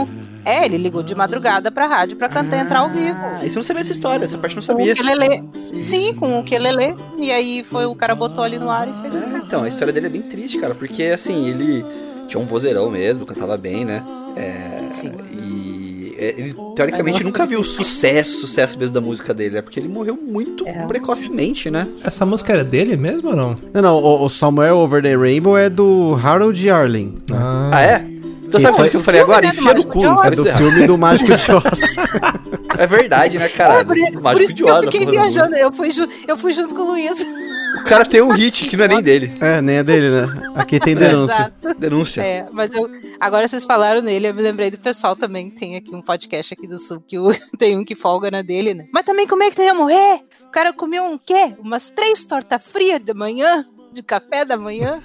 É, 0.45 0.65
ele 0.65 0.79
ligou 0.79 1.03
de 1.03 1.15
madrugada 1.15 1.71
pra 1.71 1.87
rádio 1.87 2.17
pra 2.17 2.29
cantar 2.29 2.59
entrar 2.65 2.81
ao 2.81 2.88
vivo. 2.88 3.17
Ah, 3.19 3.41
isso 3.45 3.59
eu 3.59 3.61
não 3.61 3.67
sabia 3.67 3.83
dessa 3.83 3.93
história, 3.93 4.25
essa 4.25 4.38
parte 4.38 4.57
eu 4.57 4.61
não 4.61 4.67
Com 4.67 4.85
sabia. 4.85 4.93
o 4.93 4.97
quelele. 4.97 5.45
Sim, 5.85 6.15
com 6.15 6.38
o 6.41 6.43
quelele. 6.45 6.95
E 7.19 7.31
aí 7.31 7.62
foi 7.62 7.85
o 7.87 7.95
cara 7.95 8.15
botou 8.15 8.43
ali 8.43 8.59
no 8.59 8.71
ar 8.71 8.88
e 8.88 9.01
fez 9.03 9.19
É, 9.19 9.23
isso. 9.23 9.37
então, 9.37 9.62
a 9.62 9.69
história 9.69 9.93
dele 9.93 10.07
é 10.07 10.11
bem 10.11 10.23
triste, 10.23 10.59
cara, 10.59 10.75
porque 10.75 11.03
assim, 11.05 11.49
ele 11.49 11.85
tinha 12.27 12.41
um 12.43 12.47
vozeirão 12.47 12.91
mesmo, 12.91 13.27
cantava 13.27 13.57
bem, 13.59 13.85
né? 13.85 14.03
É, 14.37 14.88
Sim. 14.93 15.12
E 15.33 16.15
é, 16.19 16.35
ele 16.38 16.55
teoricamente 16.75 17.23
nunca 17.25 17.45
viu 17.47 17.61
o 17.61 17.65
sucesso, 17.65 18.41
sucesso 18.41 18.79
mesmo 18.79 18.95
da 18.95 19.01
música 19.01 19.35
dele, 19.35 19.59
é 19.59 19.62
porque 19.62 19.79
ele 19.79 19.88
morreu 19.88 20.17
muito 20.21 20.67
É. 20.67 20.87
precocemente, 20.87 21.71
né? 21.71 21.87
Essa 22.05 22.25
música 22.25 22.53
era 22.53 22.65
dele 22.65 22.97
mesmo 22.97 23.31
ou 23.31 23.37
não? 23.37 23.57
Não, 23.75 23.83
não, 23.83 23.97
o, 23.97 24.25
o 24.25 24.31
Samuel 24.31 24.79
Over 24.79 25.03
the 25.03 25.15
Rainbow 25.17 25.57
é 25.59 25.69
do 25.69 26.19
Harold 26.23 26.71
Arlen. 26.71 27.15
né? 27.31 27.37
Ah, 27.73 27.83
é? 27.83 28.12
Então 28.59 28.73
sabe 28.75 28.88
o 28.88 28.91
que 28.91 28.97
eu 28.97 29.03
falei 29.03 29.21
agora? 29.21 29.47
né, 29.47 29.53
do 29.53 29.61
Enfia 29.61 29.75
no 29.75 29.87
cu. 29.87 30.25
É 30.25 30.31
do 30.31 30.45
filme 30.45 30.87
do 30.87 30.99
Mágico 30.99 31.27
de 31.37 31.53
Oz. 31.53 31.97
É 32.79 32.87
verdade, 32.87 33.38
né, 33.38 33.49
cara? 33.49 33.81
É, 33.81 33.85
por, 33.85 33.97
por 34.12 34.23
Mágico 34.23 34.45
isso 34.45 34.55
de 34.57 34.62
que 34.65 34.71
eu 34.71 34.83
fiquei 34.83 35.07
viajando. 35.07 35.57
Eu 35.57 35.73
fui, 35.73 35.88
eu 36.29 36.37
fui 36.37 36.53
junto 36.53 36.75
com 36.75 36.83
o 36.83 36.87
Luiz. 36.93 37.21
O 37.81 37.85
cara 37.85 38.05
tem 38.05 38.21
um 38.21 38.31
hit 38.31 38.69
que 38.69 38.77
não 38.77 38.85
é 38.85 38.88
nem 38.88 39.03
dele. 39.03 39.33
É, 39.41 39.61
nem 39.61 39.77
é 39.77 39.83
dele, 39.85 40.11
né? 40.11 40.51
Aqui 40.55 40.79
tem 40.79 40.95
denúncia. 40.95 41.53
Exato. 41.62 41.79
Denúncia. 41.81 42.21
É, 42.23 42.47
mas 42.53 42.75
eu, 42.75 42.88
agora 43.19 43.49
vocês 43.49 43.65
falaram 43.65 44.01
nele, 44.03 44.29
eu 44.29 44.35
me 44.35 44.43
lembrei 44.43 44.71
do 44.71 44.79
pessoal 44.79 45.17
também. 45.17 45.51
Tem 45.51 45.77
aqui 45.77 45.95
um 45.95 46.03
podcast 46.03 46.55
aqui 46.55 46.69
do 46.69 46.79
Sul 46.79 47.03
que 47.07 47.19
o- 47.19 47.33
tem 47.59 47.77
um 47.79 47.85
que 47.85 47.95
folga 47.97 48.31
na 48.31 48.43
dele, 48.43 48.75
né? 48.75 48.87
Mas 48.93 49.05
também 49.05 49.27
como 49.27 49.43
é 49.43 49.51
que 49.51 49.57
tu 49.57 49.62
ia 49.62 49.75
morrer? 49.75 50.21
O 50.47 50.51
cara 50.51 50.73
comeu 50.73 51.05
um 51.05 51.19
quê? 51.19 51.55
Umas 51.59 51.91
três 51.91 52.25
tortas 52.25 52.62
frias 52.67 53.01
de 53.01 53.15
manhã? 53.15 53.65
De 53.93 54.03
café 54.03 54.45
da 54.45 54.57
manhã? 54.57 55.01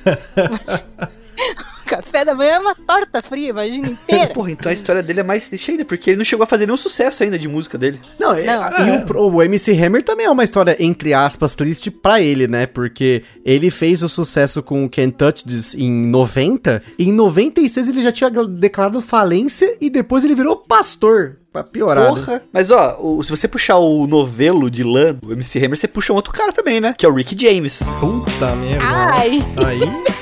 Café 1.88 2.24
da 2.26 2.36
manhã 2.36 2.52
é 2.54 2.60
uma 2.60 2.76
torta 2.76 3.22
fria, 3.22 3.50
imagina, 3.50 3.90
inteira. 3.90 4.34
Porra, 4.36 4.52
então 4.52 4.70
a 4.70 4.74
história 4.76 5.02
dele 5.02 5.22
é 5.22 5.24
mais 5.24 5.48
triste 5.48 5.72
ainda, 5.72 5.86
porque 5.86 6.12
ele 6.12 6.18
não 6.18 6.26
chegou 6.26 6.44
a 6.44 6.48
fazer 6.48 6.66
nenhum 6.66 6.78
sucesso 6.78 7.24
ainda 7.24 7.40
de 7.40 7.48
música 7.48 7.78
dele. 7.78 8.00
Não, 8.20 8.34
é- 8.34 8.46
Não. 8.46 8.88
e 8.88 8.92
o, 8.98 9.06
pro- 9.06 9.28
o 9.28 9.42
MC 9.44 9.72
Hammer 9.84 10.04
também 10.04 10.26
é 10.26 10.30
uma 10.30 10.44
história, 10.44 10.76
entre 10.80 11.14
aspas, 11.14 11.56
triste 11.56 11.90
pra 11.90 12.22
ele, 12.22 12.48
né? 12.48 12.66
Porque 12.68 13.24
ele 13.46 13.72
fez 13.72 14.04
o 14.04 14.10
sucesso 14.10 14.62
com 14.62 14.86
o 14.86 14.90
Can't 14.90 15.14
Touch 15.14 15.44
This 15.46 15.74
em 15.76 16.08
90, 16.08 16.82
e 17.00 17.10
em 17.10 17.12
96 17.12 17.88
ele 17.88 18.02
já 18.02 18.12
tinha 18.12 18.30
declarado 18.30 19.02
falência 19.02 19.78
e 19.82 19.90
depois 19.90 20.24
ele 20.24 20.36
virou 20.36 20.58
pastor, 20.58 21.38
pra 21.52 21.64
piorar. 21.64 22.14
né? 22.14 22.20
Porra. 22.22 22.44
Mas 22.52 22.70
ó, 22.70 22.98
o- 23.00 23.24
se 23.24 23.30
você 23.32 23.48
puxar 23.48 23.78
o 23.78 24.06
novelo 24.08 24.70
de 24.70 24.84
lã 24.84 25.14
do 25.14 25.32
MC 25.32 25.58
Hammer, 25.60 25.78
você 25.78 25.88
puxa 25.88 26.12
um 26.14 26.16
outro 26.16 26.34
cara 26.34 26.52
também, 26.52 26.80
né? 26.82 26.94
Que 26.98 27.06
é 27.06 27.10
o 27.10 27.14
Rick 27.14 27.36
James, 27.40 27.82
Puta 28.00 28.56
merda. 28.56 28.84
Ai, 29.14 29.40
Aí, 29.66 29.80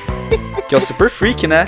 que 0.67 0.75
é 0.75 0.78
o 0.78 0.82
Super 0.82 1.10
Freak, 1.10 1.47
né? 1.47 1.65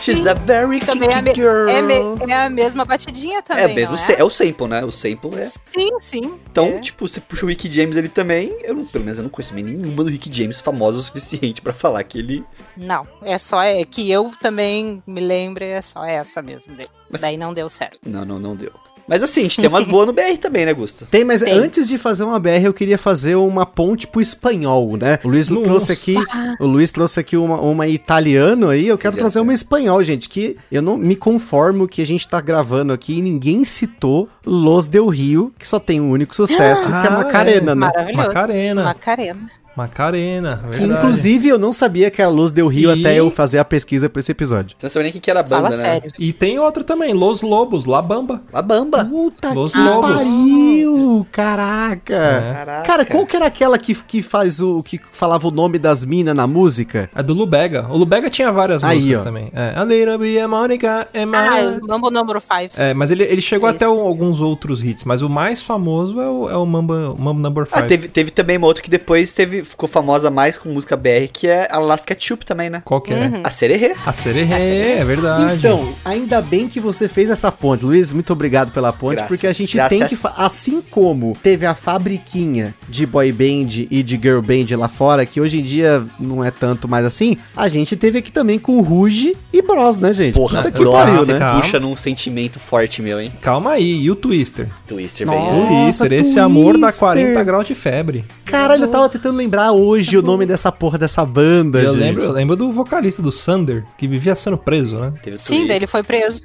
She's 0.00 0.18
Sim, 0.22 0.28
a 0.28 0.34
very 0.34 0.80
também 0.80 1.08
é 1.10 1.14
a, 1.14 1.34
girl. 1.34 1.68
é, 1.68 1.82
me- 1.82 2.30
é 2.30 2.34
a 2.34 2.50
mesma 2.50 2.84
batidinha 2.84 3.42
também, 3.42 3.64
É 3.64 3.68
mesmo, 3.68 3.96
é? 3.96 4.20
é 4.20 4.24
o 4.24 4.30
sample, 4.30 4.66
né? 4.68 4.84
O 4.84 4.90
sample 4.92 5.34
é. 5.36 5.42
Sim, 5.64 5.88
sim. 6.00 6.40
Então, 6.50 6.66
é. 6.66 6.80
tipo, 6.80 7.06
você 7.08 7.20
puxa 7.20 7.44
o 7.44 7.48
Rick 7.48 7.70
James 7.72 7.96
ali 7.96 8.08
também. 8.08 8.56
Eu 8.62 8.74
não, 8.74 8.86
pelo 8.86 9.04
menos 9.04 9.18
eu 9.18 9.22
não 9.22 9.30
conheço 9.30 9.54
nenhuma 9.54 10.04
do 10.04 10.10
Rick 10.10 10.32
James 10.32 10.60
famosa 10.60 10.98
o 10.98 11.02
suficiente 11.02 11.60
pra 11.62 11.72
falar 11.72 12.02
que 12.04 12.18
ele. 12.18 12.44
Não, 12.76 13.06
é 13.22 13.38
só 13.38 13.62
é 13.62 13.84
que 13.84 14.10
eu 14.10 14.30
também 14.40 15.02
me 15.06 15.20
lembre, 15.20 15.66
é 15.66 15.80
só 15.82 16.04
essa 16.04 16.40
mesmo 16.42 16.74
dele. 16.74 16.90
Mas- 17.10 17.20
Daí 17.22 17.36
não 17.36 17.52
deu 17.54 17.68
certo. 17.68 17.98
Não, 18.06 18.24
não, 18.24 18.38
não 18.38 18.54
deu. 18.56 18.72
Mas 19.08 19.22
assim, 19.22 19.40
a 19.40 19.42
gente 19.44 19.60
tem 19.60 19.68
umas 19.68 19.86
boas 19.86 20.06
no 20.06 20.12
BR 20.12 20.36
também, 20.40 20.66
né, 20.66 20.74
Gusta? 20.74 21.06
Tem, 21.06 21.24
mas 21.24 21.40
Tem. 21.40 21.52
antes 21.56 21.86
de 21.86 21.96
fazer 21.96 22.24
uma 22.24 22.38
BR, 22.40 22.64
eu 22.64 22.74
queria 22.74 22.98
fazer 22.98 23.36
uma 23.36 23.64
ponte 23.64 24.06
pro 24.06 24.20
espanhol, 24.20 24.96
né? 24.96 25.18
O 25.24 25.28
Luiz 25.28 25.48
Nossa. 25.48 25.64
trouxe 25.64 25.92
aqui, 25.92 26.16
o 26.58 26.66
Luiz 26.66 26.90
trouxe 26.90 27.20
aqui 27.20 27.36
uma, 27.36 27.60
uma 27.60 27.86
italiano 27.86 28.68
aí, 28.68 28.88
eu 28.88 28.98
quero 28.98 29.12
Pois 29.12 29.18
é, 29.18 29.22
trazer 29.22 29.40
uma 29.40 29.54
espanhol, 29.54 30.02
gente, 30.02 30.28
que 30.28 30.56
eu 30.72 30.82
não 30.82 30.96
me 30.96 31.14
conformo 31.14 31.86
que 31.86 32.02
a 32.02 32.06
gente 32.06 32.26
tá 32.26 32.40
gravando 32.40 32.92
aqui 32.92 33.18
e 33.18 33.22
ninguém 33.22 33.64
citou 33.64 34.28
Los 34.44 34.86
Del 34.88 35.06
Rio, 35.08 35.52
que 35.58 35.66
só 35.66 35.78
tem 35.78 36.00
um 36.00 36.10
único 36.10 36.34
sucesso, 36.34 36.88
que 36.88 36.94
é 36.94 37.08
Ah, 37.08 37.10
Macarena, 37.10 37.72
é. 37.72 37.74
né? 37.74 37.86
Maravilhoso. 37.86 38.16
Macarena. 38.28 38.84
Macarena. 38.84 39.50
Macarena, 39.76 40.60
Que, 40.70 40.78
verdade. 40.78 40.92
inclusive 41.00 41.48
eu 41.48 41.58
não 41.58 41.72
sabia 41.72 42.10
que 42.10 42.20
era 42.22 42.30
Los 42.30 42.50
Del 42.52 42.66
Rio 42.68 42.94
E- 42.94 43.00
até 43.00 43.16
eu 43.18 43.30
fazer 43.30 43.58
a 43.58 43.64
pesquisa 43.64 44.08
pra 44.08 44.20
esse 44.20 44.32
episódio. 44.32 44.76
Você 44.78 44.86
não 44.86 44.90
sabia 44.90 45.02
nem 45.04 45.12
quem 45.12 45.20
que 45.20 45.30
era 45.30 45.40
a 45.40 45.42
banda, 45.42 45.56
Fala 45.56 45.70
né? 45.70 45.76
sério. 45.76 46.12
E 46.18 46.32
tem 46.32 46.58
outro 46.58 46.82
também, 46.84 47.12
Los 47.12 47.42
Lobos, 47.42 47.84
La 47.86 48.00
Bamba. 48.02 48.42
A 48.52 48.62
Bamba. 48.62 49.04
Puta 49.04 49.52
Los 49.52 49.72
que 49.72 49.78
Lobos. 49.78 50.16
pariu! 50.16 51.26
Caraca! 51.30 52.14
É. 52.14 52.52
Caraca. 52.54 52.82
Cara, 52.86 53.04
qual 53.04 53.26
que 53.26 53.36
era 53.36 53.46
aquela 53.46 53.78
que, 53.78 53.94
que 53.94 54.22
faz 54.22 54.60
o. 54.60 54.82
que 54.82 55.00
falava 55.12 55.46
o 55.46 55.50
nome 55.50 55.78
das 55.78 56.04
minas 56.04 56.34
na 56.34 56.46
música? 56.46 57.10
É 57.14 57.22
do 57.22 57.34
Lubega. 57.34 57.86
O 57.90 57.96
Lubega 57.98 58.30
tinha 58.30 58.50
várias 58.50 58.82
Aí, 58.82 58.96
músicas 58.98 59.20
ó. 59.20 59.24
também. 59.24 59.50
É, 59.54 59.74
a 59.76 59.84
Little 59.84 60.16
of 60.16 60.46
Monica 60.48 61.08
é 61.12 61.22
Ah, 61.22 61.26
mais... 61.26 61.80
Mambo 61.86 62.10
Number 62.10 62.40
5. 62.40 62.74
É, 62.80 62.94
mas 62.94 63.10
ele, 63.10 63.24
ele 63.24 63.40
chegou 63.40 63.68
Esse. 63.68 63.76
até 63.76 63.88
o- 63.88 64.06
alguns 64.06 64.40
outros 64.40 64.82
hits, 64.82 65.04
mas 65.04 65.22
o 65.22 65.28
mais 65.28 65.60
famoso 65.60 66.20
é 66.20 66.28
o, 66.28 66.50
é 66.50 66.56
o 66.56 66.64
Mamba, 66.66 67.14
Mamba 67.18 67.40
Number 67.40 67.66
5. 67.66 67.78
Ah, 67.78 67.82
teve, 67.82 68.08
teve 68.08 68.30
também 68.30 68.56
uma 68.56 68.66
outra 68.66 68.82
que 68.82 68.90
depois 68.90 69.32
teve, 69.34 69.62
ficou 69.66 69.88
famosa 69.88 70.30
mais 70.30 70.56
com 70.56 70.68
música 70.68 70.96
BR, 70.96 71.28
que 71.32 71.46
é 71.46 71.68
a 71.70 71.78
Las 71.78 72.04
Ketchup 72.04 72.44
também, 72.46 72.70
né? 72.70 72.82
Qual 72.84 73.00
que 73.00 73.12
é? 73.12 73.26
Uhum. 73.26 73.40
A 73.44 73.50
Sererê. 73.50 73.94
A 74.06 74.12
Sererê, 74.12 74.92
é 74.98 75.04
verdade. 75.04 75.56
Então, 75.56 75.94
ainda 76.04 76.40
bem 76.40 76.68
que 76.68 76.80
você 76.80 77.08
fez 77.08 77.28
essa 77.30 77.50
ponte. 77.52 77.84
Luiz, 77.84 78.12
muito 78.12 78.32
obrigado 78.32 78.72
pela 78.72 78.92
ponte, 78.92 79.16
Graças, 79.16 79.28
porque 79.28 79.46
a 79.46 79.52
gente 79.52 79.76
graças. 79.76 79.98
tem 79.98 80.08
que. 80.08 80.16
Assim 80.36 80.80
como 80.90 81.36
teve 81.42 81.66
a 81.66 81.74
fabriquinha 81.74 82.74
de 82.88 83.06
boy 83.06 83.30
band 83.32 83.86
e 83.90 84.02
de 84.02 84.16
girl 84.16 84.40
band 84.40 84.76
lá 84.76 84.88
fora, 84.88 85.26
que 85.26 85.40
hoje 85.40 85.58
em 85.58 85.62
dia 85.62 86.04
não 86.18 86.44
é 86.44 86.50
tanto 86.50 86.88
mais 86.88 87.04
assim, 87.04 87.36
a 87.56 87.68
gente 87.68 87.96
teve 87.96 88.18
aqui 88.18 88.30
também 88.30 88.58
com 88.58 88.80
Ruge 88.80 89.36
e 89.52 89.62
Bros, 89.62 89.98
né, 89.98 90.12
gente? 90.12 90.34
Porra, 90.34 90.58
Puta 90.62 90.70
que 90.70 90.84
nossa, 90.84 91.06
pariu, 91.06 91.24
você 91.24 91.32
né? 91.32 91.38
Calma. 91.38 91.60
puxa 91.62 91.80
num 91.80 91.96
sentimento 91.96 92.60
forte 92.60 93.02
meu, 93.02 93.20
hein? 93.20 93.32
Calma 93.40 93.72
aí, 93.72 94.02
e 94.02 94.10
o 94.10 94.14
Twister? 94.16 94.68
Twister 94.86 95.26
veio. 95.28 95.40
Twister, 95.66 96.12
esse 96.12 96.22
Twister. 96.22 96.42
amor 96.42 96.78
dá 96.78 96.92
40 96.92 97.42
graus 97.44 97.66
de 97.66 97.74
febre. 97.74 98.24
Caralho, 98.44 98.84
eu 98.84 98.88
tava 98.88 99.08
tentando 99.08 99.36
lembrar 99.36 99.55
hoje 99.72 100.16
o 100.16 100.22
nome 100.22 100.46
dessa 100.46 100.70
porra 100.70 100.98
dessa 100.98 101.24
banda, 101.24 101.80
Eu 101.80 101.92
gente. 101.92 102.00
lembro, 102.00 102.24
eu 102.24 102.32
lembro 102.32 102.56
do 102.56 102.72
vocalista 102.72 103.22
do 103.22 103.32
Sander, 103.32 103.84
que 103.98 104.06
vivia 104.06 104.34
sendo 104.36 104.58
preso, 104.58 104.98
né? 104.98 105.12
Sim, 105.36 105.66
daí 105.66 105.76
ele 105.76 105.86
foi 105.86 106.02
preso. 106.02 106.42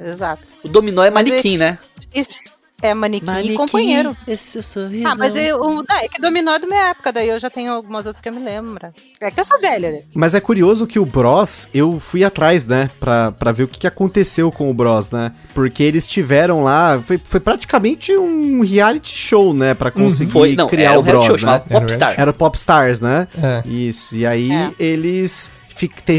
Exato. 0.00 0.42
O 0.62 0.68
dominó 0.68 1.04
é 1.04 1.10
Mas 1.10 1.26
manequim, 1.26 1.56
né? 1.56 1.78
Isso 2.14 2.50
é 2.82 2.92
manequim, 2.92 3.52
e 3.52 3.54
companheiro. 3.54 4.16
Esse 4.26 4.62
sorriso. 4.62 5.06
Ah, 5.08 5.14
mas 5.16 5.34
eu, 5.36 5.58
o, 5.60 5.74
não, 5.76 5.96
é 5.96 6.08
que 6.08 6.20
dominó 6.20 6.54
é 6.54 6.58
da 6.58 6.66
minha 6.66 6.88
época, 6.88 7.12
daí 7.12 7.28
eu 7.28 7.38
já 7.38 7.48
tenho 7.48 7.72
algumas 7.72 8.04
outras 8.06 8.20
que 8.20 8.28
eu 8.28 8.32
me 8.32 8.44
lembro. 8.44 8.88
É 9.20 9.30
que 9.30 9.40
eu 9.40 9.44
sou 9.44 9.58
velha, 9.60 9.90
né? 9.90 10.02
Mas 10.14 10.34
é 10.34 10.40
curioso 10.40 10.86
que 10.86 10.98
o 10.98 11.06
Bros, 11.06 11.68
eu 11.72 11.98
fui 11.98 12.24
atrás, 12.24 12.66
né, 12.66 12.90
pra, 13.00 13.32
pra 13.32 13.52
ver 13.52 13.62
o 13.64 13.68
que, 13.68 13.78
que 13.78 13.86
aconteceu 13.86 14.52
com 14.52 14.70
o 14.70 14.74
Bros, 14.74 15.10
né? 15.10 15.32
Porque 15.54 15.82
eles 15.82 16.06
tiveram 16.06 16.62
lá, 16.62 17.00
foi, 17.00 17.20
foi 17.22 17.40
praticamente 17.40 18.14
um 18.16 18.60
reality 18.60 19.16
show, 19.16 19.54
né, 19.54 19.72
pra 19.72 19.90
conseguir 19.90 20.30
Foi, 20.32 20.54
não, 20.56 20.68
criar 20.68 20.90
era 20.92 20.98
o 20.98 21.02
reality 21.02 21.26
Bros, 21.26 21.26
show, 21.26 21.34
né? 21.36 21.40
chamado 21.40 21.68
Popstar. 21.68 22.14
Era 22.18 22.30
o 22.30 22.34
Popstars, 22.34 23.00
né? 23.00 23.28
É. 23.36 23.62
Isso, 23.66 24.14
e 24.16 24.26
aí 24.26 24.50
É. 24.52 24.70
eles 24.78 25.50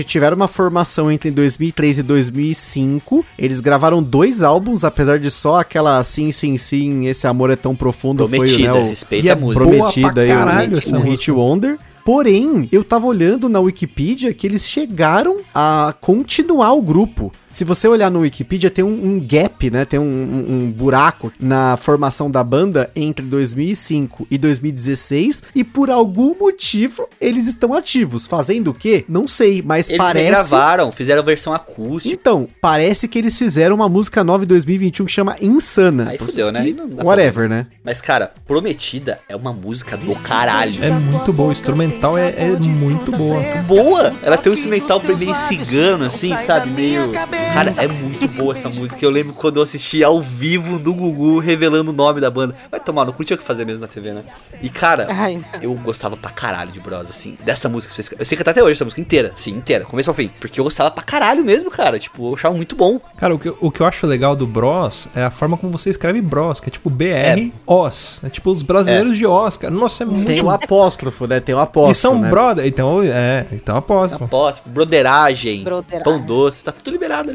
tiveram 0.05 0.35
uma 0.35 0.47
formação 0.47 1.11
entre 1.11 1.31
2003 1.31 1.99
e 1.99 2.03
2005. 2.03 3.25
Eles 3.37 3.59
gravaram 3.59 4.01
dois 4.03 4.43
álbuns, 4.43 4.83
apesar 4.83 5.19
de 5.19 5.31
só 5.31 5.59
aquela 5.59 6.03
Sim, 6.03 6.31
Sim, 6.31 6.57
Sim, 6.57 7.07
Esse 7.07 7.27
Amor 7.27 7.49
é 7.49 7.55
Tão 7.55 7.75
Profundo 7.75 8.27
Prometida, 8.27 8.71
foi, 8.71 8.79
né, 8.79 8.85
o, 8.85 8.89
respeita 8.89 9.25
E 9.25 9.29
a 9.29 9.33
é 9.33 9.35
música. 9.35 9.65
boa 9.65 9.77
prometida 9.77 10.21
aí, 10.21 10.27
caralho 10.27 10.77
o, 10.77 10.95
o 10.95 11.01
Hit 11.01 11.31
Wonder. 11.31 11.77
Porém, 12.03 12.69
eu 12.71 12.83
tava 12.83 13.07
olhando 13.07 13.49
na 13.49 13.59
Wikipedia 13.59 14.31
que 14.31 14.45
eles 14.45 14.67
chegaram 14.67 15.37
a 15.53 15.95
continuar 15.99 16.73
o 16.73 16.81
grupo. 16.81 17.31
Se 17.55 17.63
você 17.63 17.87
olhar 17.87 18.11
no 18.11 18.19
Wikipedia, 18.19 18.69
tem 18.69 18.83
um, 18.83 18.89
um 19.15 19.25
gap, 19.25 19.71
né? 19.71 19.85
Tem 19.85 19.97
um, 19.97 20.03
um- 20.03 20.45
um 20.65 20.71
buraco 20.73 21.31
na 21.39 21.77
formação 21.77 22.29
da 22.29 22.43
banda 22.43 22.89
entre 22.93 23.25
2005 23.25 24.27
e 24.29 24.37
2016. 24.37 25.41
E 25.55 25.63
por 25.63 25.89
algum 25.89 26.35
motivo, 26.37 27.07
eles 27.19 27.47
estão 27.47 27.73
ativos. 27.73 28.27
Fazendo 28.27 28.71
o 28.71 28.73
quê? 28.73 29.05
Não 29.07 29.25
sei, 29.25 29.61
mas 29.65 29.87
Eles 29.89 29.97
parece... 29.97 30.49
gravaram, 30.49 30.91
fizeram 30.91 31.23
versão 31.23 31.53
acústica. 31.53 32.13
Então, 32.13 32.45
parece 32.59 33.07
que 33.07 33.17
eles 33.17 33.37
fizeram 33.37 33.73
uma 33.73 33.87
música 33.87 34.21
nova 34.21 34.43
em 34.43 34.47
2021 34.47 35.05
que 35.05 35.11
chama 35.13 35.37
Insana. 35.39 36.09
Aí 36.09 36.17
fudeu, 36.17 36.51
né? 36.51 36.59
Aí 36.59 36.75
Whatever, 37.01 37.47
né? 37.47 37.67
Mas, 37.85 38.01
cara, 38.01 38.33
Prometida 38.45 39.21
é 39.29 39.35
uma 39.35 39.53
música 39.53 39.95
do 39.95 40.13
caralho. 40.23 40.83
É 40.83 40.89
muito 40.89 41.31
boa, 41.31 41.49
o 41.49 41.51
instrumental 41.53 42.17
é, 42.17 42.33
é 42.37 42.49
muito 42.49 43.13
boa. 43.13 43.39
boa. 43.65 44.13
Ela 44.21 44.35
tem 44.35 44.51
um 44.51 44.55
instrumental 44.55 45.01
meio 45.17 45.33
cigano, 45.35 46.03
assim, 46.03 46.35
sabe? 46.35 46.69
Meio. 46.69 47.11
Cara, 47.53 47.73
é 47.77 47.87
muito 47.87 48.27
boa 48.35 48.53
essa 48.53 48.67
música. 48.67 48.97
Eu 49.03 49.09
lembro 49.09 49.33
quando 49.33 49.57
eu 49.57 49.63
assisti 49.63 50.03
ao 50.03 50.21
vivo 50.21 50.77
do 50.77 50.93
Gugu 50.93 51.39
revelando 51.39 51.91
o 51.91 51.93
nome 51.93 52.19
da 52.19 52.29
banda. 52.29 52.53
Vai 52.69 52.81
tomar, 52.81 53.05
no 53.05 53.13
cu, 53.13 53.23
tinha 53.23 53.35
o 53.35 53.39
que 53.39 53.45
fazer 53.45 53.63
mesmo 53.65 53.79
na 53.79 53.87
TV, 53.87 54.11
né? 54.11 54.23
E, 54.61 54.69
cara, 54.69 55.07
Ai, 55.09 55.41
eu 55.61 55.73
gostava 55.75 56.17
pra 56.17 56.29
caralho 56.31 56.71
de 56.73 56.81
Bros, 56.81 57.09
assim. 57.09 57.37
Dessa 57.45 57.69
música 57.69 57.91
específica. 57.91 58.21
Eu 58.21 58.25
sei 58.25 58.37
cantar 58.37 58.51
até 58.51 58.61
hoje 58.61 58.73
essa 58.73 58.83
música 58.83 58.99
inteira, 58.99 59.31
sim, 59.37 59.51
inteira, 59.51 59.85
começo 59.85 60.09
ao 60.09 60.13
fim. 60.13 60.29
Porque 60.39 60.59
eu 60.59 60.65
gostava 60.65 60.91
pra 60.91 61.01
caralho 61.01 61.45
mesmo, 61.45 61.71
cara. 61.71 61.97
Tipo, 61.97 62.31
eu 62.31 62.33
achava 62.35 62.53
muito 62.53 62.75
bom. 62.75 62.99
Cara, 63.15 63.33
o 63.33 63.39
que, 63.39 63.53
o 63.61 63.71
que 63.71 63.79
eu 63.81 63.85
acho 63.85 64.05
legal 64.05 64.35
do 64.35 64.45
Bros 64.45 65.07
é 65.15 65.23
a 65.23 65.31
forma 65.31 65.55
como 65.55 65.71
você 65.71 65.89
escreve 65.89 66.21
Bros, 66.21 66.59
que 66.59 66.69
é 66.69 66.71
tipo 66.71 66.89
BR-OS. 66.89 68.21
É. 68.25 68.29
tipo 68.29 68.51
os 68.51 68.61
brasileiros 68.61 69.17
de 69.17 69.25
Os, 69.25 69.55
cara. 69.55 69.73
Nossa, 69.73 70.03
é 70.03 70.05
muito 70.05 70.25
Tem 70.27 70.43
o 70.43 70.49
apóstrofo, 70.49 71.25
né? 71.25 71.39
Tem 71.39 71.55
o 71.55 71.59
apóstrofo, 71.59 71.91
E 71.91 71.95
são 71.95 72.19
né? 72.19 72.29
brother, 72.29 72.65
então 72.65 73.01
é, 73.01 73.45
então 73.53 73.77
aposto. 73.77 74.21
Aposto, 74.23 74.61
broderagem, 74.67 75.63
Broderagem. 75.63 76.03
pão 76.03 76.21
doce, 76.25 76.63
tá 76.63 76.71
tudo 76.73 76.91
liberado 76.91 77.29
ali. 77.31 77.34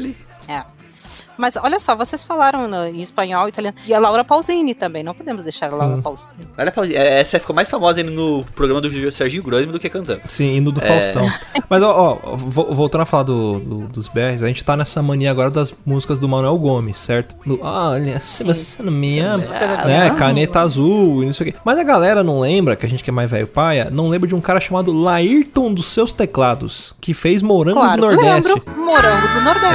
Mas 1.41 1.55
olha 1.57 1.79
só, 1.79 1.95
vocês 1.95 2.23
falaram 2.23 2.67
no- 2.67 2.85
em 2.85 3.01
espanhol, 3.01 3.47
italiano. 3.47 3.75
E 3.87 3.93
a 3.93 3.99
Laura 3.99 4.23
Pausini 4.23 4.75
também, 4.75 5.01
não 5.03 5.13
podemos 5.13 5.41
deixar 5.43 5.71
a 5.71 5.75
Laura 5.75 5.95
Hum. 5.97 6.01
Pausini. 6.01 6.47
Olha 6.57 6.71
é, 6.93 7.19
Essa 7.19 7.39
ficou 7.39 7.55
mais 7.55 7.67
famosa 7.67 7.99
ainda 7.99 8.11
no 8.11 8.45
programa 8.55 8.79
do 8.79 9.11
Serginho 9.11 9.41
Grosmo 9.43 9.71
do 9.71 9.79
que 9.79 9.89
cantando. 9.89 10.21
Sim, 10.27 10.57
indo 10.57 10.71
do 10.71 10.79
Faustão. 10.79 11.27
Mas, 11.67 11.81
ó, 11.81 12.19
ó, 12.23 12.35
vo- 12.35 12.73
voltando 12.73 13.01
a 13.01 13.05
falar 13.05 13.23
do, 13.23 13.59
do- 13.59 13.87
dos 13.87 14.07
BRs, 14.07 14.43
a 14.43 14.47
gente 14.47 14.63
tá 14.63 14.77
nessa 14.77 15.01
mania 15.01 15.31
agora 15.31 15.49
das 15.49 15.73
músicas 15.85 16.19
do 16.19 16.29
Manuel 16.29 16.57
Gomes, 16.57 16.97
certo? 16.99 17.33
Do, 17.45 17.59
Olha, 17.63 18.19
se 18.21 18.43
você 18.43 18.83
não 18.83 18.91
me 18.91 19.19
ama, 19.19 19.37
né? 19.85 20.09
Caneta 20.17 20.59
azul 20.59 21.23
e 21.23 21.25
não 21.25 21.33
sei 21.33 21.49
o 21.49 21.51
quê. 21.53 21.57
Mas 21.65 21.77
a 21.79 21.83
galera 21.83 22.23
não 22.23 22.39
lembra, 22.39 22.75
que 22.75 22.85
a 22.85 22.89
gente 22.89 23.03
que 23.03 23.09
é 23.09 23.13
mais 23.13 23.29
velho 23.31 23.47
paia, 23.47 23.89
não 23.91 24.09
lembra 24.09 24.27
de 24.27 24.35
um 24.35 24.41
cara 24.41 24.59
chamado 24.59 24.91
Laírton 24.93 25.73
dos 25.73 25.87
Seus 25.91 26.13
Teclados, 26.13 26.93
que 27.01 27.13
fez 27.13 27.41
Morango 27.41 27.79
Claro, 27.79 28.01
do 28.01 28.07
Nordeste. 28.07 28.47
lembro. 28.49 28.63
Morango 28.77 29.27
do 29.33 29.41
Nordeste. 29.41 29.71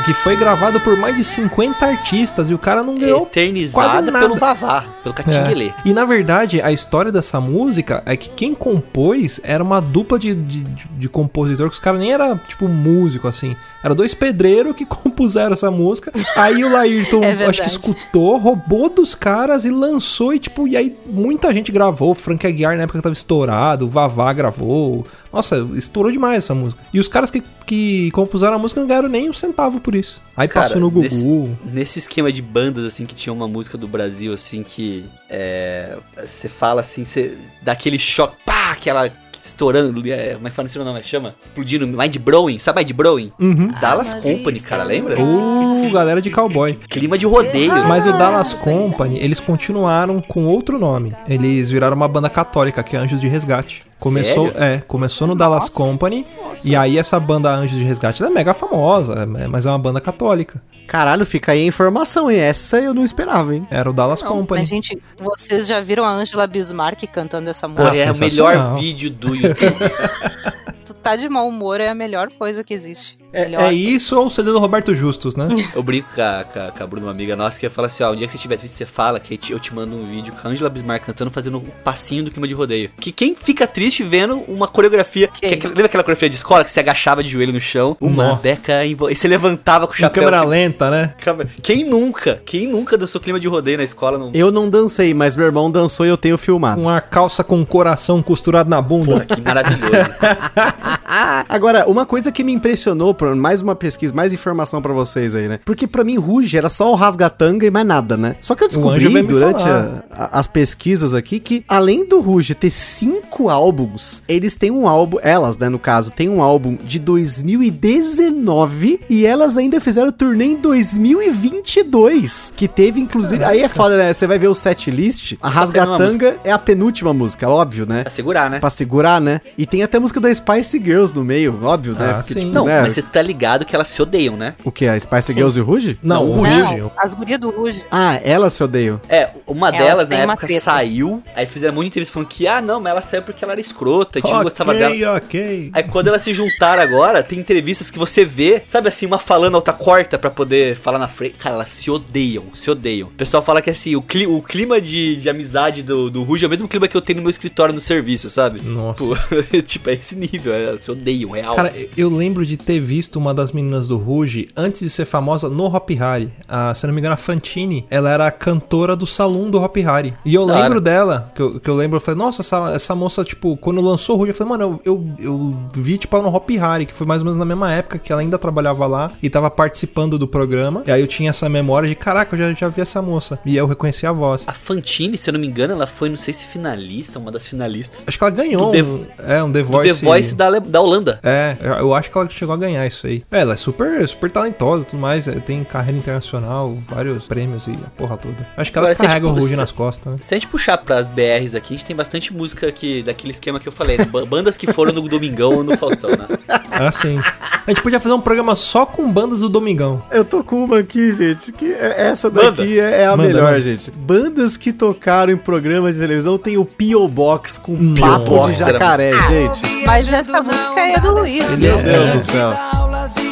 É, 0.00 0.04
que 0.04 0.12
foi 0.14 0.36
gravado 0.36 0.78
por 0.80 0.96
mais 1.00 1.16
de 1.16 1.24
50 1.24 1.84
artistas 1.84 2.50
e 2.50 2.54
o 2.54 2.58
cara 2.58 2.82
não 2.82 2.94
ganhou 2.94 3.20
quase 3.26 3.30
Eternizado 3.40 4.10
nada. 4.12 4.26
pelo 4.26 4.36
Vavá, 4.38 4.84
pelo 5.02 5.14
Catinguelê. 5.14 5.68
é. 5.68 5.74
E 5.84 5.92
na 5.92 6.04
verdade, 6.04 6.60
a 6.62 6.70
história 6.70 7.10
dessa 7.10 7.40
música 7.40 8.02
é 8.06 8.16
que 8.16 8.28
quem 8.30 8.54
compôs 8.54 9.40
era 9.42 9.62
uma 9.64 9.80
dupla 9.80 10.18
de, 10.18 10.34
de, 10.34 10.62
de- 10.62 10.90
de 11.00 11.08
compositor, 11.08 11.68
que 11.68 11.72
os 11.74 11.78
caras 11.78 11.98
nem 12.00 12.12
era 12.12 12.36
tipo 12.46 12.68
músico 12.68 13.26
assim. 13.26 13.56
Era 13.82 13.94
dois 13.94 14.12
pedreiros 14.12 14.76
que 14.76 14.84
compuseram 14.86 15.54
essa 15.54 15.70
música. 15.70 16.12
Aí 16.36 16.62
o 16.62 16.70
Laírton, 16.70 17.22
É 17.24 17.30
acho 17.46 17.62
que 17.62 17.66
escutou, 17.68 18.36
roubou 18.36 18.90
dos 18.90 19.14
caras 19.14 19.64
e 19.64 19.70
lançou. 19.70 20.34
E 20.34 20.38
tipo, 20.38 20.68
e 20.68 20.76
aí 20.76 20.94
muita 21.06 21.52
gente 21.54 21.72
gravou. 21.72 22.14
Frank 22.14 22.46
Aguiar 22.46 22.76
na 22.76 22.82
época 22.82 23.00
tava 23.00 23.12
estourado, 23.14 23.86
o 23.86 23.88
Vavá 23.88 24.30
gravou. 24.32 25.06
Nossa, 25.32 25.58
estourou 25.74 26.10
demais 26.10 26.38
essa 26.38 26.54
música. 26.54 26.80
E 26.92 26.98
os 26.98 27.06
caras 27.06 27.30
que, 27.30 27.42
que 27.64 28.10
compuseram 28.10 28.54
a 28.54 28.58
música 28.58 28.80
não 28.80 28.88
ganharam 28.88 29.08
nem 29.08 29.30
um 29.30 29.32
centavo 29.32 29.80
por 29.80 29.94
isso. 29.94 30.20
Aí 30.36 30.48
Cara, 30.48 30.66
passou 30.66 30.80
no 30.80 30.90
Gugu. 30.90 31.02
nesse- 31.04 31.56
Nesse 31.72 31.98
esquema 32.00 32.32
de 32.32 32.42
bandas, 32.42 32.84
assim, 32.84 33.06
que 33.06 33.14
tinha 33.14 33.32
uma 33.32 33.46
música 33.46 33.78
do 33.78 33.86
Brasil, 33.86 34.32
assim, 34.32 34.62
que 34.62 35.04
é, 35.28 35.96
você 36.26 36.48
fala 36.48 36.80
assim, 36.80 37.04
você 37.04 37.36
dá 37.62 37.72
aquele 37.72 37.98
choque, 37.98 38.34
pá, 38.44 38.72
aquela 38.72 39.08
estourando, 39.42 40.02
é, 40.12 40.34
como 40.34 40.46
é 40.46 40.50
que 40.50 40.56
fala 40.56 40.66
esse 40.68 40.78
nome? 40.78 41.02
Chama? 41.02 41.34
Explodindo, 41.40 41.86
Mind 41.86 42.16
Blowing, 42.18 42.58
sabe 42.58 42.80
Mind 42.80 42.92
Blowing? 42.92 43.32
Uhum. 43.40 43.68
Dallas 43.80 44.12
Company, 44.14 44.60
cara, 44.60 44.84
lembra? 44.84 45.16
Uh, 45.18 45.90
galera 45.90 46.20
de 46.20 46.28
cowboy. 46.30 46.74
Clima 46.88 47.16
de 47.16 47.24
rodeio. 47.24 47.72
Mas 47.88 48.04
o 48.04 48.12
Dallas 48.12 48.52
Company, 48.52 49.18
eles 49.18 49.40
continuaram 49.40 50.20
com 50.20 50.46
outro 50.46 50.78
nome. 50.78 51.14
Eles 51.26 51.70
viraram 51.70 51.96
uma 51.96 52.06
banda 52.08 52.28
católica, 52.28 52.82
que 52.82 52.94
é 52.96 52.98
Anjos 52.98 53.18
de 53.20 53.28
Resgate. 53.28 53.82
Começou, 54.00 54.46
Sério? 54.52 54.62
é, 54.62 54.78
começou 54.86 55.26
no 55.28 55.34
Dallas 55.36 55.64
Nossa. 55.64 55.72
Company, 55.74 56.26
e 56.64 56.74
aí 56.74 56.98
essa 56.98 57.20
banda 57.20 57.50
Anjos 57.54 57.76
de 57.78 57.84
Resgate 57.84 58.22
ela 58.22 58.30
é 58.30 58.34
mega 58.34 58.54
famosa, 58.54 59.14
é- 59.38 59.46
mas 59.46 59.66
é 59.66 59.68
uma 59.70 59.78
banda 59.78 60.00
católica. 60.00 60.60
Caralho, 60.86 61.24
fica 61.24 61.52
aí 61.52 61.62
a 61.62 61.66
informação, 61.66 62.28
hein? 62.30 62.38
Essa 62.40 62.78
eu 62.80 62.92
não 62.92 63.04
esperava, 63.04 63.54
hein? 63.54 63.64
Era 63.70 63.88
o 63.88 63.92
Dallas 63.92 64.20
Company. 64.22 64.60
Mas, 64.62 64.68
gente, 64.68 64.98
vocês 65.16 65.68
já 65.68 65.78
viram 65.80 66.04
a 66.04 66.10
Angela 66.10 66.46
Bismarck 66.48 67.06
cantando 67.06 67.48
essa 67.48 67.68
música? 67.68 67.96
é 67.96 68.10
o 68.10 68.16
melhor 68.18 68.76
vídeo 68.78 69.08
do 69.10 69.34
YouTube. 69.36 69.54
Tu 70.84 70.94
tá 70.94 71.14
de 71.14 71.28
mau 71.28 71.46
humor, 71.46 71.80
é 71.80 71.88
a 71.88 71.94
melhor 71.94 72.28
coisa 72.36 72.64
que 72.64 72.74
existe. 72.74 73.20
É, 73.32 73.44
é 73.54 73.72
isso 73.72 74.18
ou 74.18 74.26
o 74.26 74.30
CD 74.30 74.50
do 74.50 74.58
Roberto 74.58 74.92
Justus, 74.92 75.36
né? 75.36 75.46
Eu 75.76 75.84
brinco 75.84 76.08
com 76.12 76.20
a, 76.20 76.44
com 76.72 76.82
a, 76.82 76.86
Bruna, 76.86 77.06
uma 77.06 77.12
amiga 77.12 77.36
nossa, 77.36 77.60
que 77.60 77.64
ia 77.64 77.70
falar 77.70 77.86
assim, 77.86 78.02
ó, 78.02 78.10
um 78.12 78.16
dia 78.16 78.26
que 78.26 78.32
você 78.32 78.38
tiver 78.38 78.56
triste, 78.56 78.74
você 78.76 78.84
fala 78.86 79.20
que 79.20 79.34
eu 79.34 79.38
te- 79.38 79.52
eu 79.52 79.60
te 79.60 79.72
mando 79.72 79.94
um 79.94 80.10
vídeo 80.10 80.32
com 80.32 80.48
a 80.48 80.50
Angela 80.50 80.68
Bismarck 80.68 81.04
cantando, 81.06 81.30
fazendo 81.30 81.58
o 81.58 81.60
passinho 81.84 82.24
do 82.24 82.30
clima 82.32 82.48
de 82.48 82.54
rodeio. 82.54 82.90
Que 82.98 83.12
quem 83.12 83.36
fica 83.36 83.68
triste 83.68 83.89
vendo 83.98 84.36
uma 84.48 84.66
coreografia, 84.68 85.28
que 85.28 85.46
lembra 85.66 85.86
aquela 85.86 86.02
coreografia 86.04 86.28
de 86.30 86.36
escola, 86.36 86.64
que 86.64 86.72
você 86.72 86.80
agachava 86.80 87.22
de 87.22 87.28
joelho 87.28 87.52
no 87.52 87.60
chão, 87.60 87.96
uma 88.00 88.28
Nossa. 88.28 88.42
beca 88.42 88.84
em 88.84 88.94
vo- 88.94 89.10
e 89.10 89.16
você 89.16 89.26
levantava 89.28 89.86
com 89.86 89.92
o 89.92 89.96
Em 89.96 90.00
chapéu. 90.00 90.22
câmera 90.22 90.38
assim, 90.42 90.48
lenta, 90.50 90.90
né? 90.90 91.14
Quem 91.62 91.84
nunca? 91.84 92.40
Quem 92.44 92.66
nunca 92.66 92.96
dançou 92.96 93.20
clima 93.20 93.40
de 93.40 93.48
rodeio 93.48 93.78
na 93.78 93.84
escola? 93.84 94.18
Não... 94.18 94.30
Eu 94.32 94.50
não 94.50 94.68
dancei, 94.70 95.12
mas 95.14 95.34
meu 95.36 95.46
irmão 95.46 95.70
dançou 95.70 96.06
e 96.06 96.08
eu 96.08 96.16
tenho 96.16 96.38
filmado. 96.38 96.80
Uma 96.80 97.00
calça 97.00 97.42
com 97.42 97.64
coração 97.64 98.22
costurado 98.22 98.68
na 98.70 98.80
bunda. 98.80 99.12
Porra, 99.12 99.24
que 99.24 99.40
maravilhoso. 99.40 99.80
Agora, 101.48 101.88
uma 101.88 102.06
coisa 102.06 102.30
que 102.30 102.44
me 102.44 102.52
impressionou, 102.52 103.12
por 103.14 103.34
mais 103.34 103.60
uma 103.62 103.74
pesquisa, 103.74 104.14
mais 104.14 104.32
informação 104.32 104.80
pra 104.80 104.92
vocês 104.92 105.34
aí, 105.34 105.48
né? 105.48 105.58
Porque 105.64 105.86
pra 105.86 106.04
mim, 106.04 106.16
Ruge 106.16 106.56
era 106.56 106.68
só 106.68 106.90
o 106.90 106.94
rasgatanga 106.94 107.66
e 107.66 107.70
mais 107.70 107.86
nada, 107.86 108.16
né? 108.16 108.36
Só 108.40 108.54
que 108.54 108.64
eu 108.64 108.68
descobri 108.68 109.22
durante 109.22 109.62
a- 109.64 110.02
a- 110.10 110.38
as 110.38 110.46
pesquisas 110.46 111.12
aqui 111.14 111.40
que, 111.40 111.64
além 111.68 112.06
do 112.06 112.20
Ruge 112.20 112.54
ter 112.54 112.70
cinco 112.70 113.48
álbuns, 113.48 113.79
eles 114.28 114.56
têm 114.56 114.70
um 114.70 114.88
álbum, 114.88 115.18
elas, 115.22 115.58
né, 115.58 115.68
no 115.68 115.78
caso, 115.78 116.10
tem 116.10 116.28
um 116.28 116.42
álbum 116.42 116.76
de 116.76 116.98
2019 116.98 119.00
e 119.08 119.26
elas 119.26 119.56
ainda 119.56 119.80
fizeram 119.80 120.10
turnê 120.10 120.46
em 120.46 120.56
2022, 120.56 122.52
que 122.56 122.68
teve, 122.68 123.00
inclusive, 123.00 123.44
aí 123.44 123.62
é 123.62 123.68
foda, 123.68 123.96
né? 123.96 124.12
Você 124.12 124.26
vai 124.26 124.38
ver 124.38 124.48
o 124.48 124.54
set 124.54 124.90
list, 124.90 125.34
a 125.40 125.48
rasgatanga 125.48 126.36
é 126.44 126.52
a 126.52 126.58
penúltima 126.58 127.12
música, 127.12 127.48
óbvio, 127.48 127.86
né? 127.86 128.02
pra 128.02 128.10
segurar, 128.10 128.50
né? 128.50 128.60
Pra 128.60 128.70
segurar, 128.70 129.20
né? 129.20 129.40
E 129.56 129.66
tem 129.66 129.82
até 129.82 129.98
a 129.98 130.00
música 130.00 130.20
da 130.20 130.32
Spice 130.32 130.82
Girls 130.82 131.14
no 131.14 131.24
meio, 131.24 131.58
óbvio, 131.62 131.94
né? 131.94 132.16
Ah, 132.18 132.22
sim. 132.22 132.50
Não, 132.50 132.64
né? 132.64 132.82
mas 132.82 132.94
você 132.94 133.02
tá 133.02 133.22
ligado 133.22 133.64
que 133.64 133.74
elas 133.74 133.88
se 133.88 134.00
odeiam, 134.00 134.36
né? 134.36 134.54
O 134.64 134.72
que? 134.72 134.86
A 134.86 134.98
Spice 134.98 135.28
Sim. 135.28 135.34
Girls 135.34 135.58
e 135.58 135.62
o 135.62 135.64
Rouge? 135.64 135.98
Não, 136.02 136.30
o 136.30 136.42
Não, 136.42 136.76
Ruge. 136.76 136.92
as 136.96 137.14
gurias 137.14 137.38
do 137.38 137.50
Ruge. 137.50 137.84
Ah, 137.90 138.18
elas 138.22 138.54
se 138.54 138.62
odeiam. 138.62 139.00
É, 139.08 139.30
uma 139.46 139.68
Ela 139.68 139.78
delas 139.78 140.08
na 140.08 140.16
época 140.16 140.60
saiu, 140.60 141.22
aí 141.34 141.46
fizeram 141.46 141.74
muita 141.74 141.88
entrevista 141.88 142.12
falando 142.12 142.28
que, 142.28 142.46
ah, 142.46 142.60
não, 142.60 142.80
mas 142.80 142.90
ela 142.90 143.02
saiu 143.02 143.22
porque 143.22 143.44
ela 143.44 143.52
era 143.52 143.60
escrota, 143.70 144.18
a 144.18 144.22
gente 144.22 144.32
não 144.32 144.42
gostava 144.42 144.74
dela. 144.74 144.94
Ok, 144.94 145.06
ok. 145.06 145.70
Aí 145.72 145.82
quando 145.84 146.08
elas 146.08 146.22
se 146.22 146.32
juntaram 146.32 146.82
agora, 146.82 147.22
tem 147.22 147.38
entrevistas 147.38 147.90
que 147.90 147.98
você 147.98 148.24
vê, 148.24 148.62
sabe 148.66 148.88
assim, 148.88 149.06
uma 149.06 149.18
falando, 149.18 149.54
a 149.54 149.58
outra 149.58 149.72
corta 149.72 150.18
pra 150.18 150.30
poder 150.30 150.76
falar 150.76 150.98
na 150.98 151.08
frente. 151.08 151.34
Cara, 151.38 151.56
elas 151.56 151.70
se 151.70 151.90
odeiam, 151.90 152.44
se 152.52 152.70
odeiam. 152.70 153.08
O 153.08 153.12
pessoal 153.12 153.42
fala 153.42 153.62
que 153.62 153.70
assim, 153.70 153.96
o, 153.96 154.02
cli 154.02 154.26
o 154.26 154.42
clima 154.42 154.80
de, 154.80 155.16
de 155.16 155.28
amizade 155.28 155.82
do, 155.82 156.10
do 156.10 156.22
Ruge 156.22 156.44
é 156.44 156.48
o 156.48 156.50
mesmo 156.50 156.68
clima 156.68 156.88
que 156.88 156.96
eu 156.96 157.00
tenho 157.00 157.18
no 157.18 157.22
meu 157.22 157.30
escritório 157.30 157.74
no 157.74 157.80
serviço, 157.80 158.28
sabe? 158.28 158.60
Nossa. 158.62 159.04
Pô, 159.04 159.16
tipo, 159.64 159.90
é 159.90 159.94
esse 159.94 160.14
nível, 160.16 160.52
é, 160.52 160.64
elas 160.64 160.82
se 160.82 160.90
odeiam, 160.90 161.30
real. 161.30 161.54
Cara, 161.54 161.72
eu 161.96 162.08
lembro 162.08 162.44
de 162.44 162.56
ter 162.56 162.80
visto 162.80 163.16
uma 163.16 163.32
das 163.34 163.52
meninas 163.52 163.86
do 163.86 163.96
Ruge 163.96 164.48
antes 164.56 164.80
de 164.80 164.90
ser 164.90 165.04
famosa 165.04 165.48
no 165.48 165.66
Hop 165.66 165.90
Hari. 165.98 166.32
A, 166.48 166.74
se 166.74 166.84
eu 166.84 166.88
não 166.88 166.94
me 166.94 167.00
engano, 167.00 167.14
a 167.14 167.18
Fantine, 167.18 167.86
ela 167.90 168.10
era 168.10 168.26
a 168.26 168.30
cantora 168.30 168.96
do 168.96 169.06
salão 169.06 169.50
do 169.50 169.60
Hop 169.60 169.76
Hari. 169.76 170.14
E 170.24 170.34
eu 170.34 170.46
Da 170.46 170.60
lembro 170.60 170.80
dela, 170.80 171.30
que 171.34 171.42
eu, 171.42 171.60
que 171.60 171.68
eu 171.68 171.74
lembro, 171.74 171.96
eu 171.96 172.00
falei, 172.00 172.18
nossa, 172.18 172.42
essa, 172.42 172.70
essa 172.72 172.94
moça, 172.94 173.24
tipo, 173.24 173.56
quando 173.60 173.80
lançou 173.80 174.16
o 174.16 174.18
Ruge, 174.18 174.30
eu 174.30 174.34
falei, 174.34 174.50
mano, 174.56 174.80
eu, 174.84 174.94
eu, 174.94 175.14
eu 175.18 175.56
vi, 175.74 175.98
tipo, 175.98 176.16
ela 176.16 176.28
no 176.28 176.34
Hop 176.34 176.48
Hari, 176.60 176.86
que 176.86 176.94
foi 176.94 177.06
mais 177.06 177.20
ou 177.20 177.24
menos 177.26 177.38
na 177.38 177.44
mesma 177.44 177.72
época 177.72 177.98
que 177.98 178.12
ela 178.12 178.20
ainda 178.20 178.38
trabalhava 178.38 178.86
lá 178.86 179.10
e 179.22 179.28
tava 179.30 179.50
participando 179.50 180.18
do 180.18 180.26
programa. 180.26 180.82
E 180.86 180.90
aí 180.92 181.00
eu 181.00 181.06
tinha 181.06 181.30
essa 181.30 181.48
memória 181.48 181.88
de, 181.88 181.94
caraca, 181.94 182.34
eu 182.34 182.38
já, 182.38 182.52
já 182.54 182.68
vi 182.68 182.80
essa 182.80 183.00
moça. 183.02 183.38
E 183.44 183.50
aí 183.50 183.56
eu 183.56 183.66
reconheci 183.66 184.06
a 184.06 184.12
voz. 184.12 184.44
A 184.46 184.52
Fantine, 184.52 185.16
se 185.18 185.28
eu 185.28 185.32
não 185.32 185.40
me 185.40 185.46
engano, 185.46 185.72
ela 185.74 185.86
foi, 185.86 186.08
não 186.08 186.16
sei 186.16 186.32
se 186.34 186.46
finalista, 186.46 187.18
uma 187.18 187.30
das 187.30 187.46
finalistas. 187.46 188.02
Acho 188.06 188.16
que 188.18 188.24
ela 188.24 188.30
ganhou 188.30 188.70
The- 188.72 188.82
um, 188.82 189.06
é, 189.26 189.42
um 189.42 189.52
The 189.52 189.62
Voice. 189.62 190.00
The 190.00 190.06
Voice 190.06 190.34
da, 190.34 190.50
da 190.58 190.80
Holanda. 190.80 191.20
É, 191.22 191.56
eu 191.80 191.94
acho 191.94 192.10
que 192.10 192.16
ela 192.18 192.28
chegou 192.30 192.54
a 192.54 192.58
ganhar 192.58 192.86
isso 192.86 193.06
aí. 193.06 193.22
É, 193.30 193.40
ela 193.40 193.52
é 193.54 193.56
super, 193.56 194.06
super 194.08 194.30
talentosa 194.30 194.82
e 194.82 194.86
tudo 194.86 195.00
mais. 195.00 195.26
é, 195.28 195.32
Tem 195.32 195.62
carreira 195.64 195.98
internacional, 195.98 196.76
vários 196.88 197.26
prêmios 197.26 197.66
e 197.66 197.72
a 197.72 197.90
porra 197.96 198.16
toda. 198.16 198.46
Acho 198.56 198.70
que 198.72 198.78
ela 198.78 198.88
Agora, 198.88 199.06
carrega 199.06 199.26
tipo, 199.26 199.38
o 199.38 199.42
Ruge 199.42 199.56
nas 199.56 199.72
costas, 199.72 200.14
né? 200.14 200.20
Se 200.22 200.34
a 200.34 200.38
gente 200.38 200.46
puxar 200.48 200.78
pras 200.78 201.08
BRs 201.10 201.54
aqui, 201.54 201.74
a 201.74 201.76
gente 201.76 201.86
tem 201.86 201.96
bastante 201.96 202.32
música 202.32 202.70
que, 202.72 203.02
daquele 203.02 203.32
esquema 203.50 203.60
que 203.60 203.68
eu 203.68 203.72
falei, 203.72 203.98
né? 203.98 204.04
Ba- 204.04 204.24
Bandas 204.24 204.56
que 204.56 204.72
foram 204.72 204.92
no 204.92 205.02
Domingão 205.08 205.54
ou 205.56 205.64
no 205.64 205.76
Faustão, 205.76 206.10
né? 206.10 206.26
Ah, 206.70 206.90
sim. 206.92 207.18
A 207.66 207.70
gente 207.70 207.82
podia 207.82 208.00
fazer 208.00 208.14
um 208.14 208.20
programa 208.20 208.54
só 208.56 208.86
com 208.86 209.10
bandas 209.10 209.40
do 209.40 209.48
Domingão. 209.48 210.02
Eu 210.10 210.24
tô 210.24 210.42
com 210.42 210.64
uma 210.64 210.78
aqui, 210.78 211.12
gente, 211.12 211.52
que 211.52 211.72
é- 211.72 212.08
essa 212.08 212.30
daqui 212.30 212.78
é, 212.80 213.02
é 213.02 213.06
a 213.06 213.16
Manda, 213.16 213.28
melhor, 213.28 213.60
gente. 213.60 213.90
Bandas 213.90 214.56
que 214.56 214.72
tocaram 214.72 215.32
em 215.32 215.36
programas 215.36 215.94
de 215.94 216.00
televisão 216.00 216.38
tem 216.38 216.56
o 216.56 216.64
P.O. 216.64 217.06
Box 217.08 217.58
com 217.58 217.76
P.O. 217.94 218.00
papo 218.04 218.24
Box 218.30 218.56
de 218.56 218.62
era- 218.62 218.72
jacaré, 218.72 219.12
gente. 219.28 219.84
Mas 219.86 220.10
essa 220.12 220.42
música 220.42 220.80
é 220.80 221.00
do 221.00 221.12
Luiz. 221.12 221.44
É- 221.44 221.56
Meu 221.56 221.78
Deus 221.82 222.10
do 222.14 222.20
céu. 222.22 222.69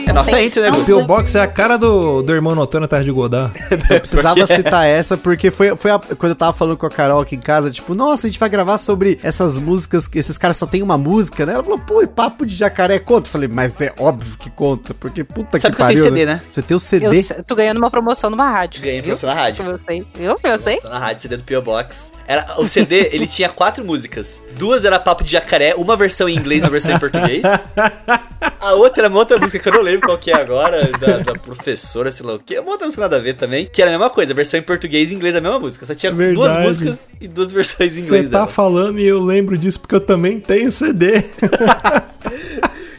É 0.08 0.12
nossa 0.12 0.30
tem- 0.32 0.46
ente, 0.46 0.58
né, 0.58 0.68
O 0.70 0.72
Gusto? 0.72 0.86
P.O. 0.86 1.04
Box 1.04 1.34
é 1.34 1.40
a 1.42 1.46
cara 1.46 1.76
do, 1.76 2.22
do 2.22 2.32
irmão 2.32 2.54
Noturno 2.54 2.88
Terra 2.88 3.04
de 3.04 3.10
Godard. 3.10 3.52
Eu 3.90 4.00
precisava 4.00 4.44
citar 4.46 4.86
essa 4.86 5.16
porque 5.18 5.50
foi, 5.50 5.76
foi 5.76 5.90
a- 5.90 5.98
quando 5.98 6.30
eu 6.30 6.36
tava 6.36 6.52
falando 6.54 6.76
com 6.78 6.86
a 6.86 6.90
Carol 6.90 7.20
aqui 7.20 7.36
em 7.36 7.40
casa, 7.40 7.70
tipo, 7.70 7.94
nossa, 7.94 8.26
a 8.26 8.30
gente 8.30 8.38
vai 8.40 8.48
gravar 8.48 8.78
sobre 8.78 9.18
essas 9.22 9.58
músicas, 9.58 10.08
que 10.08 10.18
esses 10.18 10.38
caras 10.38 10.56
só 10.56 10.64
tem 10.66 10.82
uma 10.82 10.96
música, 10.96 11.44
né? 11.44 11.52
Ela 11.54 11.62
falou, 11.62 11.78
pô, 11.78 12.02
e 12.02 12.06
papo 12.06 12.46
de 12.46 12.54
jacaré 12.54 12.98
conta? 12.98 13.28
Eu 13.28 13.32
falei, 13.32 13.48
mas 13.48 13.80
é 13.80 13.92
óbvio 13.98 14.36
que 14.38 14.48
conta, 14.50 14.94
porque 14.94 15.22
puta 15.24 15.58
Sabe 15.58 15.76
que 15.76 15.76
que 15.76 15.82
eu 15.82 15.86
tenho 15.88 15.98
pariu. 16.00 16.16
CD, 16.16 16.26
né? 16.26 16.40
Você 16.48 16.62
tem 16.62 16.74
o 16.74 16.76
Eu 16.76 16.80
CD? 16.80 17.22
sei- 17.22 17.42
tô 17.42 17.54
ganhando 17.54 17.76
uma 17.78 17.90
promoção 17.90 18.30
numa 18.30 18.48
rádio. 18.48 18.82
Ganhei 18.82 19.02
promoção 19.02 19.28
na 19.28 19.34
rádio. 19.34 19.62
Eu 19.64 19.80
sei. 19.86 20.06
Eu, 20.18 20.40
eu 20.42 20.58
sei. 20.58 20.80
Na 20.84 20.98
rádio, 20.98 21.22
CD 21.22 21.36
do 21.36 21.44
P.O. 21.44 21.60
Box. 21.60 22.12
Era, 22.26 22.46
o 22.58 22.66
CD, 22.66 23.10
ele 23.12 23.26
tinha 23.26 23.48
quatro 23.50 23.84
músicas. 23.84 24.40
Duas 24.56 24.84
era 24.84 24.98
Papo 24.98 25.22
de 25.22 25.30
Jacaré, 25.32 25.74
uma 25.76 25.96
versão 25.96 26.28
em 26.28 26.36
inglês 26.36 26.60
e 26.62 26.64
uma 26.64 26.70
versão 26.70 26.94
em 26.94 26.98
português. 26.98 27.42
A 28.60 28.72
outra 28.74 29.02
era 29.02 29.08
uma 29.08 29.18
outra 29.18 29.38
música 29.38 29.58
que 29.58 29.68
eu 29.68 29.72
não 29.72 29.82
lembro 29.82 29.97
qual 30.00 30.18
que 30.18 30.30
é 30.30 30.34
agora, 30.34 30.90
da, 30.98 31.18
da 31.18 31.34
professora, 31.34 32.10
sei 32.12 32.24
lá 32.26 32.34
o 32.34 32.38
que. 32.38 32.58
Uma 32.58 32.72
outra 32.72 32.86
música 32.86 33.02
nada 33.02 33.16
a 33.16 33.20
ver 33.20 33.34
também, 33.34 33.66
que 33.66 33.80
era 33.82 33.90
a 33.90 33.94
mesma 33.94 34.10
coisa, 34.10 34.32
versão 34.34 34.58
em 34.58 34.62
português 34.62 35.10
e 35.10 35.14
inglês 35.14 35.34
a 35.36 35.40
mesma 35.40 35.58
música. 35.58 35.84
Só 35.86 35.94
tinha 35.94 36.12
duas 36.12 36.34
Verdade. 36.34 36.62
músicas 36.66 37.08
e 37.20 37.28
duas 37.28 37.52
versões 37.52 37.96
em 37.96 38.00
Você 38.02 38.06
inglês 38.06 38.24
tá 38.30 38.38
dela. 38.40 38.46
falando 38.46 38.98
e 38.98 39.04
eu 39.06 39.20
lembro 39.20 39.56
disso 39.58 39.80
porque 39.80 39.94
eu 39.94 40.00
também 40.00 40.40
tenho 40.40 40.70
CD. 40.72 41.22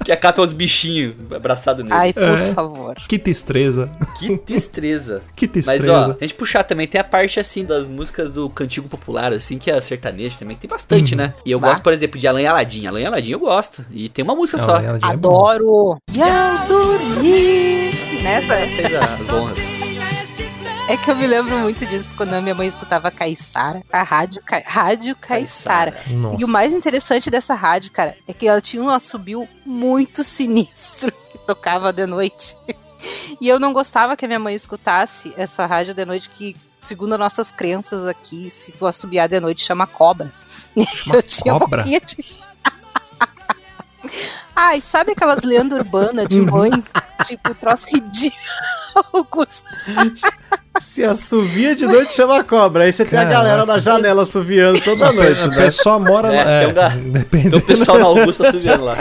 Que 0.10 0.14
a 0.14 0.18
capa 0.18 0.42
é 0.42 0.46
os 0.46 0.54
bichinhos 0.54 1.14
abraçados 1.32 1.84
nele. 1.84 1.94
Ai, 1.96 2.12
por 2.14 2.24
É. 2.24 2.46
favor. 2.52 2.96
Que 3.08 3.16
destreza. 3.16 3.92
Que 4.18 4.40
destreza. 4.44 5.22
Que 5.38 5.46
Mas 5.46 5.54
destreza. 5.68 5.94
ó, 5.94 6.12
a 6.14 6.18
gente 6.20 6.34
puxar 6.34 6.64
também, 6.64 6.88
tem 6.88 7.00
a 7.00 7.04
parte 7.04 7.40
assim 7.40 7.64
das 7.64 7.88
músicas 7.88 8.32
do 8.32 8.50
cantigo 8.50 8.90
popular, 8.90 9.32
assim, 9.32 9.60
que 9.60 9.70
é 9.70 9.76
a 9.76 9.82
sertaneja 9.84 10.36
também, 10.40 10.58
tem 10.58 10.68
bastante, 10.68 11.16
né? 11.16 11.32
E 11.46 11.52
eu 11.52 11.60
Bah. 11.60 11.70
gosto, 11.70 11.84
por 11.84 11.94
exemplo, 11.94 12.20
de 12.20 12.26
Alan 12.28 12.42
e 12.42 12.48
Aladim. 12.48 12.88
Alan 12.88 13.00
e 13.02 13.06
Aladim 13.06 13.32
eu 13.34 13.40
gosto. 13.40 13.86
E 13.92 14.10
tem 14.10 14.24
uma 14.24 14.34
música 14.34 14.58
Não, 14.58 14.66
só. 14.66 14.80
é. 14.80 14.98
Adoro. 15.00 15.98
E 16.12 16.22
ao 16.24 16.68
dormir. 16.68 17.92
Nessa. 18.24 18.56
Fez 18.58 18.96
as 18.96 19.30
honras. 19.32 19.89
É 20.90 20.98
que 20.98 21.10
eu 21.12 21.16
me 21.16 21.28
lembro 21.28 21.56
muito 21.60 21.86
disso 21.86 22.16
quando 22.16 22.34
a 22.34 22.42
minha 22.42 22.56
mãe 22.56 22.68
escutava 22.68 23.12
Caissara, 23.12 23.84
a 23.94 24.02
rádio, 24.02 24.42
Ca... 24.44 24.60
rádio 24.66 25.16
Caissara. 25.16 25.94
E 26.40 26.44
o 26.44 26.48
mais 26.48 26.74
interessante 26.74 27.30
dessa 27.30 27.54
rádio, 27.54 27.92
cara, 27.92 28.18
é 28.28 28.34
que 28.34 28.48
ela 28.48 28.60
tinha 28.60 28.82
um 28.82 28.90
assobio 28.90 29.48
muito 29.64 30.24
sinistro 30.24 31.12
que 31.30 31.38
tocava 31.38 31.94
de 31.94 32.08
noite. 32.08 32.58
E 33.40 33.48
eu 33.48 33.60
não 33.60 33.72
gostava 33.72 34.18
que 34.18 34.26
a 34.26 34.28
minha 34.28 34.40
mãe 34.40 34.56
escutasse 34.56 35.32
essa 35.38 35.68
rádio 35.68 35.94
de 35.94 36.04
noite 36.06 36.28
que, 36.28 36.58
segundo 36.82 37.14
as 37.14 37.20
nossas 37.20 37.52
crenças 37.52 38.08
aqui, 38.08 38.50
se 38.50 38.72
tu 38.72 38.88
assobiar 38.88 39.30
de 39.30 39.40
noite 39.40 39.64
chama 39.64 39.86
cobra. 39.86 40.34
eu 41.14 41.22
tinha 41.22 41.54
um 41.54 41.60
cobra? 41.60 41.84
pouquinho 41.84 42.02
de... 42.04 42.18
Ai, 44.56 44.82
sabe 44.82 45.12
aquelas 45.12 45.44
lendas 45.44 45.78
urbanas 45.78 46.26
de 46.26 46.42
mãe? 46.42 46.72
tipo, 47.26 47.54
troço 47.54 47.86
ridículo. 47.94 48.42
Se 50.82 51.04
assovia 51.04 51.76
de 51.76 51.86
noite 51.86 52.14
chama 52.14 52.44
cobra. 52.44 52.84
Aí 52.86 52.94
você 52.94 53.04
tem 53.04 53.20
a 53.20 53.24
Caraca. 53.24 53.44
galera 53.44 53.66
na 53.66 53.78
janela 53.80 54.22
assoviando 54.22 54.80
toda 54.82 55.12
noite, 55.12 55.48
né? 55.50 55.56
pessoa 55.66 56.00
mora 56.00 56.34
É, 56.34 56.40
é, 56.40 56.60
tem 56.60 56.68
um 57.08 57.12
dependendo. 57.12 57.58
Então 57.58 57.60
o 57.60 57.62
pessoal 57.78 58.00
na 58.00 58.06
Augusta 58.06 58.50
subindo 58.52 58.84
lá. 58.86 58.96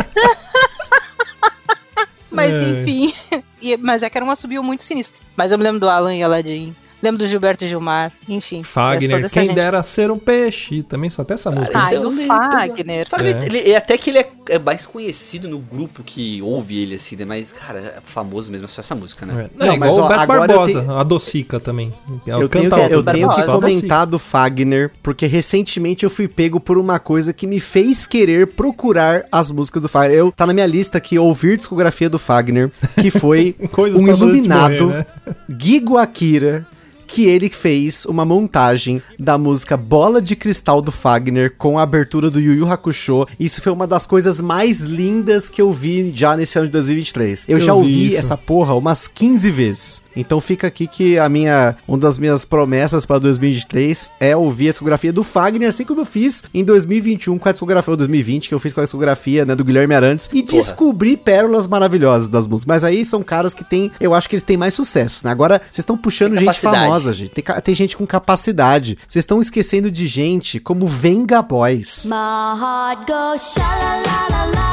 Mas 2.31 2.53
É. 2.53 2.63
enfim. 2.71 3.13
E- 3.61 3.77
mas 3.77 4.03
é 4.03 4.11
que 4.11 4.17
era 4.19 4.25
um 4.25 4.31
assobio 4.31 4.63
muito 4.63 4.83
sinistro. 4.83 5.21
Mas 5.37 5.51
eu 5.53 5.59
me 5.59 5.65
lembro 5.65 5.81
do 5.81 5.89
Alan 5.89 6.15
e 6.15 6.23
Aladdin. 6.23 6.75
Lembro 7.03 7.19
do 7.19 7.27
Gilberto 7.27 7.67
Gilmar. 7.67 8.13
Enfim. 8.29 8.63
Fagner, 8.63 9.11
toda 9.11 9.27
essa 9.27 9.35
quem 9.41 9.47
gente. 9.47 9.55
dera 9.55 9.83
ser 9.83 10.11
um 10.11 10.19
peixe. 10.19 10.83
Também 10.83 11.09
só 11.11 11.23
até 11.23 11.35
essa 11.35 11.51
música. 11.51 11.79
Ai, 11.79 11.95
é 11.95 12.01
um 12.01 12.09
o 12.09 12.11
dele, 12.15 12.27
Fagner. 12.27 13.09
Fagner, 13.09 13.37
É. 13.43 13.47
ele, 13.47 13.71
é 13.71 13.77
até 13.77 13.97
que 13.97 14.11
ele 14.11 14.19
é, 14.19 14.29
é 14.49 14.59
mais 14.59 14.85
conhecido 14.85 15.47
no 15.49 15.59
grupo 15.59 16.03
que 16.03 16.43
ouve 16.43 16.77
ele, 16.81 16.97
assim, 16.97 17.15
né? 17.17 17.25
Mas, 17.25 17.53
cara, 17.53 17.79
é 17.79 17.99
famoso 18.03 18.51
mesmo, 18.51 18.65
é 18.65 18.69
só 18.69 18.81
essa 18.81 18.95
música, 18.95 19.25
né? 19.25 19.33
É. 19.45 19.51
Não, 19.57 19.67
Não, 19.69 19.75
igual 19.75 19.91
mas, 19.91 19.99
o 19.99 20.03
ó, 20.05 20.09
Beto 20.09 20.21
agora 20.21 20.41
eu 20.53 20.57
Barbosa, 20.59 20.81
tenho- 20.81 20.97
a 20.97 21.03
Docica 21.05 21.61
também. 21.61 21.95
Ela 22.27 22.43
Eu 22.43 22.49
tenho, 22.49 22.65
eu 22.65 23.03
Beto 23.03 23.17
tenho 23.17 23.29
que 23.35 23.45
comentar 23.45 24.05
do 24.07 24.19
Fagner, 24.19 24.91
porque 25.03 25.27
recentemente 25.27 26.05
eu 26.05 26.11
fui 26.11 26.27
pego 26.27 26.59
por 26.59 26.79
uma 26.79 26.99
coisa 26.99 27.33
que 27.33 27.47
me 27.47 27.61
fez 27.61 28.07
querer 28.07 28.49
procurar 28.49 29.25
as 29.31 29.51
músicas 29.51 29.83
do 29.83 29.89
Fagner. 29.89 30.17
Eu 30.19 30.33
tá 30.33 30.45
na 30.47 30.53
minha 30.53 30.67
lista 30.67 30.99
aqui 30.99 31.19
ouvir 31.19 31.57
discografia 31.57 32.11
do 32.11 32.19
Fagner, 32.19 32.71
que 33.01 33.11
foi 33.11 33.55
um 33.95 34.09
iluminado 34.09 34.87
morrer, 34.89 35.07
né? 35.27 35.35
Gigo 35.61 35.97
Akira 35.97 36.67
que 37.09 37.25
ele 37.27 37.49
fez 37.49 38.05
uma 38.05 38.25
montagem 38.25 39.03
da 39.19 39.37
música 39.39 39.77
Bola 39.77 40.21
de 40.23 40.37
Cristal 40.37 40.81
do 40.83 40.93
Fagner 40.93 41.55
com 41.57 41.79
a 41.79 41.83
abertura 41.83 42.31
do 42.31 42.39
Yu 42.39 42.53
Yu 42.55 42.71
Hakusho. 42.71 43.27
Isso 43.41 43.61
foi 43.63 43.73
uma 43.73 43.87
das 43.87 44.07
coisas 44.07 44.41
mais 44.41 44.83
lindas 44.83 45.49
que 45.49 45.61
eu 45.61 45.73
vi 45.73 46.13
já 46.15 46.37
nesse 46.37 46.59
ano 46.59 46.67
de 46.69 46.73
2023. 46.73 47.47
Eu, 47.49 47.57
Eu 47.57 47.61
já 47.61 47.73
vi 47.73 47.79
ouvi 47.79 48.09
isso. 48.11 48.19
essa 48.19 48.37
porra 48.37 48.75
umas 48.75 49.09
15 49.09 49.51
vezes. 49.51 50.03
Então 50.15 50.41
fica 50.41 50.67
aqui 50.67 50.87
que 50.87 51.19
a 51.19 51.29
minha 51.29 51.77
uma 51.87 51.97
das 51.97 52.19
minhas 52.19 52.45
promessas 52.45 53.07
para 53.07 53.19
2023 53.21 54.11
é 54.21 54.37
ouvir 54.37 54.69
a 54.69 54.71
discografia 54.71 55.13
do 55.13 55.23
Fagner, 55.23 55.69
assim 55.69 55.85
como 55.85 56.01
eu 56.01 56.05
fiz 56.05 56.43
em 56.53 56.65
2021 56.65 57.39
com 57.39 57.49
a 57.49 57.53
discografia 57.53 57.93
ou 57.93 57.97
2020 57.97 58.49
que 58.49 58.55
eu 58.55 58.59
fiz 58.59 58.73
com 58.73 58.81
a 58.81 58.85
discografia, 58.85 59.45
né, 59.45 59.55
do 59.55 59.65
Guilherme 59.65 59.95
Arantes 59.95 60.29
e 60.33 60.43
Porra. 60.43 60.59
descobri 60.59 61.17
pérolas 61.17 61.67
maravilhosas 61.67 62.29
das 62.29 62.47
músicas. 62.47 62.67
Mas 62.67 62.85
aí 62.85 63.05
são 63.05 63.23
caras 63.23 63.55
que 63.55 63.63
têm, 63.65 63.91
eu 64.01 64.13
acho 64.15 64.29
que 64.29 64.35
eles 64.35 64.43
têm 64.43 64.57
mais 64.57 64.75
sucesso, 64.75 65.25
né? 65.25 65.31
Agora 65.31 65.61
vocês 65.71 65.79
estão 65.79 65.97
puxando 65.97 66.33
gente 66.37 66.41
capacidade. 66.47 66.77
Famosa, 66.99 67.13
gente. 67.13 67.31
Tem, 67.31 67.45
tem 67.63 67.75
gente 67.75 67.97
com 67.97 68.07
capacidade. 68.07 68.99
Vocês 69.07 69.23
estão 69.23 69.41
esquecendo 69.41 69.91
de 69.91 70.07
gente 70.07 70.59
como 70.59 70.87
Venga 70.87 71.41
Boys. 71.41 72.07
My 72.07 72.61
heart 72.61 73.07
goes 73.07 73.43
sha 73.55 73.61
la 73.61 74.29
la 74.29 74.45
la. 74.47 74.69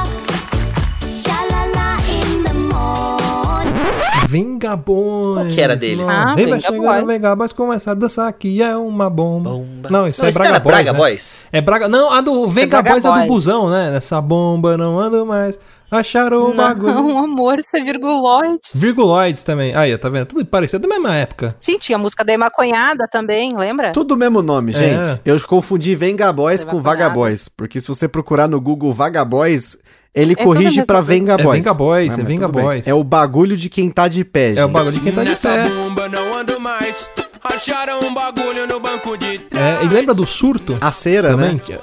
Vengabões. 4.28 5.36
Qual 5.36 5.48
que 5.48 5.62
era 5.62 5.76
deles? 5.76 6.10
Ah, 6.10 6.34
Venga 6.36 6.60
chegar, 6.60 6.78
Boys. 6.78 7.06
Venga 7.06 7.36
Boys 7.36 7.54
começar 7.54 7.92
a 7.92 7.94
dançar 7.94 8.34
que 8.34 8.62
é 8.62 8.76
uma 8.76 9.10
bomba. 9.10 9.52
Bomba. 9.52 9.90
Não, 9.90 10.08
isso 10.08 10.22
Não, 10.22 10.30
é 10.30 10.32
Braga 10.32 10.60
Boys, 10.60 10.76
Braga 10.76 10.94
né? 10.94 10.98
Boys? 10.98 11.48
É 11.52 11.62
Braga... 11.62 11.88
Não, 11.88 12.12
a 12.12 12.22
do 12.22 12.32
Isso 12.48 12.60
é 12.60 12.62
Venga 12.62 12.82
Braga 12.82 12.90
Boys 12.90 13.06
é 13.06 13.22
do 13.22 13.28
busão, 13.28 13.70
né? 13.70 13.96
Essa 13.96 14.20
bomba 14.20 14.76
não 14.78 15.00
anda 15.00 15.24
mais. 15.24 15.58
Acharam 15.96 16.50
o 16.50 16.54
bagulho. 16.56 16.94
Não, 16.94 17.18
amor, 17.24 17.60
isso 17.60 17.76
é 17.78 17.82
virguloide. 17.82 18.60
Virguloides 18.74 19.44
também. 19.44 19.76
Aí, 19.76 19.98
tá 19.98 20.10
vendo? 20.10 20.26
Tudo 20.26 20.46
parecido 20.46 20.88
da 20.88 20.94
mesma 20.94 21.16
época. 21.16 21.50
Sim, 21.58 21.78
tinha 21.78 21.96
a 21.98 22.00
música 22.00 22.24
da 22.24 22.34
Emaconhada 22.34 23.08
também, 23.12 23.56
lembra? 23.56 23.92
Tudo 23.92 24.14
o 24.14 24.18
mesmo 24.18 24.42
nome, 24.42 24.72
É. 24.72 24.76
gente. 24.76 25.22
Eu 25.26 25.40
confundi 25.48 25.96
Venga 25.96 26.32
Boys 26.34 26.64
com 26.64 26.82
vai 26.82 26.96
falar? 26.96 27.06
Vaga 27.06 27.10
Boys. 27.16 27.48
Porque 27.50 27.80
se 27.80 27.88
você 27.88 28.08
procurar 28.08 28.48
no 28.48 28.60
Google 28.60 28.92
Vaga 28.92 29.24
Boys, 29.24 29.78
Ele 30.16 30.34
É 30.34 30.44
corrige 30.44 30.86
pra 30.86 30.98
coisa. 31.04 31.08
Venga 31.14 31.34
É 31.34 31.44
Boys. 31.44 31.58
Venga 31.58 31.74
Boys, 31.74 32.18
Ah, 32.18 32.22
é 32.22 32.24
Venga. 32.24 32.48
Boys. 32.48 32.88
É 32.88 32.94
o 32.94 33.04
bagulho 33.04 33.58
de 33.58 33.70
quem 33.70 33.90
tá 33.90 34.08
de 34.08 34.24
pé, 34.24 34.50
gente. 34.50 34.60
É 34.60 34.66
o 34.66 34.70
bagulho 34.70 34.94
de 34.94 35.02
quem 35.02 35.12
tá 35.12 35.24
de 35.24 35.30
Nessa 35.32 35.50
pé. 35.54 35.70
bomba 35.70 36.08
não 36.08 36.34
ando 36.40 36.60
mais. 36.60 37.10
Acharam 37.44 38.00
um 38.00 38.14
bagulho 38.14 38.66
no 38.68 38.80
banco 38.80 39.16
de 39.18 39.36
É, 39.56 39.84
e 39.84 39.88
lembra 39.88 40.16
do 40.16 40.26
surto? 40.26 40.76
A 40.82 40.92
cera, 40.92 41.30
Também? 41.32 41.54
né? 41.56 41.80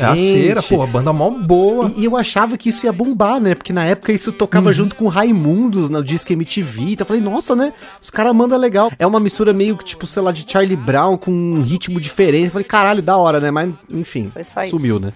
É 0.00 0.04
a 0.06 0.16
cera, 0.16 0.60
pô, 0.60 0.82
a 0.82 0.86
banda 0.88 1.12
mó 1.12 1.30
boa. 1.30 1.88
E, 1.96 2.00
e 2.00 2.04
eu 2.06 2.16
achava 2.16 2.56
que 2.58 2.68
isso 2.68 2.84
ia 2.84 2.92
bombar, 2.92 3.38
né? 3.38 3.54
Porque 3.54 3.72
na 3.72 3.84
época 3.84 4.10
isso 4.12 4.32
tocava 4.32 4.66
Uhum. 4.68 4.72
junto 4.72 4.96
com 4.96 5.06
Raimundos 5.06 5.88
no 5.88 6.02
Disque 6.02 6.32
MTV. 6.32 6.80
Então 6.94 7.04
eu 7.04 7.06
falei, 7.06 7.22
nossa, 7.22 7.54
né? 7.54 7.72
Os 8.02 8.10
caras 8.10 8.34
mandam 8.34 8.58
legal. 8.58 8.90
É 8.98 9.06
uma 9.06 9.20
mistura 9.20 9.52
meio 9.52 9.76
que, 9.76 9.84
tipo, 9.84 10.04
sei 10.04 10.20
lá, 10.22 10.32
de 10.32 10.44
Charlie 10.50 10.74
Brown 10.74 11.16
com 11.16 11.30
um 11.30 11.62
ritmo 11.62 12.00
diferente. 12.00 12.46
Eu 12.46 12.50
falei, 12.50 12.64
caralho, 12.66 13.00
da 13.02 13.16
hora, 13.16 13.38
né? 13.38 13.52
Mas, 13.52 13.72
enfim, 13.88 14.30
Foi 14.32 14.42
só 14.42 14.62
isso. 14.64 14.76
sumiu, 14.76 14.98
né? 14.98 15.12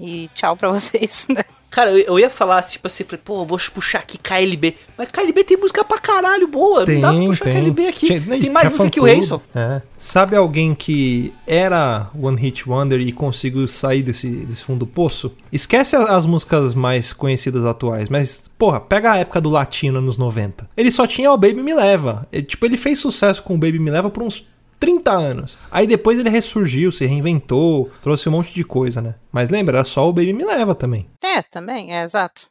E 0.00 0.28
tchau 0.34 0.56
pra 0.56 0.70
vocês, 0.72 1.26
né? 1.28 1.44
Cara, 1.76 1.90
eu, 1.90 1.98
eu 1.98 2.18
ia 2.18 2.30
falar, 2.30 2.62
tipo 2.62 2.86
assim, 2.86 3.04
falei, 3.04 3.20
pô, 3.22 3.44
vou 3.44 3.58
puxar 3.74 3.98
aqui 3.98 4.16
KLB. 4.16 4.76
Mas 4.96 5.10
KLB 5.10 5.44
tem 5.44 5.58
música 5.58 5.84
pra 5.84 5.98
caralho 5.98 6.48
boa. 6.48 6.86
Tem, 6.86 6.98
não 6.98 7.12
dá 7.12 7.18
pra 7.18 7.26
puxar 7.26 7.44
tem. 7.44 7.54
KLB 7.54 7.86
aqui. 7.86 8.18
Tem 8.18 8.48
mais 8.48 8.70
música 8.70 8.88
que 8.88 8.98
o. 8.98 9.04
Hanson. 9.04 9.42
É. 9.54 9.82
Sabe 9.98 10.34
alguém 10.34 10.74
que 10.74 11.34
era 11.46 12.08
One 12.18 12.40
Hit 12.40 12.66
Wonder 12.66 12.98
e 12.98 13.12
conseguiu 13.12 13.68
sair 13.68 14.02
desse, 14.02 14.26
desse 14.26 14.64
fundo 14.64 14.78
do 14.78 14.86
poço? 14.86 15.30
Esquece 15.52 15.96
as 15.96 16.24
músicas 16.24 16.74
mais 16.74 17.12
conhecidas 17.12 17.66
atuais, 17.66 18.08
mas, 18.08 18.48
porra, 18.56 18.80
pega 18.80 19.12
a 19.12 19.18
época 19.18 19.38
do 19.38 19.50
latino 19.50 20.00
nos 20.00 20.16
90. 20.16 20.66
Ele 20.78 20.90
só 20.90 21.06
tinha 21.06 21.30
o 21.30 21.36
Baby 21.36 21.62
Me 21.62 21.74
Leva. 21.74 22.26
Ele, 22.32 22.44
tipo, 22.44 22.64
ele 22.64 22.78
fez 22.78 22.98
sucesso 22.98 23.42
com 23.42 23.54
o 23.54 23.58
Baby 23.58 23.78
Me 23.78 23.90
Leva 23.90 24.08
por 24.08 24.22
uns 24.22 24.46
30 24.78 25.10
anos. 25.10 25.58
Aí 25.70 25.86
depois 25.86 26.18
ele 26.18 26.28
ressurgiu, 26.30 26.92
se 26.92 27.06
reinventou, 27.06 27.90
trouxe 28.02 28.28
um 28.28 28.32
monte 28.32 28.52
de 28.52 28.62
coisa, 28.64 29.00
né? 29.00 29.14
Mas 29.32 29.48
lembra, 29.48 29.78
era 29.78 29.84
só 29.86 30.08
o 30.08 30.12
Baby 30.12 30.32
Me 30.32 30.44
Leva 30.44 30.74
também. 30.74 31.06
É, 31.24 31.42
também, 31.42 31.94
é 31.94 32.02
exato. 32.02 32.42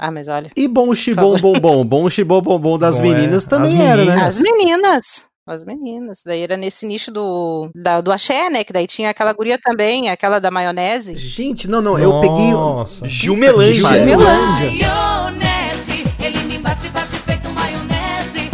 Ah, 0.00 0.10
mas 0.12 0.28
olha. 0.28 0.50
E 0.56 0.68
bom 0.68 0.94
xibom 0.94 1.36
bom 1.38 1.58
bom. 1.58 1.84
Bom 1.84 2.08
xibom 2.08 2.40
bom 2.40 2.58
bom 2.58 2.78
das 2.78 2.98
Bom, 2.98 3.02
meninas 3.02 3.44
é. 3.44 3.48
também 3.48 3.74
As 3.74 3.80
era, 3.80 4.04
né? 4.04 4.10
meninas. 4.12 4.28
As 4.36 4.40
meninas. 4.40 5.28
As 5.46 5.64
meninas. 5.64 6.22
Daí 6.24 6.40
era 6.42 6.56
nesse 6.56 6.86
nicho 6.86 7.10
do, 7.10 7.70
da- 7.74 8.00
do 8.00 8.12
axé, 8.12 8.48
né? 8.50 8.62
Que 8.62 8.72
daí 8.72 8.86
tinha 8.86 9.10
aquela 9.10 9.32
guria 9.32 9.58
também, 9.60 10.08
aquela 10.08 10.38
da 10.38 10.50
maionese. 10.52 11.16
Gente, 11.16 11.66
não, 11.66 11.80
não, 11.80 11.98
eu 11.98 12.20
peguei. 12.20 12.50
Nossa. 12.52 13.08
Gil 13.08 13.34
Melange. 13.34 13.76
Gil 13.80 13.88
mano. 13.90 14.04
Melange. 14.04 14.84
Maionese, 14.84 16.04
ele 16.22 16.38
me 16.44 16.58
bate, 16.58 16.88
bate 16.90 17.16
feito 17.16 17.48
maionese. 17.50 18.50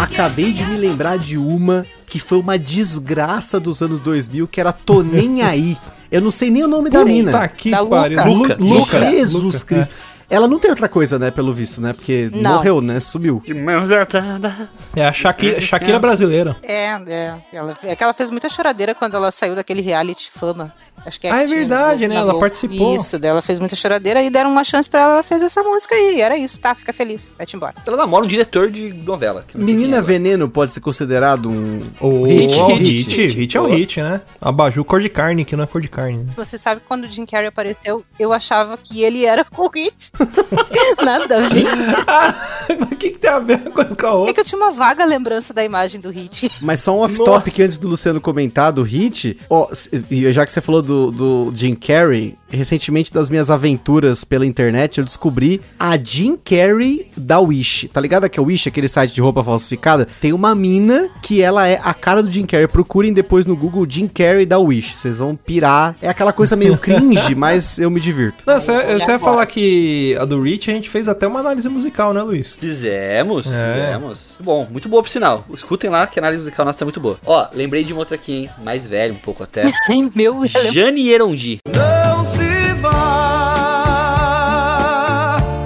Acabei 0.00 0.52
de 0.52 0.64
me 0.64 0.76
lembrar 0.76 1.18
de 1.18 1.36
uma 1.36 1.84
que 2.10 2.18
foi 2.18 2.38
uma 2.38 2.58
desgraça 2.58 3.58
dos 3.60 3.80
anos 3.80 4.00
2000, 4.00 4.46
que 4.48 4.60
era 4.60 4.72
Tô 4.72 5.02
Nem 5.02 5.42
Aí. 5.42 5.78
Eu 6.10 6.20
não 6.20 6.30
sei 6.32 6.50
nem 6.50 6.64
o 6.64 6.68
nome 6.68 6.90
da 6.90 7.04
mina. 7.04 7.30
Tá 7.30 7.50
Da 7.70 7.86
pariu. 7.86 8.24
Luca. 8.24 8.56
Lu- 8.58 8.78
Luca. 8.80 9.00
Jesus 9.10 9.42
Luca, 9.44 9.56
é. 9.56 9.60
Cristo. 9.64 9.94
Ela 10.28 10.46
não 10.46 10.60
tem 10.60 10.70
outra 10.70 10.88
coisa, 10.88 11.18
né, 11.18 11.28
pelo 11.32 11.52
visto, 11.52 11.80
né? 11.80 11.92
Porque 11.92 12.30
Não. 12.32 12.52
morreu, 12.54 12.80
né? 12.80 13.00
Sumiu. 13.00 13.42
De 13.44 13.52
mãos 13.52 13.90
atadas. 13.90 14.52
É 14.94 15.04
a 15.04 15.12
Shakira, 15.12 15.60
Shakira 15.60 15.98
brasileira. 15.98 16.56
É, 16.62 16.86
é. 16.86 17.36
Ela, 17.52 17.76
é 17.82 17.96
que 17.96 18.02
ela 18.04 18.12
fez 18.12 18.30
muita 18.30 18.48
choradeira 18.48 18.94
quando 18.94 19.16
ela 19.16 19.32
saiu 19.32 19.56
daquele 19.56 19.80
reality 19.80 20.30
fama. 20.32 20.72
Acho 21.04 21.20
que 21.20 21.26
Ah, 21.26 21.38
é 21.38 21.42
que 21.42 21.46
tinha 21.48 21.58
verdade, 21.60 22.06
no- 22.08 22.14
né? 22.14 22.20
Ela 22.20 22.38
participou. 22.38 22.94
Isso, 22.94 23.18
daí 23.18 23.30
ela 23.30 23.42
fez 23.42 23.58
muita 23.58 23.74
choradeira 23.76 24.22
e 24.22 24.30
deram 24.30 24.50
uma 24.50 24.64
chance 24.64 24.88
pra 24.88 25.00
ela, 25.00 25.12
ela 25.14 25.22
fez 25.22 25.42
essa 25.42 25.62
música 25.62 25.94
aí. 25.94 26.20
Era 26.20 26.36
isso, 26.36 26.60
tá? 26.60 26.74
Fica 26.74 26.92
feliz. 26.92 27.34
Vai-te 27.36 27.56
embora. 27.56 27.74
Ela 27.86 27.96
namora 27.96 28.24
um 28.24 28.28
diretor 28.28 28.70
de 28.70 28.92
novela. 28.92 29.44
Menina 29.54 29.96
é 29.96 29.98
agora. 29.98 30.02
Veneno 30.02 30.48
pode 30.48 30.72
ser 30.72 30.80
considerado 30.80 31.48
um. 31.50 31.80
O 32.00 32.24
Hit, 32.26 32.54
o 32.54 32.66
hit, 32.76 32.84
hit, 32.90 33.16
hit. 33.16 33.36
hit 33.36 33.56
é 33.56 33.60
o 33.60 33.66
hit, 33.66 34.00
né? 34.02 34.20
Abaju 34.40 34.84
cor 34.84 35.00
de 35.00 35.08
carne, 35.08 35.44
que 35.44 35.56
não 35.56 35.64
é 35.64 35.66
cor 35.66 35.80
de 35.80 35.88
carne. 35.88 36.18
né? 36.18 36.26
Você 36.36 36.58
sabe 36.58 36.80
que 36.80 36.86
quando 36.86 37.04
o 37.04 37.08
Jim 37.08 37.24
Carrey 37.26 37.48
apareceu, 37.48 38.04
eu 38.18 38.32
achava 38.32 38.76
que 38.76 39.02
ele 39.02 39.24
era 39.24 39.46
o 39.56 39.68
Hit. 39.74 40.12
Nada 41.04 41.36
a 41.38 41.40
ver. 41.40 41.64
Mas 42.78 42.92
o 42.92 42.96
que, 42.96 43.10
que 43.10 43.18
tem 43.18 43.30
a 43.30 43.38
ver 43.38 43.58
com 43.70 43.80
a 43.80 43.84
É 43.84 44.12
outra? 44.12 44.34
que 44.34 44.40
eu 44.40 44.44
tinha 44.44 44.58
uma 44.60 44.72
vaga 44.72 45.04
lembrança 45.04 45.52
da 45.52 45.64
imagem 45.64 46.00
do 46.00 46.10
Hit. 46.10 46.50
Mas 46.60 46.80
só 46.80 46.94
um 46.96 47.00
off-topic 47.00 47.58
antes 47.60 47.78
do 47.78 47.88
Luciano 47.88 48.20
comentar 48.20 48.72
do 48.72 48.82
hit. 48.82 49.38
Ó, 49.48 49.68
e 50.10 50.32
já 50.32 50.44
que 50.46 50.52
você 50.52 50.60
falou 50.60 50.82
do, 50.82 50.89
do 50.90 51.52
Jim 51.52 51.76
Carrey, 51.76 52.36
recentemente 52.50 53.12
das 53.12 53.30
minhas 53.30 53.50
aventuras 53.50 54.24
pela 54.24 54.46
internet, 54.46 54.98
eu 54.98 55.04
descobri 55.04 55.60
a 55.78 55.96
Jim 55.96 56.36
Carrey 56.36 57.10
da 57.16 57.40
Wish. 57.40 57.88
Tá 57.88 58.00
ligado 58.00 58.28
que 58.28 58.38
a 58.38 58.42
Wish, 58.42 58.68
aquele 58.68 58.88
site 58.88 59.14
de 59.14 59.20
roupa 59.20 59.42
falsificada? 59.42 60.06
Tem 60.20 60.32
uma 60.32 60.54
mina 60.54 61.08
que 61.22 61.42
ela 61.42 61.66
é 61.68 61.80
a 61.82 61.92
cara 61.94 62.22
do 62.22 62.30
Jim 62.30 62.46
Carrey. 62.46 62.68
Procurem 62.68 63.12
depois 63.12 63.46
no 63.46 63.56
Google 63.56 63.86
Jim 63.88 64.06
Carrey 64.08 64.46
da 64.46 64.58
Wish. 64.58 64.96
Vocês 64.96 65.18
vão 65.18 65.34
pirar. 65.36 65.96
É 66.02 66.08
aquela 66.08 66.32
coisa 66.32 66.56
meio 66.56 66.76
cringe, 66.76 67.34
mas 67.36 67.78
eu 67.78 67.90
me 67.90 68.00
divirto. 68.00 68.44
Não, 68.46 68.60
você, 68.60 68.70
olhar 68.70 69.00
você 69.00 69.12
ia 69.12 69.18
falar 69.18 69.46
que 69.46 70.16
a 70.20 70.24
do 70.24 70.40
Rich 70.42 70.70
a 70.70 70.74
gente 70.74 70.88
fez 70.90 71.08
até 71.08 71.26
uma 71.26 71.40
análise 71.40 71.68
musical, 71.68 72.12
né, 72.14 72.22
Luiz? 72.22 72.54
Fizemos, 72.54 73.52
É. 73.52 73.66
fizemos. 73.68 74.36
Bom, 74.42 74.66
muito 74.70 74.88
boa 74.88 75.02
por 75.02 75.08
sinal. 75.08 75.44
Escutem 75.54 75.90
lá 75.90 76.06
que 76.06 76.18
a 76.18 76.22
análise 76.22 76.38
musical 76.38 76.64
nossa 76.66 76.82
é 76.82 76.86
muito 76.86 77.00
boa. 77.00 77.18
Ó, 77.24 77.46
lembrei 77.54 77.84
de 77.84 77.92
uma 77.92 78.00
outra 78.00 78.14
aqui, 78.14 78.32
hein? 78.32 78.50
Mais 78.64 78.86
velho 78.86 79.14
um 79.14 79.18
pouco 79.18 79.42
até. 79.42 79.64
Ai, 79.64 79.72
meu, 80.14 80.46
Jane 80.72 81.08
Erondi. 81.10 81.58
Não 81.66 82.09
se 82.24 82.72
vá, 82.80 83.70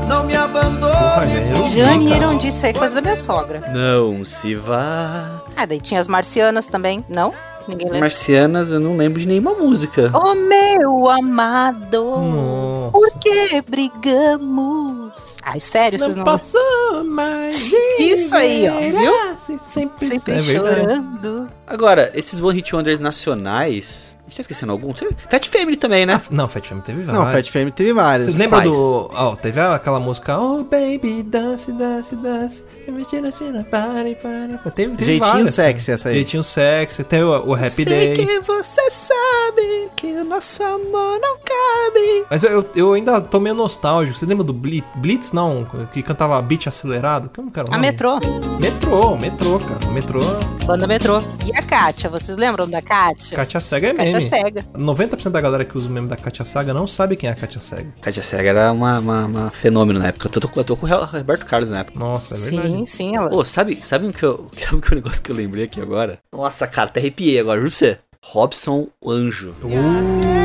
não 0.09 0.25
me 0.25 0.37
abandone. 0.37 1.71
Jane 1.71 2.09
cara. 2.09 2.17
Erondi, 2.17 2.49
isso 2.49 2.65
aí 2.65 2.73
é 2.73 2.75
coisa 2.75 2.97
da 2.97 3.03
minha 3.03 3.17
sogra. 3.17 3.61
Não 3.73 4.25
se 4.25 4.55
vá. 4.55 5.43
Ah, 5.57 5.67
daí 5.67 5.81
tinha 5.81 6.01
as 6.01 6.09
marcianas 6.09 6.67
também, 6.67 7.05
não? 7.09 7.33
Ninguém 7.67 7.87
lembra. 7.87 8.01
Marcianas, 8.01 8.71
eu 8.71 8.79
não 8.79 8.97
lembro 8.97 9.21
de 9.21 9.27
nenhuma 9.27 9.55
música. 9.55 10.11
Oh, 10.13 10.35
meu 10.35 11.09
amado, 11.09 12.05
Nossa. 12.05 12.93
por 12.93 13.11
que 13.19 13.63
brigamos? 13.63 15.13
Ai, 15.43 15.61
sério, 15.61 15.99
vocês 15.99 16.17
não... 16.17 16.25
passou 16.25 17.05
mais 17.05 17.73
Isso 17.99 18.35
aí, 18.35 18.69
ó, 18.69 18.79
viu? 18.99 19.59
Sempre, 19.61 20.07
Sempre 20.07 20.35
é 20.35 20.41
chorando. 20.43 21.49
Agora, 21.67 22.11
esses 22.15 22.39
One 22.39 22.57
Hit 22.57 22.75
Wonders 22.75 23.01
nacionais. 23.01 24.14
A 24.27 24.31
gente 24.31 24.37
tá 24.37 24.41
esquecendo 24.41 24.73
algum? 24.73 24.93
Fat 24.95 25.49
Family 25.51 25.77
também, 25.77 26.07
né? 26.07 26.15
Ah, 26.15 26.23
não, 26.31 26.49
Fat 26.49 26.67
Family 26.67 26.85
teve 26.87 27.03
vários. 27.03 27.25
Não, 27.25 27.31
Fat 27.31 27.51
Family 27.51 27.73
teve 27.73 27.93
várias. 27.93 28.25
Vocês 28.25 28.39
lembram 28.39 28.59
Faz. 28.61 28.71
do. 28.71 29.11
Ó, 29.13 29.37
teve 29.37 29.61
aquela 29.61 30.01
música 30.01 30.39
Oh 30.39 30.65
baby, 30.65 31.23
dance, 31.23 31.71
dance, 31.73 32.17
dance. 32.17 32.65
Me 32.89 33.05
tira 33.05 33.29
assim 33.29 33.51
na 33.51 33.65
party, 33.65 34.15
party. 34.17 34.75
Teve, 34.75 34.93
teve 34.97 35.05
Jeitinho 35.05 35.31
várias, 35.33 35.55
sexy 35.55 35.91
essa 35.91 36.09
aí. 36.09 36.15
Jeitinho 36.17 36.43
sexy. 36.43 37.05
Tem 37.05 37.23
o, 37.23 37.49
o 37.51 37.55
Happy 37.55 37.69
Sei 37.69 37.85
Day. 37.85 38.15
que 38.27 38.41
você 38.41 38.91
sabe 38.91 39.89
que 39.97 40.07
o 40.07 40.25
nosso 40.25 40.63
amor 40.63 41.19
não 41.21 41.37
cabe. 41.37 42.25
Mas 42.31 42.43
eu, 42.45 42.67
eu 42.75 42.93
ainda 42.95 43.21
tô 43.21 43.39
meio 43.39 43.55
nostálgico. 43.55 44.19
Você 44.19 44.25
lembra 44.27 44.45
do 44.45 44.53
Blitz? 44.55 44.87
Blitz 44.97 45.33
não, 45.33 45.67
que 45.93 46.03
cantava 46.03 46.41
beat 46.41 46.67
acelerado. 46.67 47.31
Como 47.35 47.51
que 47.51 47.59
era 47.59 47.69
o 47.71 47.73
A 47.75 47.77
nome? 47.77 47.91
metrô, 47.91 48.19
Metrô, 48.61 49.17
metrô, 49.17 49.59
cara. 49.59 49.91
Metrô, 49.93 50.21
banda 50.65 50.87
metrô. 50.87 51.21
E 51.47 51.57
a 51.57 51.63
Kátia, 51.63 52.09
vocês 52.09 52.37
lembram 52.39 52.69
da 52.69 52.81
Kátia? 52.81 53.37
Katia 53.37 53.61
Cega 53.61 53.89
é 53.89 53.95
Kátia 53.95 54.13
meme. 54.13 54.29
cega. 54.29 54.67
90% 54.75 55.31
da 55.31 55.41
galera 55.41 55.65
que 55.65 55.77
usa 55.77 55.89
o 55.89 55.91
meme 55.91 56.09
da 56.09 56.17
Katia 56.17 56.45
Saga 56.45 56.73
não 56.73 56.87
sabe 56.87 57.17
quem 57.17 57.29
é 57.29 57.33
a 57.33 57.37
Katia 57.37 57.61
Cega. 57.61 57.93
Katia 58.01 58.23
Cega 58.23 58.49
era 58.51 58.73
uma, 58.73 58.99
uma, 58.99 59.27
uma 59.27 59.51
fenômeno 59.51 59.99
na 59.99 60.09
época. 60.09 60.27
Eu 60.27 60.31
tô, 60.31 60.61
eu 60.61 60.65
tô 60.65 60.77
com 60.77 60.87
o 60.87 60.89
Roberto 60.89 61.45
Carlos 61.45 61.71
na 61.71 61.81
época. 61.81 61.99
Nossa, 61.99 62.35
é 62.35 62.39
verdade. 62.39 62.75
Sim, 62.75 62.87
sim, 62.87 63.17
ela. 63.17 63.29
Pô, 63.29 63.45
sabe, 63.45 63.79
sabe, 63.83 64.07
o 64.07 64.13
que 64.13 64.23
eu, 64.23 64.49
sabe 64.59 64.81
que 64.81 64.93
o 64.93 64.95
negócio 64.95 65.23
que 65.23 65.31
eu 65.31 65.37
lembrei 65.37 65.65
aqui 65.65 65.81
agora? 65.81 66.19
Nossa, 66.33 66.67
cara, 66.67 66.89
até 66.89 67.01
arrepiei 67.01 67.39
agora, 67.39 67.61
juro 67.61 67.71
pra 67.71 67.79
você. 67.79 67.99
Robson 68.23 68.89
Anjo. 69.07 69.51
Uh, 69.63 70.44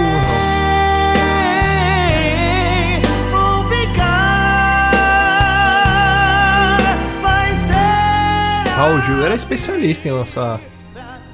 Raul 8.80 9.02
Gil 9.02 9.26
era 9.26 9.36
especialista 9.36 10.08
em 10.08 10.12
lançar 10.14 10.58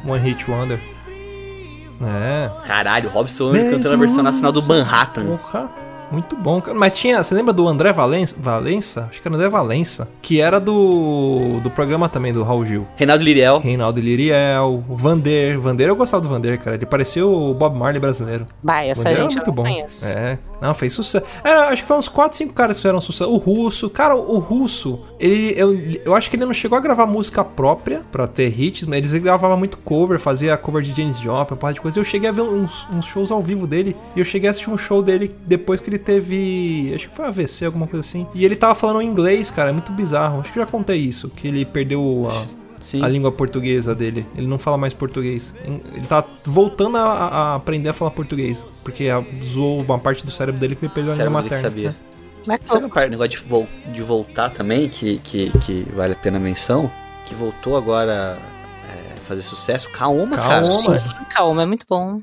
One 0.03 0.19
Hit 0.19 0.49
Wonder. 0.49 0.79
É. 2.01 2.49
Caralho, 2.65 3.07
Robson 3.09 3.49
Anjo 3.49 3.69
cantando 3.69 3.93
a 3.93 3.97
versão 3.97 4.23
nacional 4.23 4.51
do 4.51 4.63
Manhattan. 4.63 5.37
Porra. 5.37 5.69
Muito 6.11 6.35
bom, 6.35 6.61
cara. 6.61 6.77
Mas 6.77 6.93
tinha. 6.93 7.21
Você 7.21 7.33
lembra 7.33 7.53
do 7.53 7.67
André 7.67 7.91
Valença? 7.91 8.35
Valença? 8.39 9.07
Acho 9.09 9.21
que 9.21 9.27
era 9.27 9.35
André 9.35 9.49
Valença. 9.49 10.07
Que 10.21 10.41
era 10.41 10.59
do. 10.59 11.59
do 11.61 11.69
programa 11.69 12.07
também 12.09 12.33
do 12.33 12.43
Raul 12.43 12.65
Gil. 12.65 12.87
Reinaldo 12.95 13.23
Liriel. 13.23 13.59
Reinaldo 13.59 13.99
Liriel, 13.99 14.83
o 14.87 14.95
Vander. 14.95 15.59
Vander, 15.59 15.87
eu 15.87 15.95
gostava 15.95 16.21
do 16.21 16.29
Vander, 16.29 16.59
cara. 16.59 16.75
Ele 16.75 16.85
parecia 16.85 17.25
o 17.25 17.53
Bob 17.53 17.77
Marley 17.77 17.99
brasileiro. 17.99 18.45
Vai, 18.63 18.89
essa 18.89 19.03
Vander 19.03 19.19
era 19.19 19.23
gente 19.23 19.37
eu 19.37 19.45
não 19.45 19.53
conheço. 19.53 20.07
É. 20.07 20.37
Não, 20.61 20.73
fez 20.73 20.93
sucesso. 20.93 21.25
Era, 21.43 21.69
acho 21.69 21.81
que 21.81 21.87
foi 21.87 21.97
uns 21.97 22.07
4, 22.07 22.37
5 22.37 22.53
caras 22.53 22.77
que 22.77 22.81
fizeram 22.81 23.01
sucesso. 23.01 23.29
O 23.29 23.37
Russo. 23.37 23.89
Cara, 23.89 24.15
o 24.15 24.39
Russo, 24.39 24.99
ele. 25.19 25.53
Eu, 25.57 25.73
eu 26.05 26.15
acho 26.15 26.29
que 26.29 26.35
ele 26.35 26.45
não 26.45 26.53
chegou 26.53 26.77
a 26.77 26.81
gravar 26.81 27.05
música 27.05 27.43
própria 27.43 28.01
pra 28.11 28.27
ter 28.27 28.59
hits, 28.59 28.85
mas 28.85 29.13
ele 29.13 29.23
gravava 29.23 29.57
muito 29.57 29.77
cover, 29.79 30.19
fazia 30.19 30.55
cover 30.57 30.81
de 30.81 30.95
James 30.95 31.17
Joplin, 31.17 31.53
uma 31.53 31.57
porra 31.57 31.73
de 31.73 31.81
coisa. 31.81 31.99
Eu 31.99 32.03
cheguei 32.03 32.29
a 32.29 32.31
ver 32.31 32.41
uns, 32.41 32.87
uns 32.93 33.05
shows 33.05 33.31
ao 33.31 33.41
vivo 33.41 33.67
dele. 33.67 33.95
E 34.15 34.19
eu 34.19 34.25
cheguei 34.25 34.47
a 34.47 34.51
assistir 34.51 34.69
um 34.69 34.77
show 34.77 35.01
dele 35.01 35.35
depois 35.45 35.79
que 35.79 35.89
ele 35.89 35.94
teve. 35.99 36.91
Acho 36.95 37.09
que 37.09 37.15
foi 37.15 37.25
AVC, 37.25 37.65
alguma 37.65 37.85
coisa 37.87 38.05
assim. 38.07 38.25
E 38.33 38.43
ele 38.45 38.55
tava 38.55 38.75
falando 38.75 39.01
inglês, 39.01 39.49
cara. 39.51 39.69
É 39.69 39.73
muito 39.73 39.91
bizarro. 39.91 40.41
Acho 40.41 40.51
que 40.53 40.59
eu 40.59 40.63
já 40.65 40.69
contei 40.71 40.97
isso. 40.97 41.29
Que 41.29 41.47
ele 41.47 41.65
perdeu 41.65 42.27
a 42.31 42.45
Sim. 42.83 43.03
a 43.03 43.07
língua 43.07 43.31
portuguesa 43.31 43.95
dele. 43.95 44.25
Ele 44.37 44.47
não 44.47 44.59
fala 44.59 44.77
mais 44.77 44.93
português. 44.93 45.53
Ele 45.65 46.05
tá 46.07 46.23
voltando 46.45 46.97
a, 46.97 47.01
a 47.03 47.55
aprender 47.55 47.89
a 47.89 47.93
falar 47.93 48.11
português. 48.11 48.65
Porque 48.83 49.09
a- 49.09 49.23
zoou 49.43 49.81
uma 49.81 49.97
parte 49.99 50.25
do 50.25 50.31
cérebro 50.31 50.59
dele 50.59 50.75
que 50.75 50.85
ele 50.85 50.93
perdeu 50.93 51.13
a 51.13 51.15
língua 51.15 51.29
materna. 51.31 51.57
sabia. 51.57 51.95
Como 52.43 52.53
é 52.53 52.57
que 52.59 52.69
Sabe 52.69 52.85
um 52.85 52.89
par- 52.89 53.09
negócio 53.09 53.31
de, 53.31 53.37
vol- 53.39 53.67
de 53.91 54.03
voltar 54.03 54.49
também, 54.51 54.87
que, 54.87 55.17
que, 55.19 55.49
que 55.59 55.87
vale 55.95 56.13
a 56.13 56.15
pena 56.15 56.37
a 56.37 56.39
menção? 56.39 56.91
Que 57.25 57.33
voltou 57.33 57.75
agora 57.75 58.37
é, 58.87 59.15
fazer 59.21 59.41
sucesso? 59.41 59.89
Kaoma, 59.89 60.37
cara. 60.37 60.61
Kaoma. 60.67 60.99
Calma, 61.33 61.63
é 61.63 61.65
muito 61.65 61.87
bom. 61.89 62.21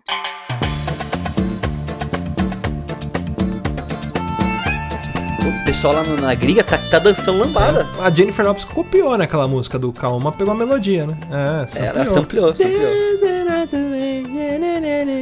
O 5.45 5.65
pessoal 5.65 5.95
lá 5.95 6.03
na 6.21 6.35
gringa 6.35 6.63
tá, 6.63 6.79
tá 6.79 6.99
dançando 6.99 7.39
lambada. 7.39 7.87
A 8.01 8.11
Jennifer 8.11 8.45
Lopes 8.47 8.65
copiou, 8.65 9.17
né, 9.19 9.25
aquela 9.25 9.49
música 9.49 9.79
do 9.79 9.93
Calma, 9.93 10.31
pegou 10.33 10.53
a 10.53 10.57
melodia, 10.57 11.07
né? 11.07 11.17
É, 11.31 11.83
É, 11.83 11.87
Ela 11.87 12.07
sampleou, 12.07 12.55
sampleou. 12.55 12.93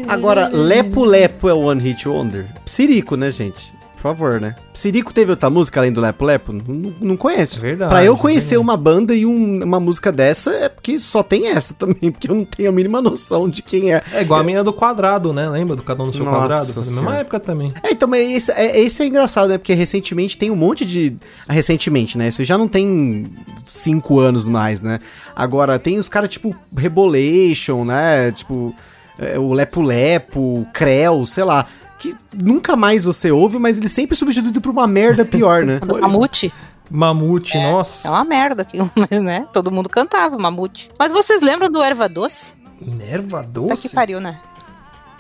Agora, 0.08 0.48
Lepo 0.52 1.04
Lepo 1.04 1.48
é 1.48 1.54
o 1.54 1.60
One 1.60 1.80
Hit 1.82 2.08
Wonder? 2.08 2.46
Psirico, 2.64 3.16
né, 3.16 3.30
gente? 3.30 3.72
Por 4.00 4.08
favor, 4.14 4.40
né? 4.40 4.54
Psirico 4.72 5.12
teve 5.12 5.30
outra 5.32 5.50
música 5.50 5.78
além 5.78 5.92
do 5.92 6.00
Lepo 6.00 6.24
Lepo? 6.24 6.52
Não, 6.54 6.94
não 7.00 7.16
conheço. 7.18 7.58
É 7.58 7.60
verdade, 7.60 7.90
Pra 7.90 8.02
eu 8.02 8.16
conhecer 8.16 8.54
verdade. 8.56 8.62
uma 8.70 8.76
banda 8.76 9.14
e 9.14 9.26
um- 9.26 9.62
uma 9.62 9.78
música 9.78 10.10
dessa 10.10 10.50
é 10.52 10.68
porque 10.70 10.98
só 10.98 11.22
tem 11.22 11.48
essa 11.48 11.74
também, 11.74 12.08
porque 12.10 12.30
eu 12.30 12.34
não 12.34 12.44
tenho 12.46 12.70
a 12.70 12.72
mínima 12.72 13.02
noção 13.02 13.46
de 13.46 13.60
quem 13.60 13.92
é. 13.92 14.02
É 14.12 14.22
igual 14.22 14.40
a 14.40 14.42
menina 14.42 14.64
do 14.64 14.72
quadrado, 14.72 15.34
né? 15.34 15.46
Lembra 15.50 15.76
do 15.76 15.82
Cada 15.82 16.02
um 16.02 16.06
no 16.06 16.14
seu 16.14 16.24
Nossa 16.24 16.38
quadrado? 16.38 16.74
Na 16.76 16.80
mesma 16.92 17.16
época 17.18 17.38
também. 17.40 17.74
É, 17.82 17.90
então, 17.92 18.08
mas 18.08 18.20
esse 18.30 18.52
é, 18.52 18.80
esse 18.80 19.02
é 19.02 19.06
engraçado, 19.06 19.50
né? 19.50 19.58
Porque 19.58 19.74
recentemente 19.74 20.38
tem 20.38 20.50
um 20.50 20.56
monte 20.56 20.86
de. 20.86 21.16
Recentemente, 21.46 22.16
né? 22.16 22.28
Isso 22.28 22.42
já 22.42 22.56
não 22.56 22.68
tem 22.68 23.26
cinco 23.66 24.18
anos 24.18 24.48
mais, 24.48 24.80
né? 24.80 24.98
Agora 25.36 25.78
tem 25.78 25.98
os 25.98 26.08
caras 26.08 26.30
tipo 26.30 26.56
Rebolation, 26.74 27.84
né? 27.84 28.30
Tipo, 28.32 28.74
é, 29.18 29.38
o 29.38 29.52
Lepo 29.52 29.82
Lepo, 29.82 30.40
o 30.60 30.66
Creu, 30.72 31.26
sei 31.26 31.44
lá. 31.44 31.66
Que 32.00 32.16
nunca 32.34 32.74
mais 32.74 33.04
você 33.04 33.30
ouve, 33.30 33.58
mas 33.58 33.76
ele 33.78 33.88
sempre 33.88 34.14
é 34.14 34.16
substituído 34.16 34.60
por 34.60 34.70
uma 34.72 34.86
merda 34.86 35.24
pior, 35.24 35.64
né? 35.64 35.78
Do 35.86 36.00
Mamute. 36.00 36.52
Mamute, 36.90 37.56
nossa. 37.56 38.08
É 38.08 38.10
uma 38.10 38.24
merda 38.24 38.62
aquilo, 38.62 38.90
mas 38.96 39.20
né? 39.22 39.46
Todo 39.52 39.70
mundo 39.70 39.88
cantava 39.88 40.36
Mamute. 40.38 40.90
Mas 40.98 41.12
vocês 41.12 41.40
lembram 41.42 41.70
do 41.70 41.80
Erva 41.82 42.08
Doce? 42.08 42.54
Nerva 42.80 43.42
Tá 43.42 43.48
doce? 43.48 43.88
que 43.88 43.94
pariu, 43.94 44.20
né? 44.20 44.40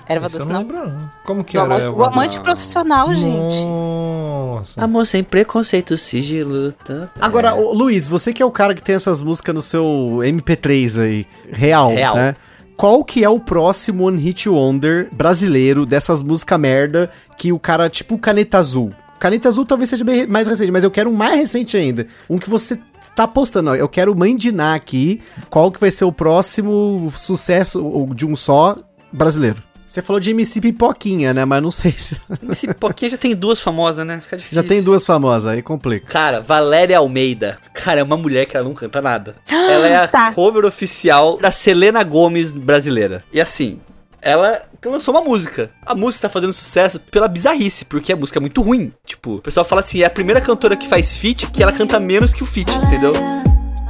Erva 0.08 0.28
Doce 0.28 0.48
não 0.48 0.64
não. 0.64 0.96
Como 1.24 1.44
que 1.44 1.56
O, 1.56 1.60
era? 1.62 1.74
amante, 1.74 1.86
o 1.86 2.04
amante 2.04 2.28
Doce? 2.38 2.40
profissional, 2.40 3.14
gente. 3.14 3.64
Nossa. 3.64 4.82
Amor 4.82 5.06
sem 5.06 5.22
preconceito, 5.22 5.96
sigilo. 5.96 6.72
Tá? 6.72 7.08
Agora, 7.20 7.54
ô, 7.54 7.72
Luiz, 7.72 8.08
você 8.08 8.32
que 8.32 8.42
é 8.42 8.46
o 8.46 8.50
cara 8.50 8.74
que 8.74 8.82
tem 8.82 8.94
essas 8.96 9.22
músicas 9.22 9.54
no 9.54 9.62
seu 9.62 9.84
MP3 10.22 11.00
aí, 11.02 11.26
real, 11.52 11.90
Real. 11.90 12.14
né? 12.16 12.34
Qual 12.80 13.04
que 13.04 13.22
é 13.22 13.28
o 13.28 13.38
próximo 13.38 14.04
One 14.04 14.18
Hit 14.18 14.48
Wonder 14.48 15.10
brasileiro 15.12 15.84
dessas 15.84 16.22
músicas 16.22 16.58
merda 16.58 17.10
que 17.36 17.52
o 17.52 17.58
cara, 17.58 17.90
tipo 17.90 18.16
Caneta 18.16 18.56
Azul? 18.56 18.90
Caneta 19.18 19.50
Azul 19.50 19.66
talvez 19.66 19.90
seja 19.90 20.02
bem 20.02 20.26
mais 20.26 20.48
recente, 20.48 20.72
mas 20.72 20.82
eu 20.82 20.90
quero 20.90 21.10
um 21.10 21.12
mais 21.12 21.36
recente 21.36 21.76
ainda. 21.76 22.06
Um 22.26 22.38
que 22.38 22.48
você 22.48 22.80
tá 23.14 23.28
postando, 23.28 23.68
ó. 23.68 23.74
Eu 23.74 23.86
quero 23.86 24.16
mandinar 24.16 24.74
aqui 24.74 25.20
qual 25.50 25.70
que 25.70 25.78
vai 25.78 25.90
ser 25.90 26.06
o 26.06 26.12
próximo 26.12 27.12
sucesso 27.14 28.08
de 28.14 28.24
um 28.24 28.34
só 28.34 28.78
brasileiro. 29.12 29.62
Você 29.90 30.00
falou 30.00 30.20
de 30.20 30.30
MC 30.30 30.60
Pipoquinha, 30.60 31.34
né? 31.34 31.44
Mas 31.44 31.60
não 31.60 31.72
sei 31.72 31.90
se... 31.98 32.16
Esse 32.48 32.68
Pipoquinha 32.68 33.10
já 33.10 33.16
tem 33.18 33.34
duas 33.34 33.60
famosas, 33.60 34.06
né? 34.06 34.20
Fica 34.20 34.36
difícil. 34.36 34.62
Já 34.62 34.68
tem 34.68 34.80
duas 34.80 35.04
famosas, 35.04 35.50
aí 35.50 35.62
complica. 35.62 36.06
Cara, 36.06 36.40
Valéria 36.40 36.98
Almeida. 36.98 37.58
Cara, 37.74 37.98
é 37.98 38.02
uma 38.04 38.16
mulher 38.16 38.46
que 38.46 38.56
ela 38.56 38.64
não 38.68 38.72
canta 38.72 39.02
nada. 39.02 39.34
Ela 39.50 39.88
é 39.88 39.96
a 39.96 40.06
Tá. 40.06 40.32
cover 40.32 40.64
oficial 40.64 41.38
da 41.38 41.50
Selena 41.50 42.04
Gomes 42.04 42.52
brasileira. 42.52 43.24
E 43.32 43.40
assim, 43.40 43.80
ela 44.22 44.62
lançou 44.86 45.12
uma 45.12 45.24
música. 45.24 45.72
A 45.84 45.92
música 45.92 46.28
tá 46.28 46.32
fazendo 46.32 46.52
sucesso 46.52 47.00
pela 47.00 47.26
bizarrice, 47.26 47.84
porque 47.84 48.12
a 48.12 48.16
música 48.16 48.38
é 48.38 48.40
muito 48.42 48.62
ruim. 48.62 48.92
Tipo, 49.04 49.38
o 49.38 49.42
pessoal 49.42 49.66
fala 49.66 49.80
assim, 49.80 50.02
é 50.02 50.06
a 50.06 50.10
primeira 50.10 50.40
cantora 50.40 50.76
que 50.76 50.86
faz 50.88 51.16
feat 51.16 51.48
que 51.50 51.60
ela 51.64 51.72
canta 51.72 51.98
menos 51.98 52.32
que 52.32 52.44
o 52.44 52.46
feat, 52.46 52.70
entendeu? 52.78 53.12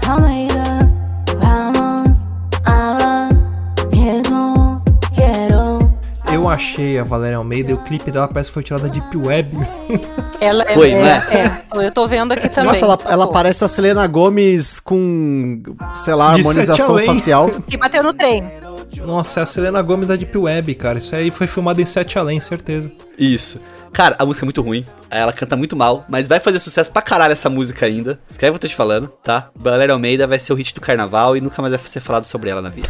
Almeida, 0.09 0.55
vamos 0.55 0.70
Eu 6.51 6.55
achei 6.55 6.99
a 6.99 7.05
Valéria 7.05 7.37
Almeida 7.37 7.71
e 7.71 7.75
o 7.75 7.79
clipe 7.85 8.11
dela 8.11 8.27
parece 8.27 8.51
que 8.51 8.55
foi 8.55 8.65
tirada 8.65 8.89
de 8.89 9.01
Deep 9.01 9.17
Web. 9.17 9.57
Ela 10.41 10.65
é, 10.65 10.75
Foi, 10.75 10.91
é, 10.91 11.03
né? 11.03 11.63
é, 11.73 11.87
eu 11.87 11.93
tô 11.93 12.09
vendo 12.09 12.33
aqui 12.33 12.49
também. 12.49 12.65
Nossa, 12.65 12.85
ela, 12.85 12.99
ela 13.05 13.31
parece 13.31 13.63
a 13.63 13.69
Selena 13.69 14.05
Gomes 14.07 14.81
com, 14.81 15.63
sei 15.95 16.15
lá, 16.15 16.33
De 16.33 16.41
harmonização 16.41 16.99
facial. 16.99 17.51
Que 17.69 17.77
bateu 17.79 18.03
no 18.03 18.13
trem. 18.13 18.43
Nossa, 19.05 19.41
é 19.41 19.43
a 19.45 19.47
Selena 19.47 19.81
Gomes 19.81 20.09
da 20.09 20.17
Deep 20.17 20.37
Web, 20.37 20.75
cara. 20.75 20.99
Isso 20.99 21.15
aí 21.15 21.31
foi 21.31 21.47
filmado 21.47 21.81
em 21.81 21.85
Sete 21.85 22.19
Além, 22.19 22.41
certeza. 22.41 22.91
Isso. 23.17 23.61
Cara, 24.01 24.17
a 24.19 24.25
música 24.25 24.47
é 24.47 24.47
muito 24.47 24.63
ruim. 24.63 24.87
Ela 25.11 25.31
canta 25.31 25.55
muito 25.59 25.77
mal, 25.77 26.07
mas 26.09 26.27
vai 26.27 26.41
fazer 26.41 26.59
sucesso 26.59 26.91
pra 26.91 27.03
caralho 27.03 27.33
essa 27.35 27.51
música 27.51 27.85
ainda. 27.85 28.19
Escreve 28.31 28.53
o 28.53 28.53
que 28.55 28.57
eu 28.57 28.61
tô 28.61 28.69
te 28.69 28.75
falando, 28.75 29.09
tá? 29.23 29.51
Valéria 29.55 29.93
Almeida 29.93 30.27
vai 30.27 30.41
ser 30.41 30.55
o 30.55 30.57
hit 30.57 30.75
do 30.75 30.81
carnaval 30.81 31.37
e 31.37 31.41
nunca 31.43 31.61
mais 31.61 31.75
vai 31.77 31.87
ser 31.87 32.01
falado 32.01 32.25
sobre 32.25 32.49
ela 32.49 32.63
na 32.63 32.71
vida. 32.71 32.89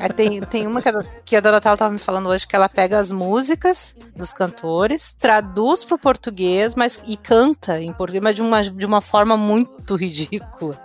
Aí 0.00 0.08
tem, 0.16 0.40
tem 0.40 0.66
uma 0.66 0.80
que 0.80 0.88
a, 0.88 0.92
que 1.22 1.36
a 1.36 1.40
Dona 1.40 1.60
Tala 1.60 1.76
tava 1.76 1.92
me 1.92 1.98
falando 1.98 2.30
hoje, 2.30 2.46
que 2.48 2.56
ela 2.56 2.66
pega 2.66 2.98
as 2.98 3.12
músicas 3.12 3.94
dos 4.16 4.32
cantores, 4.32 5.14
traduz 5.20 5.84
pro 5.84 5.98
português, 5.98 6.74
mas 6.74 7.02
e 7.06 7.18
canta 7.18 7.78
em 7.78 7.92
português, 7.92 8.24
mas 8.24 8.34
de 8.34 8.40
uma, 8.40 8.62
de 8.62 8.86
uma 8.86 9.02
forma 9.02 9.36
muito 9.36 9.96
ridícula. 9.96 10.80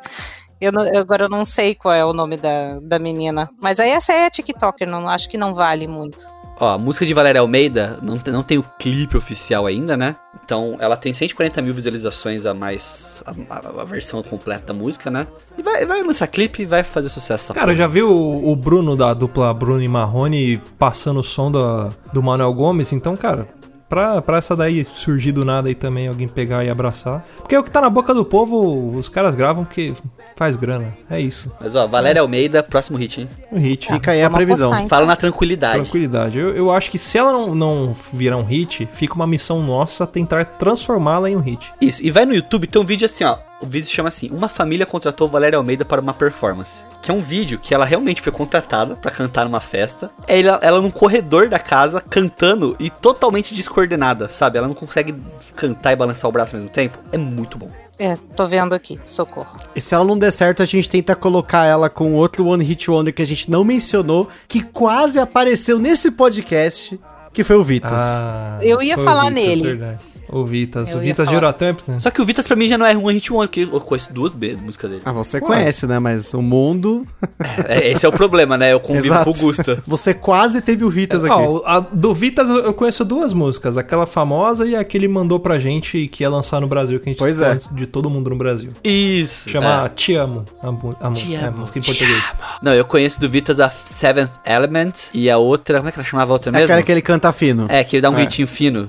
Eu, 0.59 0.73
não- 0.73 0.99
agora 0.99 1.23
eu 1.23 1.29
não 1.29 1.45
sei 1.45 1.73
qual 1.73 1.93
é 1.93 2.03
o 2.03 2.11
nome 2.11 2.35
da, 2.35 2.81
da 2.81 2.99
menina. 2.99 3.47
Mas 3.61 3.79
aí 3.79 3.91
essa 3.91 4.11
é 4.11 4.25
a 4.25 4.29
TikToker, 4.29 4.89
não, 4.89 5.07
acho 5.07 5.29
que 5.29 5.37
não 5.37 5.55
vale 5.55 5.87
muito. 5.87 6.25
Ó, 6.59 6.69
a 6.73 6.77
música 6.77 7.05
de 7.05 7.13
Valéria 7.13 7.41
Almeida 7.41 7.97
não, 8.01 8.17
tem- 8.17 8.33
não 8.33 8.43
tem 8.43 8.57
o 8.57 8.65
clipe 8.79 9.17
oficial 9.17 9.65
ainda, 9.65 9.97
né? 9.97 10.15
Então 10.45 10.77
ela 10.79 10.95
tem 10.95 11.13
140 11.13 11.61
mil 11.61 11.73
visualizações 11.73 12.45
a 12.45 12.53
mais. 12.53 13.23
a, 13.25 13.81
a- 13.81 13.83
versão 13.85 14.21
completa 14.21 14.67
da 14.67 14.73
música, 14.73 15.09
né? 15.09 15.25
E 15.57 15.63
vai, 15.63 15.85
vai 15.85 16.03
lançar 16.03 16.27
clipe 16.27 16.61
e 16.61 16.65
vai 16.65 16.83
fazer 16.83 17.09
sucesso. 17.09 17.53
Cara, 17.53 17.67
porra. 17.67 17.75
já 17.77 17.87
viu 17.87 18.09
o, 18.11 18.51
o 18.51 18.55
Bruno 18.55 18.95
da 18.95 19.13
dupla 19.13 19.53
Bruno 19.53 19.81
e 19.81 19.87
Marrone 19.87 20.61
passando 20.77 21.19
o 21.19 21.23
som 21.23 21.51
da, 21.51 21.89
do 22.13 22.21
Manuel 22.21 22.53
Gomes? 22.53 22.91
Então, 22.93 23.15
cara, 23.17 23.47
pra, 23.89 24.21
pra 24.21 24.37
essa 24.37 24.55
daí 24.55 24.85
surgir 24.85 25.31
do 25.31 25.43
nada 25.43 25.69
e 25.71 25.75
também 25.75 26.07
alguém 26.07 26.27
pegar 26.27 26.63
e 26.63 26.69
abraçar. 26.69 27.25
Porque 27.37 27.55
é 27.55 27.59
o 27.59 27.63
que 27.63 27.71
tá 27.71 27.81
na 27.81 27.89
boca 27.89 28.13
do 28.13 28.23
povo, 28.25 28.95
os 28.97 29.09
caras 29.09 29.33
gravam 29.35 29.65
porque 29.65 29.93
faz 30.35 30.55
grana. 30.55 30.95
É 31.09 31.19
isso. 31.19 31.51
Mas 31.59 31.75
ó, 31.75 31.87
Valéria 31.87 32.21
Almeida, 32.21 32.63
próximo 32.63 32.97
hit, 32.97 33.21
hein? 33.21 33.29
Um 33.51 33.59
hit. 33.59 33.87
Fica 33.87 34.11
aí 34.11 34.23
a 34.23 34.29
previsão. 34.29 34.71
apostar, 34.71 34.89
Fala 34.89 35.05
na 35.05 35.15
tranquilidade. 35.15 35.81
Tranquilidade. 35.81 36.37
Eu, 36.37 36.55
eu 36.55 36.71
acho 36.71 36.89
que 36.89 36.97
se 36.97 37.17
ela 37.17 37.31
não, 37.31 37.55
não 37.55 37.95
virar 38.11 38.37
um 38.37 38.43
hit, 38.43 38.87
fica 38.91 39.13
uma 39.13 39.27
missão 39.27 39.61
nossa 39.61 40.05
tentar 40.07 40.45
transformá-la 40.45 41.29
em 41.29 41.35
um 41.35 41.41
hit. 41.41 41.71
Isso, 41.81 42.03
e 42.03 42.11
vai 42.11 42.25
no 42.25 42.33
YouTube, 42.33 42.67
tem 42.67 42.81
um 42.81 42.85
vídeo 42.85 43.05
assim, 43.05 43.23
ó. 43.23 43.37
O 43.61 43.65
vídeo 43.65 43.89
chama 43.89 44.09
assim: 44.09 44.29
Uma 44.29 44.49
família 44.49 44.85
contratou 44.85 45.29
Valéria 45.29 45.57
Almeida 45.57 45.85
para 45.85 46.01
uma 46.01 46.13
performance. 46.13 46.83
Que 47.01 47.11
é 47.11 47.13
um 47.13 47.21
vídeo 47.21 47.57
que 47.57 47.73
ela 47.73 47.85
realmente 47.85 48.21
foi 48.21 48.31
contratada 48.31 48.95
pra 48.95 49.09
cantar 49.09 49.45
numa 49.45 49.61
festa. 49.61 50.11
É 50.27 50.41
ela, 50.41 50.59
ela 50.61 50.81
num 50.81 50.91
corredor 50.91 51.47
da 51.47 51.59
casa, 51.59 52.01
cantando 52.01 52.75
e 52.77 52.89
totalmente 52.89 53.55
descoordenada, 53.55 54.27
sabe? 54.27 54.57
Ela 54.57 54.67
não 54.67 54.75
consegue 54.75 55.15
cantar 55.55 55.93
e 55.93 55.95
balançar 55.95 56.29
o 56.29 56.31
braço 56.33 56.55
ao 56.55 56.61
mesmo 56.61 56.73
tempo. 56.73 56.99
É 57.11 57.17
muito 57.17 57.57
bom. 57.57 57.71
É, 57.99 58.17
tô 58.35 58.47
vendo 58.47 58.73
aqui, 58.73 58.99
socorro. 59.07 59.59
E 59.75 59.79
se 59.81 59.93
ela 59.93 60.03
não 60.03 60.17
der 60.17 60.31
certo, 60.31 60.61
a 60.63 60.65
gente 60.65 60.89
tenta 60.89 61.15
colocar 61.15 61.65
ela 61.65 61.89
com 61.89 62.13
outro 62.13 62.45
One 62.47 62.63
Hit 62.63 62.89
Wonder 62.89 63.13
que 63.13 63.21
a 63.21 63.27
gente 63.27 63.49
não 63.51 63.63
mencionou, 63.63 64.27
que 64.47 64.63
quase 64.63 65.19
apareceu 65.19 65.77
nesse 65.77 66.09
podcast, 66.09 66.99
que 67.31 67.43
foi 67.43 67.55
o 67.55 67.63
Vitas. 67.63 67.91
Ah, 67.93 68.57
Eu 68.61 68.81
ia 68.81 68.97
falar 68.97 69.29
Vitas, 69.29 69.35
nele. 69.43 69.63
verdade. 69.63 69.99
O 70.29 70.45
Vitas. 70.45 70.89
Eu 70.91 70.97
o 70.97 71.01
Vitas 71.01 71.25
falar. 71.25 71.31
gerou 71.37 71.49
a 71.49 71.53
tempo, 71.53 71.83
né? 71.87 71.99
Só 71.99 72.09
que 72.09 72.21
o 72.21 72.25
Vitas 72.25 72.47
pra 72.47 72.55
mim 72.55 72.67
já 72.67 72.77
não 72.77 72.85
é 72.85 72.95
um 72.95 73.07
hit 73.07 73.31
one, 73.31 73.47
porque 73.47 73.61
eu 73.61 73.79
conheço 73.81 74.13
duas 74.13 74.35
B- 74.35 74.55
músicas 74.61 74.89
dele. 74.89 75.01
Ah, 75.05 75.11
você 75.11 75.39
Quase. 75.39 75.59
conhece, 75.61 75.87
né? 75.87 75.99
Mas 75.99 76.33
o 76.33 76.41
mundo. 76.41 77.05
É, 77.67 77.91
esse 77.91 78.05
é 78.05 78.09
o 78.09 78.11
problema, 78.11 78.57
né? 78.57 78.71
Eu 78.73 78.79
convivo 78.79 79.07
Exato. 79.07 79.25
com 79.25 79.31
o 79.31 79.33
Gusta. 79.41 79.83
Você 79.87 80.13
quase 80.13 80.61
teve 80.61 80.83
o 80.85 80.89
Vitas 80.89 81.23
aqui. 81.23 81.33
Ó, 81.33 81.61
a 81.65 81.79
do 81.79 82.13
Vitas 82.13 82.47
eu 82.49 82.73
conheço 82.73 83.03
duas 83.05 83.33
músicas, 83.33 83.77
aquela 83.77 84.05
famosa 84.05 84.65
e 84.65 84.75
a 84.75 84.83
que 84.83 84.97
ele 84.97 85.07
mandou 85.07 85.39
pra 85.39 85.59
gente 85.59 86.07
que 86.07 86.23
ia 86.23 86.29
lançar 86.29 86.59
no 86.61 86.67
Brasil, 86.67 86.99
que 86.99 87.09
a 87.09 87.11
gente 87.11 87.19
Pois 87.19 87.39
é. 87.41 87.47
antes 87.51 87.67
de 87.71 87.85
todo 87.85 88.09
mundo 88.09 88.29
no 88.29 88.35
Brasil. 88.35 88.71
Isso. 88.83 89.49
Chama 89.49 89.85
é. 89.85 89.89
Te 89.89 90.15
Amo, 90.15 90.45
a, 90.61 90.67
a 91.05 91.09
música, 91.09 91.33
é, 91.33 91.45
Amo, 91.47 91.57
música 91.59 91.79
em 91.79 91.81
Te 91.81 91.91
português. 91.91 92.23
Não, 92.61 92.73
eu 92.73 92.85
conheço 92.85 93.19
do 93.19 93.29
Vitas 93.29 93.59
a 93.59 93.69
Seventh 93.69 94.31
Element 94.45 94.93
e 95.13 95.29
a 95.29 95.37
outra. 95.37 95.77
Como 95.77 95.89
é 95.89 95.91
que 95.91 95.99
ela 95.99 96.07
chamava 96.07 96.31
a 96.31 96.33
outra 96.33 96.49
é 96.49 96.53
mesmo? 96.53 96.65
aquela 96.65 96.81
que 96.83 96.91
ele 96.91 97.01
canta 97.01 97.31
fino. 97.33 97.65
É, 97.69 97.83
que 97.83 97.95
ele 97.97 98.01
dá 98.01 98.09
um 98.09 98.13
É. 98.13 98.17
gritinho 98.17 98.47
fino, 98.47 98.87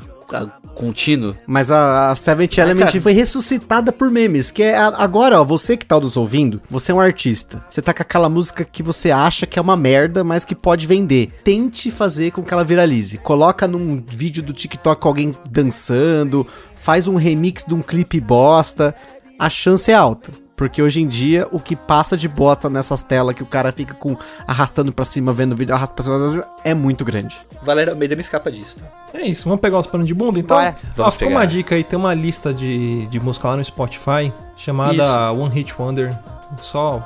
contínuo. 0.75 1.37
Mas 1.47 1.71
a, 1.71 2.11
a 2.11 2.15
Seventh 2.15 2.59
Element 2.59 2.87
cara. 2.87 3.01
foi 3.03 3.13
ressuscitada 3.13 3.93
por 3.93 4.11
memes. 4.11 4.51
Que 4.51 4.63
é 4.65 4.77
a- 4.77 4.95
agora, 4.99 5.41
ó, 5.41 5.45
você 5.45 5.77
que 5.77 5.87
tá 5.87 5.99
nos 5.99 6.17
ouvindo, 6.17 6.61
você 6.69 6.93
é 6.93 6.95
um 6.95 7.01
artista. 7.01 7.65
Você 7.71 7.81
tá 7.81 7.95
com 7.95 8.03
aquela 8.03 8.29
música 8.29 8.65
que 8.65 8.83
você 8.83 9.11
acha 9.11 9.47
que 9.47 9.59
é 9.59 9.63
uma 9.63 9.77
merda, 9.77 10.25
mas 10.25 10.45
que 10.45 10.55
pode 10.55 10.87
vender. 10.87 11.33
Tente 11.45 11.91
fazer 11.91 12.31
com 12.33 12.43
que 12.43 12.53
ela 12.53 12.65
viralize. 12.65 13.19
Coloca 13.19 13.67
num 13.69 14.03
vídeo 14.07 14.43
do 14.43 14.53
TikTok 14.53 15.01
com 15.01 15.09
alguém 15.09 15.35
dançando, 15.51 16.47
faz 16.75 17.07
um 17.09 17.17
remix 17.17 17.65
de 17.65 17.75
um 17.75 17.83
clipe 17.83 18.21
bosta. 18.21 18.95
A 19.39 19.49
chance 19.51 19.91
é 19.91 19.95
alta. 19.95 20.31
Porque 20.57 20.81
hoje 20.81 21.01
em 21.03 21.09
dia, 21.09 21.49
o 21.51 21.59
que 21.59 21.75
passa 21.75 22.17
de 22.17 22.29
bosta 22.29 22.71
nessas 22.71 23.03
telas 23.03 23.35
que 23.35 23.43
o 23.43 23.47
cara 23.47 23.73
fica 23.73 23.93
com 23.95 24.17
arrastando 24.47 24.93
pra 24.93 25.05
cima, 25.05 25.33
vendo 25.33 25.53
o 25.53 25.57
vídeo, 25.57 25.75
arrasta 25.75 25.95
pra 25.95 26.05
cima, 26.05 26.47
é 26.63 26.73
muito 26.75 27.05
grande. 27.05 27.37
Valéria 27.63 27.93
Almeida 27.93 28.15
não 28.15 28.23
escapa 28.23 28.53
disso, 28.53 28.79
tá? 28.79 28.85
É 29.19 29.23
isso, 29.27 29.45
vamos 29.49 29.61
pegar 29.61 29.79
os 29.79 29.87
panos 29.87 30.07
de 30.07 30.15
bunda 30.15 30.39
então? 30.39 30.57
Bora. 30.57 30.77
Ó, 30.77 30.89
Vamos 30.97 31.15
ficou 31.15 31.29
pegar. 31.29 31.41
uma 31.41 31.47
dica 31.47 31.75
aí, 31.75 31.83
tem 31.83 31.99
uma 31.99 32.15
lista 32.15 32.55
de, 32.55 33.07
de 33.07 33.19
música 33.21 33.49
lá 33.49 33.57
no 33.57 33.65
Spotify 33.65 34.33
chamada 34.57 35.33
One 35.33 35.53
Hit 35.55 35.75
Wonder. 35.79 36.17
Só 36.59 37.03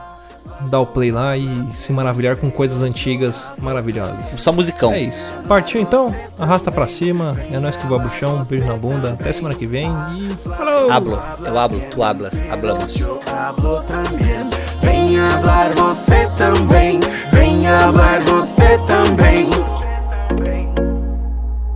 dar 0.63 0.81
o 0.81 0.87
play 0.87 1.11
lá 1.11 1.37
e 1.37 1.69
se 1.73 1.93
maravilhar 1.93 2.37
com 2.37 2.51
coisas 2.51 2.83
antigas 2.83 3.53
maravilhosas. 3.59 4.41
Só 4.41 4.53
musicão. 4.53 4.93
É 4.93 5.03
isso. 5.03 5.23
Partiu 5.47 5.81
então? 5.81 6.15
Arrasta 6.39 6.71
pra 6.71 6.87
cima. 6.87 7.37
É 7.51 7.59
nós 7.59 7.77
que 7.77 7.87
voa 7.87 8.01
pro 8.01 8.11
chão. 8.11 8.45
Beijo 8.49 8.67
na 8.67 8.75
bunda. 8.77 9.13
Até 9.13 9.33
semana 9.33 9.55
que 9.55 9.67
vem. 9.67 9.91
E 10.17 10.49
falou! 10.49 10.91
Hablo, 10.91 11.23
eu 11.45 11.59
hablo, 11.59 11.81
tu 11.91 12.03
hablas, 12.03 12.43
hablamos. 12.51 12.97
hablo 13.27 13.83
también. 13.85 14.49
Ven 14.83 15.19
hablar 15.19 15.71
você 15.75 16.29
também. 16.37 17.01
Vem 17.33 17.67
hablar 17.67 18.21
você 18.23 18.79
também. 18.87 19.49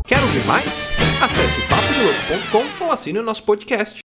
Quer 0.04 0.20
ouvir 0.20 0.44
mais? 0.46 0.92
Acesse 1.22 1.62
papodelouco.com 1.68 2.84
ou 2.84 2.92
assine 2.92 3.18
o 3.18 3.22
nosso 3.22 3.42
podcast. 3.44 4.02